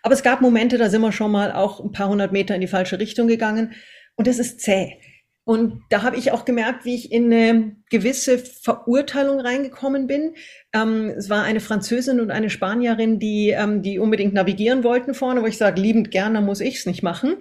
Aber 0.04 0.13
es 0.13 0.22
gab 0.22 0.42
Momente, 0.42 0.78
da 0.78 0.89
sind 0.89 1.02
wir 1.02 1.12
schon 1.12 1.32
mal 1.32 1.52
auch 1.52 1.80
ein 1.80 1.92
paar 1.92 2.10
hundert 2.10 2.32
Meter 2.32 2.54
in 2.54 2.62
die 2.62 2.68
falsche 2.68 3.00
Richtung 3.00 3.28
gegangen. 3.28 3.74
Und 4.16 4.28
das 4.28 4.38
ist 4.38 4.60
zäh. 4.60 5.00
Und 5.46 5.82
da 5.89 6.04
habe 6.04 6.16
ich 6.16 6.32
auch 6.32 6.46
gemerkt, 6.46 6.86
wie 6.86 6.96
ich 6.96 7.12
in 7.12 7.34
eine 7.34 7.76
gewisse 7.89 8.38
Verurteilung 8.38 9.39
reingekommen 9.42 10.08
bin. 10.08 10.36
Ähm, 10.74 11.10
es 11.18 11.30
war 11.30 11.44
eine 11.44 11.60
Französin 11.60 12.22
und 12.22 12.32
eine 12.32 12.50
Spanierin, 12.50 13.20
die, 13.20 13.50
ähm, 13.50 13.82
die 13.82 14.00
unbedingt 14.00 14.34
navigieren 14.34 14.84
wollten 14.84 15.13
vorne, 15.13 15.42
wo 15.42 15.46
ich 15.46 15.58
sage, 15.58 15.82
liebend 15.82 16.12
gern, 16.12 16.34
dann 16.34 16.46
muss 16.46 16.62
ich's 16.62 16.86
nicht 16.86 17.04
machen. 17.04 17.38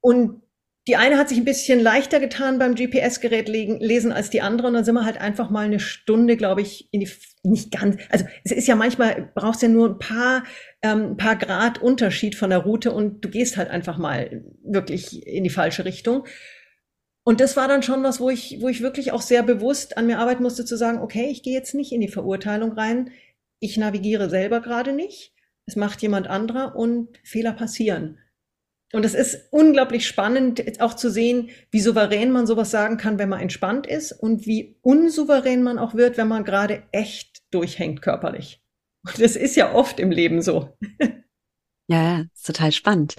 Und 0.00 0.42
die 0.86 0.96
eine 0.96 1.16
hat 1.16 1.30
sich 1.30 1.38
ein 1.38 1.46
bisschen 1.46 1.80
leichter 1.80 2.20
getan 2.20 2.58
beim 2.58 2.74
GPS-Gerät 2.74 3.48
lesen 3.48 4.12
als 4.12 4.28
die 4.28 4.42
andere. 4.42 4.66
Und 4.66 4.74
dann 4.74 4.84
sind 4.84 4.94
wir 4.94 5.06
halt 5.06 5.18
einfach 5.18 5.48
mal 5.48 5.64
eine 5.64 5.80
Stunde, 5.80 6.36
glaube 6.36 6.60
ich, 6.60 6.92
in 6.92 7.00
die, 7.00 7.10
nicht 7.42 7.70
ganz, 7.70 7.96
also 8.10 8.26
es 8.44 8.52
ist 8.52 8.68
ja 8.68 8.76
manchmal, 8.76 9.30
brauchst 9.34 9.62
ja 9.62 9.68
nur 9.68 9.88
ein 9.88 9.98
paar, 9.98 10.44
ähm, 10.82 11.12
ein 11.12 11.16
paar 11.16 11.36
Grad 11.36 11.80
Unterschied 11.80 12.34
von 12.34 12.50
der 12.50 12.58
Route 12.58 12.92
und 12.92 13.24
du 13.24 13.30
gehst 13.30 13.56
halt 13.56 13.70
einfach 13.70 13.96
mal 13.96 14.44
wirklich 14.62 15.26
in 15.26 15.42
die 15.44 15.50
falsche 15.50 15.86
Richtung. 15.86 16.26
Und 17.26 17.40
das 17.40 17.56
war 17.56 17.66
dann 17.66 17.82
schon 17.82 18.02
was, 18.02 18.20
wo 18.20 18.28
ich, 18.28 18.58
wo 18.60 18.68
ich 18.68 18.82
wirklich 18.82 19.12
auch 19.12 19.22
sehr 19.22 19.42
bewusst 19.42 19.96
an 19.96 20.06
mir 20.06 20.18
arbeiten 20.18 20.42
musste, 20.42 20.66
zu 20.66 20.76
sagen, 20.76 20.98
okay, 20.98 21.28
ich 21.30 21.42
gehe 21.42 21.54
jetzt 21.54 21.74
nicht 21.74 21.92
in 21.92 22.02
die 22.02 22.08
Verurteilung 22.08 22.72
rein. 22.72 23.10
Ich 23.58 23.78
navigiere 23.78 24.28
selber 24.28 24.60
gerade 24.60 24.92
nicht. 24.92 25.32
Es 25.64 25.76
macht 25.76 26.02
jemand 26.02 26.26
anderer 26.26 26.76
und 26.76 27.08
Fehler 27.24 27.54
passieren. 27.54 28.18
Und 28.94 29.04
es 29.04 29.14
ist 29.14 29.48
unglaublich 29.50 30.06
spannend, 30.06 30.62
auch 30.80 30.94
zu 30.94 31.10
sehen, 31.10 31.50
wie 31.72 31.80
souverän 31.80 32.30
man 32.30 32.46
sowas 32.46 32.70
sagen 32.70 32.96
kann, 32.96 33.18
wenn 33.18 33.28
man 33.28 33.40
entspannt 33.40 33.88
ist 33.88 34.12
und 34.12 34.46
wie 34.46 34.76
unsouverän 34.82 35.64
man 35.64 35.80
auch 35.80 35.94
wird, 35.94 36.16
wenn 36.16 36.28
man 36.28 36.44
gerade 36.44 36.84
echt 36.92 37.42
durchhängt 37.50 38.02
körperlich. 38.02 38.62
Und 39.04 39.20
das 39.20 39.34
ist 39.34 39.56
ja 39.56 39.74
oft 39.74 39.98
im 39.98 40.10
Leben 40.10 40.42
so. 40.42 40.76
Ja, 41.86 42.24
ist 42.32 42.46
total 42.46 42.72
spannend. 42.72 43.16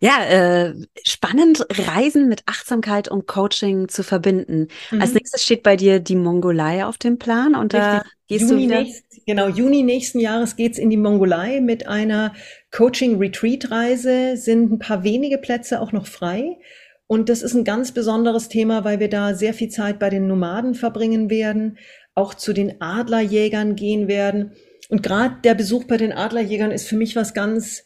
Ja, 0.00 0.24
äh, 0.24 0.74
spannend, 1.06 1.64
Reisen 1.70 2.28
mit 2.28 2.42
Achtsamkeit 2.46 3.08
und 3.08 3.26
Coaching 3.26 3.88
zu 3.88 4.02
verbinden. 4.02 4.68
Mhm. 4.90 5.00
Als 5.00 5.14
nächstes 5.14 5.44
steht 5.44 5.62
bei 5.62 5.76
dir 5.76 6.00
die 6.00 6.16
Mongolei 6.16 6.84
auf 6.84 6.98
dem 6.98 7.18
Plan 7.18 7.54
und 7.54 7.72
da 7.72 7.98
Richtig. 7.98 8.12
gehst 8.26 8.50
Juni 8.50 8.54
du 8.54 8.68
wieder. 8.68 8.82
Nächst, 8.82 9.26
genau, 9.26 9.48
Juni 9.48 9.82
nächsten 9.82 10.20
Jahres 10.20 10.56
geht's 10.56 10.78
in 10.78 10.90
die 10.90 10.96
Mongolei 10.96 11.60
mit 11.60 11.86
einer 11.86 12.34
Coaching-Retreat-Reise. 12.76 14.36
Sind 14.36 14.70
ein 14.70 14.78
paar 14.78 15.02
wenige 15.02 15.38
Plätze 15.38 15.80
auch 15.80 15.92
noch 15.92 16.06
frei. 16.06 16.58
Und 17.06 17.28
das 17.28 17.42
ist 17.42 17.54
ein 17.54 17.64
ganz 17.64 17.92
besonderes 17.92 18.48
Thema, 18.48 18.84
weil 18.84 19.00
wir 19.00 19.08
da 19.08 19.34
sehr 19.34 19.54
viel 19.54 19.68
Zeit 19.68 19.98
bei 19.98 20.10
den 20.10 20.26
Nomaden 20.26 20.74
verbringen 20.74 21.30
werden, 21.30 21.78
auch 22.14 22.34
zu 22.34 22.52
den 22.52 22.80
Adlerjägern 22.82 23.76
gehen 23.76 24.08
werden. 24.08 24.52
Und 24.88 25.02
gerade 25.02 25.36
der 25.42 25.54
Besuch 25.54 25.84
bei 25.84 25.96
den 25.96 26.12
Adlerjägern 26.12 26.70
ist 26.70 26.86
für 26.86 26.96
mich 26.96 27.16
was 27.16 27.32
ganz 27.32 27.84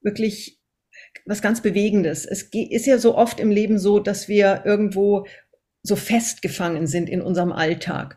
wirklich 0.00 0.60
was 1.26 1.42
ganz 1.42 1.60
Bewegendes. 1.60 2.24
Es 2.24 2.42
ist 2.52 2.86
ja 2.86 2.98
so 2.98 3.16
oft 3.16 3.38
im 3.38 3.50
Leben 3.50 3.78
so, 3.78 3.98
dass 3.98 4.28
wir 4.28 4.62
irgendwo 4.64 5.26
so 5.82 5.96
festgefangen 5.96 6.86
sind 6.86 7.08
in 7.08 7.20
unserem 7.20 7.52
Alltag. 7.52 8.16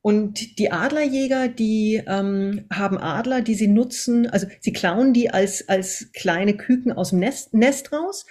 Und 0.00 0.58
die 0.58 0.70
Adlerjäger, 0.70 1.48
die 1.48 2.02
ähm, 2.06 2.66
haben 2.72 2.98
Adler, 2.98 3.42
die 3.42 3.54
sie 3.54 3.66
nutzen, 3.66 4.28
also 4.28 4.46
sie 4.60 4.72
klauen 4.72 5.12
die 5.12 5.30
als, 5.30 5.68
als 5.68 6.10
kleine 6.12 6.56
Küken 6.56 6.92
aus 6.92 7.10
dem 7.10 7.18
Nest, 7.18 7.52
Nest 7.52 7.92
raus, 7.92 8.24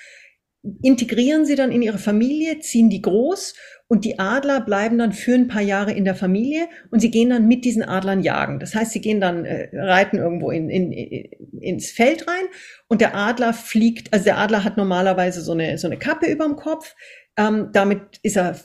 integrieren 0.82 1.46
sie 1.46 1.56
dann 1.56 1.72
in 1.72 1.82
ihre 1.82 1.98
Familie, 1.98 2.60
ziehen 2.60 2.90
die 2.90 3.02
groß 3.02 3.54
und 3.88 4.06
die 4.06 4.20
Adler 4.20 4.62
bleiben 4.62 4.98
dann 4.98 5.14
für 5.14 5.34
ein 5.34 5.48
paar 5.48 5.62
Jahre 5.62 5.94
in 5.94 6.04
der 6.04 6.16
Familie 6.16 6.68
und 6.92 7.00
sie 7.00 7.12
gehen 7.12 7.30
dann 7.30 7.48
mit 7.48 7.64
diesen 7.64 7.84
Adlern 7.84 8.22
jagen. 8.22 8.60
Das 8.60 8.76
heißt, 8.76 8.92
sie 8.92 9.02
gehen 9.02 9.22
dann 9.22 9.46
äh, 9.46 9.70
reiten 9.74 10.18
irgendwo 10.18 10.52
in, 10.52 10.70
in, 10.70 10.92
ins 10.92 11.92
Feld 11.92 12.28
rein 12.28 12.46
und 12.88 13.02
der 13.02 13.16
Adler 13.16 13.54
fliegt, 13.54 14.14
also 14.14 14.26
der 14.26 14.38
Adler 14.38 14.64
hat 14.64 14.78
normalerweise 14.78 15.42
so 15.42 15.54
eine, 15.54 15.78
so 15.78 15.88
eine 15.88 15.98
Kappe 15.98 16.28
überm 16.28 16.56
Kopf. 16.56 16.96
Ähm, 17.38 17.70
damit 17.72 18.20
ist 18.24 18.36
er 18.36 18.56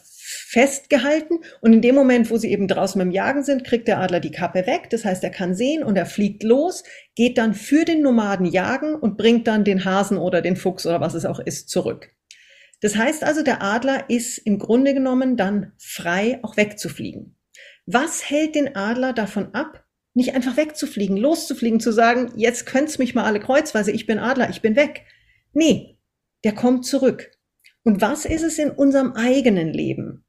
festgehalten 0.48 1.40
und 1.60 1.72
in 1.72 1.82
dem 1.82 1.94
Moment, 1.94 2.30
wo 2.30 2.36
sie 2.36 2.50
eben 2.50 2.68
draußen 2.68 2.98
beim 2.98 3.10
Jagen 3.10 3.42
sind, 3.42 3.64
kriegt 3.64 3.88
der 3.88 4.00
Adler 4.00 4.20
die 4.20 4.30
Kappe 4.30 4.66
weg. 4.66 4.90
Das 4.90 5.04
heißt, 5.04 5.22
er 5.24 5.30
kann 5.30 5.54
sehen 5.54 5.82
und 5.82 5.96
er 5.96 6.06
fliegt 6.06 6.42
los, 6.42 6.84
geht 7.14 7.38
dann 7.38 7.54
für 7.54 7.84
den 7.84 8.02
Nomaden 8.02 8.46
jagen 8.46 8.94
und 8.94 9.16
bringt 9.16 9.46
dann 9.46 9.64
den 9.64 9.84
Hasen 9.84 10.18
oder 10.18 10.42
den 10.42 10.56
Fuchs 10.56 10.86
oder 10.86 11.00
was 11.00 11.14
es 11.14 11.24
auch 11.24 11.40
ist 11.40 11.68
zurück. 11.68 12.10
Das 12.80 12.96
heißt 12.96 13.22
also, 13.22 13.42
der 13.42 13.62
Adler 13.62 14.10
ist 14.10 14.38
im 14.38 14.58
Grunde 14.58 14.92
genommen 14.92 15.36
dann 15.36 15.72
frei, 15.78 16.40
auch 16.42 16.56
wegzufliegen. 16.56 17.36
Was 17.86 18.28
hält 18.28 18.54
den 18.54 18.74
Adler 18.76 19.12
davon 19.12 19.54
ab, 19.54 19.84
nicht 20.14 20.34
einfach 20.34 20.56
wegzufliegen, 20.56 21.16
loszufliegen, 21.16 21.80
zu 21.80 21.92
sagen, 21.92 22.32
jetzt 22.36 22.66
könnt's 22.66 22.98
mich 22.98 23.14
mal 23.14 23.24
alle 23.24 23.40
kreuzweise, 23.40 23.92
ich 23.92 24.06
bin 24.06 24.18
Adler, 24.18 24.50
ich 24.50 24.62
bin 24.62 24.76
weg. 24.76 25.04
Nee, 25.52 25.98
der 26.44 26.54
kommt 26.54 26.84
zurück. 26.84 27.30
Und 27.84 28.00
was 28.00 28.24
ist 28.24 28.42
es 28.42 28.58
in 28.58 28.70
unserem 28.70 29.12
eigenen 29.12 29.72
Leben? 29.72 30.24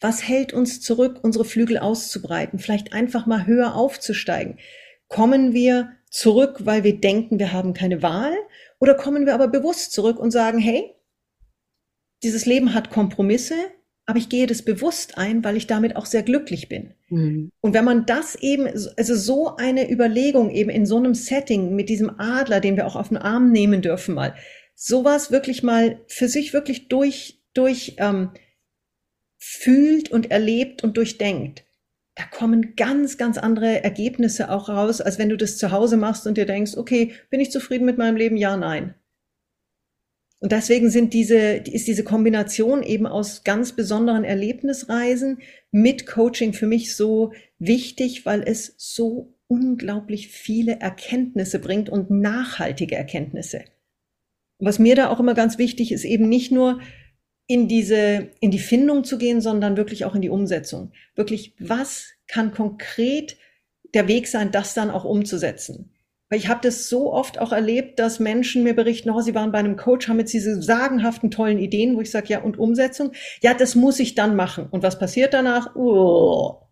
Was 0.00 0.26
hält 0.26 0.52
uns 0.52 0.80
zurück, 0.80 1.20
unsere 1.22 1.44
Flügel 1.44 1.78
auszubreiten, 1.78 2.58
vielleicht 2.58 2.92
einfach 2.92 3.26
mal 3.26 3.46
höher 3.46 3.74
aufzusteigen? 3.74 4.58
Kommen 5.08 5.54
wir 5.54 5.92
zurück, 6.10 6.64
weil 6.64 6.84
wir 6.84 7.00
denken, 7.00 7.38
wir 7.38 7.52
haben 7.52 7.72
keine 7.72 8.02
Wahl? 8.02 8.34
Oder 8.78 8.94
kommen 8.94 9.26
wir 9.26 9.34
aber 9.34 9.48
bewusst 9.48 9.92
zurück 9.92 10.18
und 10.18 10.30
sagen, 10.30 10.58
hey, 10.58 10.94
dieses 12.22 12.46
Leben 12.46 12.74
hat 12.74 12.90
Kompromisse, 12.90 13.54
aber 14.06 14.18
ich 14.18 14.28
gehe 14.28 14.46
das 14.46 14.62
bewusst 14.62 15.18
ein, 15.18 15.42
weil 15.44 15.56
ich 15.56 15.66
damit 15.66 15.96
auch 15.96 16.06
sehr 16.06 16.22
glücklich 16.22 16.68
bin. 16.68 16.94
Mhm. 17.08 17.50
Und 17.60 17.74
wenn 17.74 17.84
man 17.84 18.06
das 18.06 18.36
eben, 18.36 18.66
also 18.66 19.14
so 19.14 19.56
eine 19.56 19.90
Überlegung 19.90 20.50
eben 20.50 20.70
in 20.70 20.86
so 20.86 20.96
einem 20.96 21.14
Setting 21.14 21.74
mit 21.74 21.88
diesem 21.88 22.18
Adler, 22.18 22.60
den 22.60 22.76
wir 22.76 22.86
auch 22.86 22.96
auf 22.96 23.08
den 23.08 23.16
Arm 23.16 23.50
nehmen 23.50 23.82
dürfen 23.82 24.14
mal, 24.14 24.34
sowas 24.76 25.32
wirklich 25.32 25.64
mal 25.64 26.00
für 26.06 26.28
sich 26.28 26.52
wirklich 26.52 26.86
durch, 26.88 27.42
durch 27.54 27.96
ähm, 27.98 28.30
fühlt 29.38 30.12
und 30.12 30.30
erlebt 30.30 30.84
und 30.84 30.96
durchdenkt, 30.96 31.64
da 32.14 32.24
kommen 32.24 32.76
ganz, 32.76 33.18
ganz 33.18 33.36
andere 33.36 33.82
Ergebnisse 33.82 34.50
auch 34.50 34.68
raus, 34.68 35.00
als 35.00 35.18
wenn 35.18 35.28
du 35.28 35.36
das 35.36 35.58
zu 35.58 35.70
Hause 35.70 35.96
machst 35.96 36.26
und 36.26 36.38
dir 36.38 36.46
denkst, 36.46 36.76
okay, 36.76 37.12
bin 37.30 37.40
ich 37.40 37.50
zufrieden 37.50 37.84
mit 37.84 37.98
meinem 37.98 38.16
Leben? 38.16 38.36
Ja, 38.36 38.56
nein. 38.56 38.94
Und 40.40 40.52
deswegen 40.52 40.90
sind 40.90 41.14
diese, 41.14 41.38
ist 41.38 41.88
diese 41.88 42.04
Kombination 42.04 42.82
eben 42.82 43.06
aus 43.06 43.44
ganz 43.44 43.72
besonderen 43.72 44.24
Erlebnisreisen 44.24 45.38
mit 45.70 46.06
Coaching 46.06 46.52
für 46.52 46.66
mich 46.66 46.94
so 46.94 47.32
wichtig, 47.58 48.26
weil 48.26 48.42
es 48.46 48.74
so 48.76 49.34
unglaublich 49.46 50.28
viele 50.28 50.80
Erkenntnisse 50.80 51.58
bringt 51.58 51.88
und 51.88 52.10
nachhaltige 52.10 52.96
Erkenntnisse. 52.96 53.64
Was 54.58 54.78
mir 54.78 54.94
da 54.94 55.08
auch 55.10 55.20
immer 55.20 55.34
ganz 55.34 55.58
wichtig 55.58 55.92
ist, 55.92 56.04
eben 56.04 56.28
nicht 56.28 56.50
nur 56.50 56.80
in 57.46 57.68
diese, 57.68 58.30
in 58.40 58.50
die 58.50 58.58
Findung 58.58 59.04
zu 59.04 59.18
gehen, 59.18 59.40
sondern 59.40 59.76
wirklich 59.76 60.04
auch 60.04 60.14
in 60.14 60.22
die 60.22 60.30
Umsetzung. 60.30 60.92
Wirklich, 61.14 61.54
was 61.58 62.08
kann 62.26 62.52
konkret 62.52 63.36
der 63.94 64.08
Weg 64.08 64.26
sein, 64.26 64.50
das 64.50 64.74
dann 64.74 64.90
auch 64.90 65.04
umzusetzen? 65.04 65.92
Weil 66.28 66.40
ich 66.40 66.48
habe 66.48 66.60
das 66.62 66.88
so 66.88 67.12
oft 67.12 67.38
auch 67.38 67.52
erlebt, 67.52 68.00
dass 68.00 68.18
Menschen 68.18 68.64
mir 68.64 68.74
berichten, 68.74 69.10
oh, 69.10 69.20
sie 69.20 69.34
waren 69.34 69.52
bei 69.52 69.58
einem 69.58 69.76
Coach, 69.76 70.08
haben 70.08 70.18
jetzt 70.18 70.32
diese 70.32 70.60
sagenhaften 70.60 71.30
tollen 71.30 71.58
Ideen, 71.58 71.94
wo 71.96 72.00
ich 72.00 72.10
sage, 72.10 72.28
ja, 72.28 72.42
und 72.42 72.58
Umsetzung? 72.58 73.12
Ja, 73.42 73.54
das 73.54 73.76
muss 73.76 74.00
ich 74.00 74.16
dann 74.16 74.34
machen. 74.34 74.66
Und 74.68 74.82
was 74.82 74.98
passiert 74.98 75.34
danach? 75.34 75.76
Oh. 75.76 76.62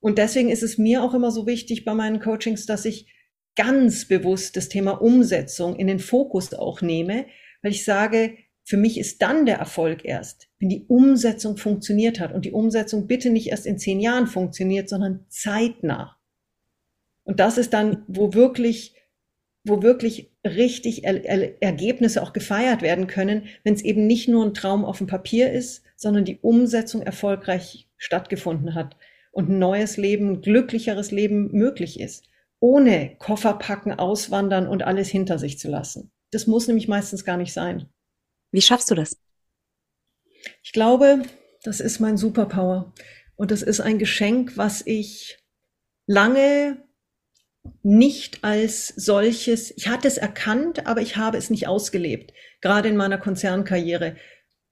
Und 0.00 0.18
deswegen 0.18 0.48
ist 0.48 0.64
es 0.64 0.78
mir 0.78 1.04
auch 1.04 1.14
immer 1.14 1.30
so 1.30 1.46
wichtig 1.46 1.84
bei 1.84 1.94
meinen 1.94 2.18
Coachings, 2.18 2.66
dass 2.66 2.84
ich 2.84 3.06
ganz 3.58 4.04
bewusst 4.04 4.56
das 4.56 4.68
Thema 4.68 4.92
Umsetzung 5.02 5.74
in 5.76 5.88
den 5.88 5.98
Fokus 5.98 6.54
auch 6.54 6.80
nehme, 6.80 7.26
weil 7.60 7.72
ich 7.72 7.84
sage, 7.84 8.36
für 8.62 8.76
mich 8.76 8.98
ist 8.98 9.20
dann 9.20 9.46
der 9.46 9.56
Erfolg 9.56 10.04
erst, 10.04 10.48
wenn 10.60 10.68
die 10.68 10.84
Umsetzung 10.86 11.56
funktioniert 11.56 12.20
hat 12.20 12.32
und 12.32 12.44
die 12.44 12.52
Umsetzung 12.52 13.08
bitte 13.08 13.30
nicht 13.30 13.48
erst 13.48 13.66
in 13.66 13.78
zehn 13.78 13.98
Jahren 13.98 14.28
funktioniert, 14.28 14.88
sondern 14.88 15.24
zeitnah. 15.28 16.16
Und 17.24 17.40
das 17.40 17.58
ist 17.58 17.72
dann, 17.72 18.04
wo 18.06 18.32
wirklich, 18.32 18.94
wo 19.64 19.82
wirklich 19.82 20.30
richtig 20.44 21.04
er 21.04 21.24
er 21.24 21.60
Ergebnisse 21.60 22.22
auch 22.22 22.32
gefeiert 22.32 22.80
werden 22.82 23.08
können, 23.08 23.46
wenn 23.64 23.74
es 23.74 23.82
eben 23.82 24.06
nicht 24.06 24.28
nur 24.28 24.44
ein 24.46 24.54
Traum 24.54 24.84
auf 24.84 24.98
dem 24.98 25.08
Papier 25.08 25.50
ist, 25.50 25.82
sondern 25.96 26.24
die 26.24 26.38
Umsetzung 26.42 27.02
erfolgreich 27.02 27.88
stattgefunden 27.96 28.76
hat 28.76 28.96
und 29.32 29.50
ein 29.50 29.58
neues 29.58 29.96
Leben, 29.96 30.28
ein 30.28 30.42
glücklicheres 30.42 31.10
Leben 31.10 31.50
möglich 31.50 31.98
ist, 31.98 32.28
ohne 32.60 33.16
Koffer 33.18 33.54
packen, 33.54 33.92
auswandern 33.92 34.66
und 34.66 34.82
alles 34.82 35.08
hinter 35.08 35.38
sich 35.38 35.58
zu 35.58 35.68
lassen. 35.68 36.10
Das 36.30 36.46
muss 36.46 36.66
nämlich 36.66 36.88
meistens 36.88 37.24
gar 37.24 37.36
nicht 37.36 37.52
sein. 37.52 37.88
Wie 38.50 38.62
schaffst 38.62 38.90
du 38.90 38.94
das? 38.94 39.18
Ich 40.62 40.72
glaube, 40.72 41.22
das 41.62 41.80
ist 41.80 42.00
mein 42.00 42.16
Superpower. 42.16 42.92
Und 43.36 43.50
das 43.50 43.62
ist 43.62 43.80
ein 43.80 43.98
Geschenk, 43.98 44.56
was 44.56 44.82
ich 44.84 45.38
lange 46.06 46.82
nicht 47.82 48.42
als 48.42 48.88
solches, 48.88 49.72
ich 49.76 49.88
hatte 49.88 50.08
es 50.08 50.16
erkannt, 50.16 50.86
aber 50.86 51.00
ich 51.00 51.16
habe 51.16 51.36
es 51.36 51.50
nicht 51.50 51.68
ausgelebt, 51.68 52.32
gerade 52.60 52.88
in 52.88 52.96
meiner 52.96 53.18
Konzernkarriere. 53.18 54.16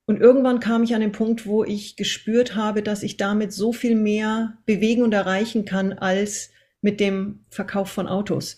Und 0.06 0.20
irgendwann 0.20 0.60
kam 0.60 0.82
ich 0.82 0.94
an 0.94 1.00
den 1.00 1.12
Punkt, 1.12 1.46
wo 1.46 1.64
ich 1.64 1.96
gespürt 1.96 2.54
habe, 2.54 2.82
dass 2.82 3.02
ich 3.02 3.16
damit 3.16 3.52
so 3.52 3.72
viel 3.72 3.96
mehr 3.96 4.58
bewegen 4.64 5.02
und 5.02 5.12
erreichen 5.12 5.64
kann 5.64 5.92
als 5.92 6.50
mit 6.86 7.00
dem 7.00 7.44
Verkauf 7.50 7.90
von 7.90 8.06
Autos. 8.06 8.54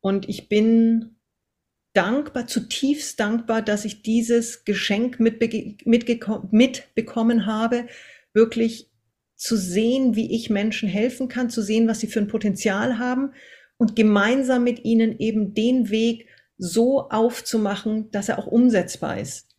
Und 0.00 0.28
ich 0.28 0.48
bin 0.48 1.14
dankbar, 1.92 2.48
zutiefst 2.48 3.20
dankbar, 3.20 3.62
dass 3.62 3.84
ich 3.84 4.02
dieses 4.02 4.64
Geschenk 4.64 5.20
mitbekommen 5.20 7.46
habe, 7.46 7.86
wirklich 8.32 8.90
zu 9.36 9.56
sehen, 9.56 10.16
wie 10.16 10.34
ich 10.34 10.50
Menschen 10.50 10.88
helfen 10.88 11.28
kann, 11.28 11.50
zu 11.50 11.62
sehen, 11.62 11.86
was 11.86 12.00
sie 12.00 12.08
für 12.08 12.18
ein 12.18 12.26
Potenzial 12.26 12.98
haben 12.98 13.32
und 13.76 13.94
gemeinsam 13.94 14.64
mit 14.64 14.84
ihnen 14.84 15.20
eben 15.20 15.54
den 15.54 15.90
Weg 15.90 16.26
so 16.58 17.10
aufzumachen, 17.10 18.10
dass 18.10 18.28
er 18.28 18.40
auch 18.40 18.48
umsetzbar 18.48 19.20
ist. 19.20 19.54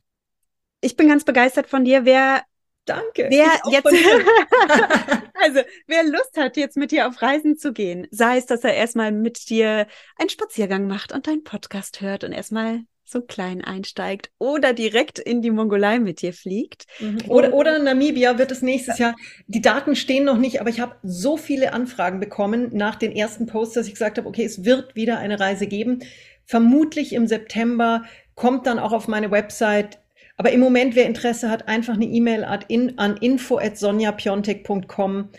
Ich 0.81 0.97
bin 0.97 1.07
ganz 1.07 1.23
begeistert 1.23 1.67
von 1.67 1.85
dir. 1.85 2.03
Wer 2.03 2.43
Danke. 2.85 3.27
Wer 3.29 3.61
jetzt, 3.71 3.85
also 5.43 5.59
wer 5.87 6.03
Lust 6.03 6.37
hat, 6.37 6.57
jetzt 6.57 6.77
mit 6.77 6.91
dir 6.91 7.07
auf 7.07 7.21
Reisen 7.21 7.57
zu 7.57 7.73
gehen, 7.73 8.07
sei 8.11 8.37
es, 8.37 8.45
dass 8.45 8.63
er 8.63 8.73
erstmal 8.73 9.11
mit 9.11 9.49
dir 9.49 9.87
einen 10.17 10.29
Spaziergang 10.29 10.87
macht 10.87 11.11
und 11.11 11.27
deinen 11.27 11.43
Podcast 11.43 12.01
hört 12.01 12.23
und 12.23 12.31
erstmal 12.31 12.81
so 13.05 13.21
klein 13.21 13.63
einsteigt 13.63 14.31
oder 14.39 14.73
direkt 14.73 15.19
in 15.19 15.41
die 15.41 15.51
Mongolei 15.51 15.99
mit 15.99 16.21
dir 16.21 16.33
fliegt. 16.33 16.85
Mhm. 16.99 17.19
Oder, 17.27 17.53
oder 17.53 17.77
Namibia 17.79 18.37
wird 18.37 18.51
es 18.51 18.61
nächstes 18.61 18.97
Jahr. 18.97 19.15
Die 19.47 19.61
Daten 19.61 19.95
stehen 19.95 20.23
noch 20.23 20.37
nicht, 20.37 20.61
aber 20.61 20.69
ich 20.69 20.79
habe 20.79 20.95
so 21.03 21.37
viele 21.37 21.73
Anfragen 21.73 22.19
bekommen 22.19 22.69
nach 22.71 22.95
den 22.95 23.11
ersten 23.11 23.45
Posts, 23.45 23.75
dass 23.75 23.87
ich 23.87 23.93
gesagt 23.93 24.17
habe, 24.17 24.27
okay, 24.27 24.45
es 24.45 24.63
wird 24.63 24.95
wieder 24.95 25.19
eine 25.19 25.39
Reise 25.39 25.67
geben. 25.67 25.99
Vermutlich 26.45 27.13
im 27.13 27.27
September 27.27 28.03
kommt 28.35 28.67
dann 28.67 28.79
auch 28.79 28.93
auf 28.93 29.07
meine 29.07 29.31
Website. 29.31 29.99
Aber 30.43 30.51
im 30.51 30.59
Moment, 30.59 30.95
wer 30.95 31.05
Interesse 31.05 31.49
hat, 31.49 31.69
einfach 31.69 31.93
eine 31.93 32.03
E-Mail 32.03 32.45
in, 32.67 32.99
an 32.99 33.15
info@sonjapiontek.com. 33.15 35.29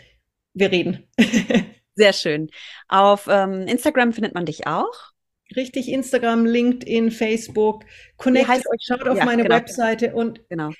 Wir 0.55 0.71
reden. 0.71 1.07
Sehr 1.95 2.11
schön. 2.11 2.49
Auf 2.87 3.27
ähm, 3.29 3.67
Instagram 3.67 4.13
findet 4.13 4.33
man 4.33 4.47
dich 4.47 4.65
auch. 4.65 5.11
Richtig, 5.55 5.89
Instagram, 5.89 6.47
LinkedIn, 6.47 7.11
Facebook. 7.11 7.85
Connect 8.17 8.47
heißt, 8.47 8.67
euch, 8.67 8.81
schaut 8.81 9.07
auf 9.07 9.19
ja, 9.19 9.25
meine 9.25 9.43
genau. 9.43 9.57
Webseite 9.57 10.15
und. 10.15 10.41
Genau. 10.49 10.71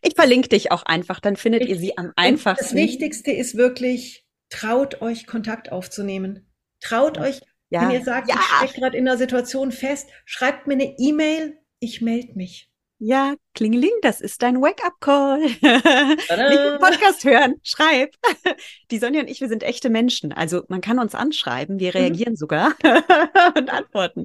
Ich 0.00 0.14
verlinke 0.14 0.48
dich 0.48 0.72
auch 0.72 0.84
einfach, 0.84 1.20
dann 1.20 1.36
findet 1.36 1.64
ich, 1.64 1.68
ihr 1.68 1.76
sie 1.76 1.98
am 1.98 2.14
einfachsten. 2.16 2.64
Das 2.64 2.74
Wichtigste 2.74 3.30
ist 3.30 3.58
wirklich, 3.58 4.24
traut 4.48 5.02
euch 5.02 5.26
Kontakt 5.26 5.70
aufzunehmen. 5.70 6.50
Traut 6.80 7.18
ja. 7.18 7.24
euch, 7.24 7.42
ja. 7.68 7.82
wenn 7.82 7.90
ihr 7.90 8.02
sagt, 8.02 8.30
ich 8.30 8.40
stecke 8.40 8.80
gerade 8.80 8.96
in 8.96 9.06
einer 9.06 9.18
Situation 9.18 9.70
fest, 9.70 10.08
schreibt 10.24 10.66
mir 10.66 10.72
eine 10.72 10.94
E-Mail, 10.96 11.58
ich 11.78 12.00
melde 12.00 12.32
mich. 12.36 12.70
Ja, 12.98 13.34
Klingeling, 13.52 13.92
das 14.00 14.22
ist 14.22 14.40
dein 14.40 14.62
Wake-up-Call. 14.62 15.40
Nicht 15.60 16.80
Podcast 16.80 17.24
hören, 17.24 17.56
schreib. 17.62 18.14
Die 18.90 18.98
Sonja 18.98 19.20
und 19.20 19.28
ich, 19.28 19.42
wir 19.42 19.48
sind 19.48 19.62
echte 19.62 19.90
Menschen. 19.90 20.32
Also 20.32 20.62
man 20.68 20.80
kann 20.80 20.98
uns 20.98 21.14
anschreiben, 21.14 21.78
wir 21.78 21.90
mhm. 21.90 21.98
reagieren 21.98 22.32
mhm. 22.32 22.36
sogar 22.36 22.74
und 23.54 23.68
antworten. 23.68 24.24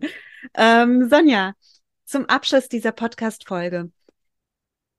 Ähm, 0.54 1.10
Sonja, 1.10 1.54
zum 2.06 2.28
Abschluss 2.28 2.70
dieser 2.70 2.94
Podcast-Folge. 2.94 3.92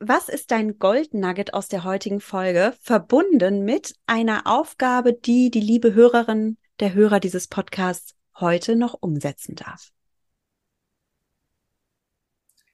Was 0.00 0.28
ist 0.28 0.50
dein 0.50 0.78
Goldnugget 0.78 1.54
aus 1.54 1.68
der 1.68 1.84
heutigen 1.84 2.20
Folge, 2.20 2.74
verbunden 2.82 3.64
mit 3.64 3.94
einer 4.04 4.42
Aufgabe, 4.46 5.14
die 5.14 5.50
die 5.50 5.60
liebe 5.60 5.94
Hörerin, 5.94 6.58
der 6.80 6.92
Hörer 6.92 7.20
dieses 7.20 7.48
Podcasts 7.48 8.14
heute 8.38 8.76
noch 8.76 8.98
umsetzen 9.00 9.54
darf? 9.54 9.92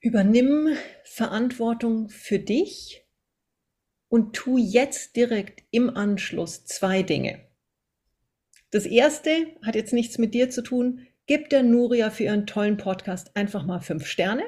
Übernimm 0.00 0.76
Verantwortung 1.04 2.08
für 2.08 2.38
dich 2.38 3.04
und 4.08 4.34
tu 4.34 4.56
jetzt 4.56 5.16
direkt 5.16 5.64
im 5.70 5.90
Anschluss 5.90 6.64
zwei 6.64 7.02
Dinge. 7.02 7.40
Das 8.70 8.86
erste 8.86 9.30
hat 9.62 9.74
jetzt 9.74 9.92
nichts 9.92 10.18
mit 10.18 10.34
dir 10.34 10.50
zu 10.50 10.62
tun. 10.62 11.06
Gib 11.26 11.50
der 11.50 11.62
Nuria 11.62 12.10
für 12.10 12.24
ihren 12.24 12.46
tollen 12.46 12.76
Podcast 12.76 13.34
einfach 13.34 13.66
mal 13.66 13.80
fünf 13.80 14.06
Sterne. 14.06 14.44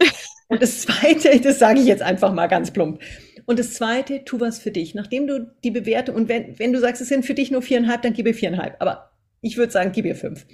Und 0.48 0.62
das 0.62 0.80
zweite, 0.80 1.38
das 1.40 1.58
sage 1.58 1.80
ich 1.80 1.86
jetzt 1.86 2.02
einfach 2.02 2.32
mal 2.32 2.46
ganz 2.46 2.70
plump. 2.70 3.02
Und 3.44 3.58
das 3.58 3.74
zweite, 3.74 4.24
tu 4.24 4.40
was 4.40 4.58
für 4.58 4.70
dich. 4.70 4.94
Nachdem 4.94 5.26
du 5.26 5.54
die 5.62 5.70
Bewertung, 5.70 6.16
und 6.16 6.28
wenn, 6.30 6.58
wenn 6.58 6.72
du 6.72 6.80
sagst, 6.80 7.02
es 7.02 7.08
sind 7.08 7.26
für 7.26 7.34
dich 7.34 7.50
nur 7.50 7.60
viereinhalb, 7.60 8.00
dann 8.00 8.14
gib 8.14 8.26
ihr 8.26 8.34
viereinhalb. 8.34 8.76
Aber 8.78 9.12
ich 9.42 9.58
würde 9.58 9.72
sagen, 9.72 9.92
gib 9.92 10.06
ihr 10.06 10.16
fünf. 10.16 10.46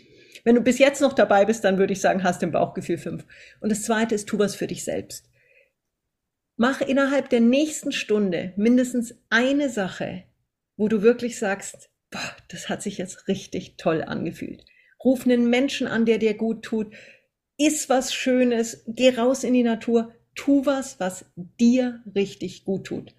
Wenn 0.44 0.54
du 0.54 0.60
bis 0.60 0.78
jetzt 0.78 1.00
noch 1.00 1.14
dabei 1.14 1.44
bist, 1.44 1.64
dann 1.64 1.78
würde 1.78 1.92
ich 1.92 2.00
sagen, 2.00 2.22
hast 2.22 2.42
im 2.42 2.52
Bauchgefühl 2.52 2.98
fünf. 2.98 3.24
Und 3.60 3.72
das 3.72 3.82
zweite 3.82 4.14
ist, 4.14 4.28
tu 4.28 4.38
was 4.38 4.54
für 4.54 4.66
dich 4.66 4.84
selbst. 4.84 5.28
Mach 6.56 6.80
innerhalb 6.80 7.30
der 7.30 7.40
nächsten 7.40 7.90
Stunde 7.90 8.52
mindestens 8.56 9.16
eine 9.30 9.70
Sache, 9.70 10.24
wo 10.76 10.88
du 10.88 11.02
wirklich 11.02 11.38
sagst, 11.38 11.90
boah, 12.10 12.36
das 12.48 12.68
hat 12.68 12.82
sich 12.82 12.98
jetzt 12.98 13.26
richtig 13.26 13.76
toll 13.76 14.02
angefühlt. 14.02 14.64
Ruf 15.02 15.24
einen 15.24 15.50
Menschen 15.50 15.88
an, 15.88 16.06
der 16.06 16.18
dir 16.18 16.34
gut 16.34 16.62
tut 16.62 16.94
iss 17.56 17.88
was 17.88 18.12
Schönes, 18.14 18.84
geh 18.86 19.10
raus 19.10 19.44
in 19.44 19.54
die 19.54 19.62
Natur, 19.62 20.12
tu 20.34 20.66
was, 20.66 20.98
was 20.98 21.26
dir 21.36 22.02
richtig 22.14 22.64
gut 22.64 22.86
tut. 22.86 23.14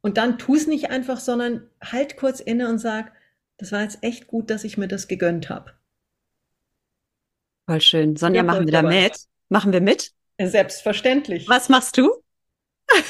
Und 0.00 0.16
dann 0.16 0.38
tu 0.38 0.54
es 0.54 0.66
nicht 0.66 0.90
einfach, 0.90 1.20
sondern 1.20 1.68
halt 1.80 2.16
kurz 2.16 2.40
inne 2.40 2.68
und 2.68 2.78
sag, 2.78 3.12
das 3.58 3.72
war 3.72 3.82
jetzt 3.82 3.98
echt 4.02 4.26
gut, 4.26 4.50
dass 4.50 4.64
ich 4.64 4.78
mir 4.78 4.88
das 4.88 5.08
gegönnt 5.08 5.48
habe. 5.48 5.72
Voll 7.72 7.80
schön. 7.80 8.16
Sonja, 8.16 8.40
ja, 8.40 8.42
machen 8.42 8.66
wir 8.66 8.72
da 8.72 8.82
mit? 8.82 9.16
Machen 9.48 9.72
wir 9.72 9.80
mit? 9.80 10.12
Selbstverständlich. 10.38 11.48
Was 11.48 11.70
machst 11.70 11.96
du? 11.96 12.10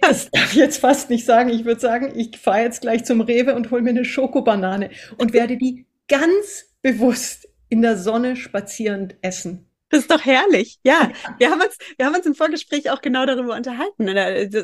Das 0.00 0.30
darf 0.30 0.52
ich 0.52 0.58
jetzt 0.58 0.78
fast 0.78 1.10
nicht 1.10 1.24
sagen. 1.24 1.50
Ich 1.50 1.64
würde 1.64 1.80
sagen, 1.80 2.16
ich 2.16 2.38
fahre 2.38 2.60
jetzt 2.60 2.82
gleich 2.82 3.04
zum 3.04 3.20
Rewe 3.20 3.56
und 3.56 3.72
hole 3.72 3.82
mir 3.82 3.90
eine 3.90 4.04
Schokobanane 4.04 4.90
und 5.18 5.32
werde 5.32 5.56
die 5.56 5.86
ganz 6.06 6.72
bewusst 6.82 7.48
in 7.68 7.82
der 7.82 7.96
Sonne 7.96 8.36
spazierend 8.36 9.16
essen. 9.22 9.66
Das 9.92 10.00
ist 10.00 10.10
doch 10.10 10.24
herrlich. 10.24 10.78
Ja, 10.84 11.12
wir 11.36 11.50
haben 11.50 11.60
uns, 11.60 11.76
wir 11.98 12.06
haben 12.06 12.14
uns 12.14 12.24
im 12.24 12.34
Vorgespräch 12.34 12.90
auch 12.90 13.02
genau 13.02 13.26
darüber 13.26 13.54
unterhalten. 13.54 14.06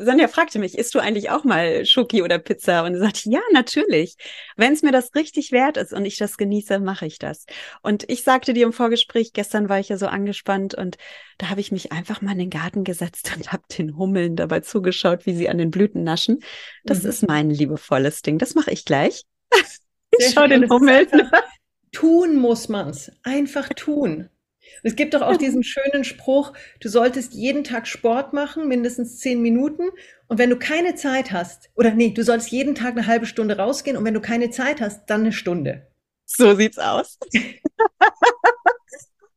Sonja 0.03 0.27
fragte 0.27 0.57
mich, 0.57 0.75
isst 0.75 0.95
du 0.95 0.99
eigentlich 0.99 1.29
auch 1.29 1.43
mal 1.43 1.85
Schoki 1.85 2.23
oder 2.23 2.39
Pizza? 2.39 2.83
Und 2.83 2.95
ich 2.95 2.99
sagte, 2.99 3.29
ja, 3.29 3.39
natürlich. 3.53 4.15
Wenn 4.57 4.73
es 4.73 4.81
mir 4.81 4.91
das 4.91 5.13
richtig 5.13 5.51
wert 5.51 5.77
ist 5.77 5.93
und 5.93 6.03
ich 6.05 6.17
das 6.17 6.37
genieße, 6.37 6.79
mache 6.79 7.05
ich 7.05 7.19
das. 7.19 7.45
Und 7.83 8.09
ich 8.09 8.23
sagte 8.23 8.53
dir 8.53 8.65
im 8.65 8.73
Vorgespräch, 8.73 9.31
gestern 9.31 9.69
war 9.69 9.79
ich 9.79 9.89
ja 9.89 9.97
so 9.97 10.07
angespannt 10.07 10.73
und 10.73 10.97
da 11.37 11.51
habe 11.51 11.61
ich 11.61 11.71
mich 11.71 11.91
einfach 11.91 12.21
mal 12.21 12.31
in 12.31 12.39
den 12.39 12.49
Garten 12.49 12.83
gesetzt 12.83 13.31
und 13.37 13.51
habe 13.51 13.63
den 13.77 13.97
Hummeln 13.97 14.35
dabei 14.35 14.61
zugeschaut, 14.61 15.27
wie 15.27 15.35
sie 15.35 15.47
an 15.47 15.59
den 15.59 15.69
Blüten 15.69 16.03
naschen. 16.03 16.39
Das 16.83 17.03
mhm. 17.03 17.09
ist 17.09 17.27
mein 17.27 17.51
liebevolles 17.51 18.23
Ding. 18.23 18.39
Das 18.39 18.55
mache 18.55 18.71
ich 18.71 18.83
gleich. 18.83 19.25
ich 20.17 20.31
schaue 20.33 20.49
den 20.49 20.67
Hummeln. 20.67 21.07
Tun 21.91 22.35
muss 22.35 22.67
man's. 22.67 23.11
Einfach 23.21 23.69
tun. 23.69 24.31
Es 24.83 24.95
gibt 24.95 25.13
doch 25.13 25.21
auch 25.21 25.37
diesen 25.37 25.63
schönen 25.63 26.03
Spruch, 26.03 26.53
du 26.79 26.89
solltest 26.89 27.33
jeden 27.33 27.63
Tag 27.63 27.87
Sport 27.87 28.33
machen, 28.33 28.67
mindestens 28.67 29.17
zehn 29.19 29.41
Minuten. 29.41 29.89
Und 30.27 30.37
wenn 30.37 30.49
du 30.49 30.57
keine 30.57 30.95
Zeit 30.95 31.31
hast, 31.31 31.69
oder 31.75 31.91
nee, 31.91 32.11
du 32.11 32.23
solltest 32.23 32.51
jeden 32.51 32.75
Tag 32.75 32.91
eine 32.91 33.07
halbe 33.07 33.25
Stunde 33.25 33.57
rausgehen 33.57 33.97
und 33.97 34.05
wenn 34.05 34.13
du 34.13 34.21
keine 34.21 34.49
Zeit 34.49 34.81
hast, 34.81 35.05
dann 35.07 35.21
eine 35.21 35.31
Stunde. 35.31 35.87
So 36.25 36.55
sieht's 36.55 36.77
aus. 36.77 37.17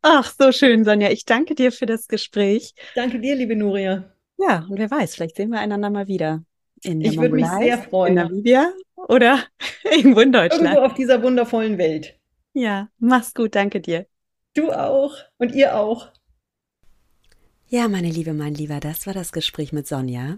Ach, 0.02 0.32
so 0.38 0.52
schön, 0.52 0.84
Sonja. 0.84 1.10
Ich 1.10 1.24
danke 1.24 1.54
dir 1.54 1.72
für 1.72 1.86
das 1.86 2.08
Gespräch. 2.08 2.74
Danke 2.94 3.20
dir, 3.20 3.36
liebe 3.36 3.56
Nuria. 3.56 4.12
Ja, 4.36 4.66
und 4.68 4.78
wer 4.78 4.90
weiß, 4.90 5.14
vielleicht 5.14 5.36
sehen 5.36 5.50
wir 5.50 5.60
einander 5.60 5.90
mal 5.90 6.08
wieder. 6.08 6.42
In 6.82 7.00
ich 7.00 7.16
würde 7.16 7.36
mich 7.36 7.46
sehr 7.46 7.78
freuen. 7.78 8.16
In 8.18 8.24
Namibia 8.24 8.72
oder 8.96 9.38
irgendwo 9.84 10.20
in 10.20 10.32
Deutschland. 10.32 10.64
Irgendwo 10.64 10.82
auf 10.82 10.94
dieser 10.94 11.22
wundervollen 11.22 11.78
Welt. 11.78 12.18
Ja, 12.52 12.88
mach's 12.98 13.32
gut, 13.34 13.54
danke 13.54 13.80
dir. 13.80 14.06
Du 14.54 14.70
auch 14.70 15.14
und 15.38 15.54
ihr 15.54 15.76
auch. 15.76 16.08
Ja, 17.68 17.88
meine 17.88 18.10
Liebe, 18.10 18.34
mein 18.34 18.54
Lieber, 18.54 18.80
das 18.80 19.06
war 19.06 19.14
das 19.14 19.32
Gespräch 19.32 19.72
mit 19.72 19.88
Sonja. 19.88 20.36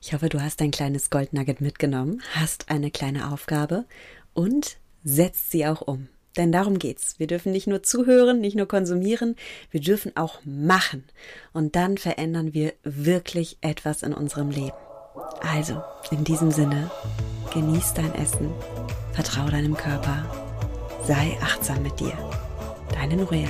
Ich 0.00 0.12
hoffe, 0.12 0.28
du 0.28 0.40
hast 0.40 0.62
ein 0.62 0.70
kleines 0.70 1.10
Goldnugget 1.10 1.60
mitgenommen, 1.60 2.22
hast 2.34 2.70
eine 2.70 2.92
kleine 2.92 3.32
Aufgabe 3.32 3.84
und 4.32 4.76
setzt 5.02 5.50
sie 5.50 5.66
auch 5.66 5.80
um. 5.80 6.08
Denn 6.36 6.52
darum 6.52 6.78
geht's. 6.78 7.18
Wir 7.18 7.26
dürfen 7.26 7.50
nicht 7.50 7.66
nur 7.66 7.82
zuhören, 7.82 8.40
nicht 8.40 8.56
nur 8.56 8.68
konsumieren, 8.68 9.34
wir 9.72 9.80
dürfen 9.80 10.16
auch 10.16 10.38
machen. 10.44 11.02
Und 11.52 11.74
dann 11.74 11.98
verändern 11.98 12.54
wir 12.54 12.74
wirklich 12.84 13.58
etwas 13.60 14.04
in 14.04 14.14
unserem 14.14 14.50
Leben. 14.50 14.76
Also, 15.40 15.82
in 16.12 16.22
diesem 16.22 16.52
Sinne, 16.52 16.92
genieß 17.52 17.94
dein 17.94 18.14
Essen, 18.14 18.52
vertrau 19.14 19.48
deinem 19.48 19.76
Körper, 19.76 20.30
sei 21.08 21.36
achtsam 21.42 21.82
mit 21.82 21.98
dir. 21.98 22.12
Deine 22.92 23.16
Nurea. 23.16 23.48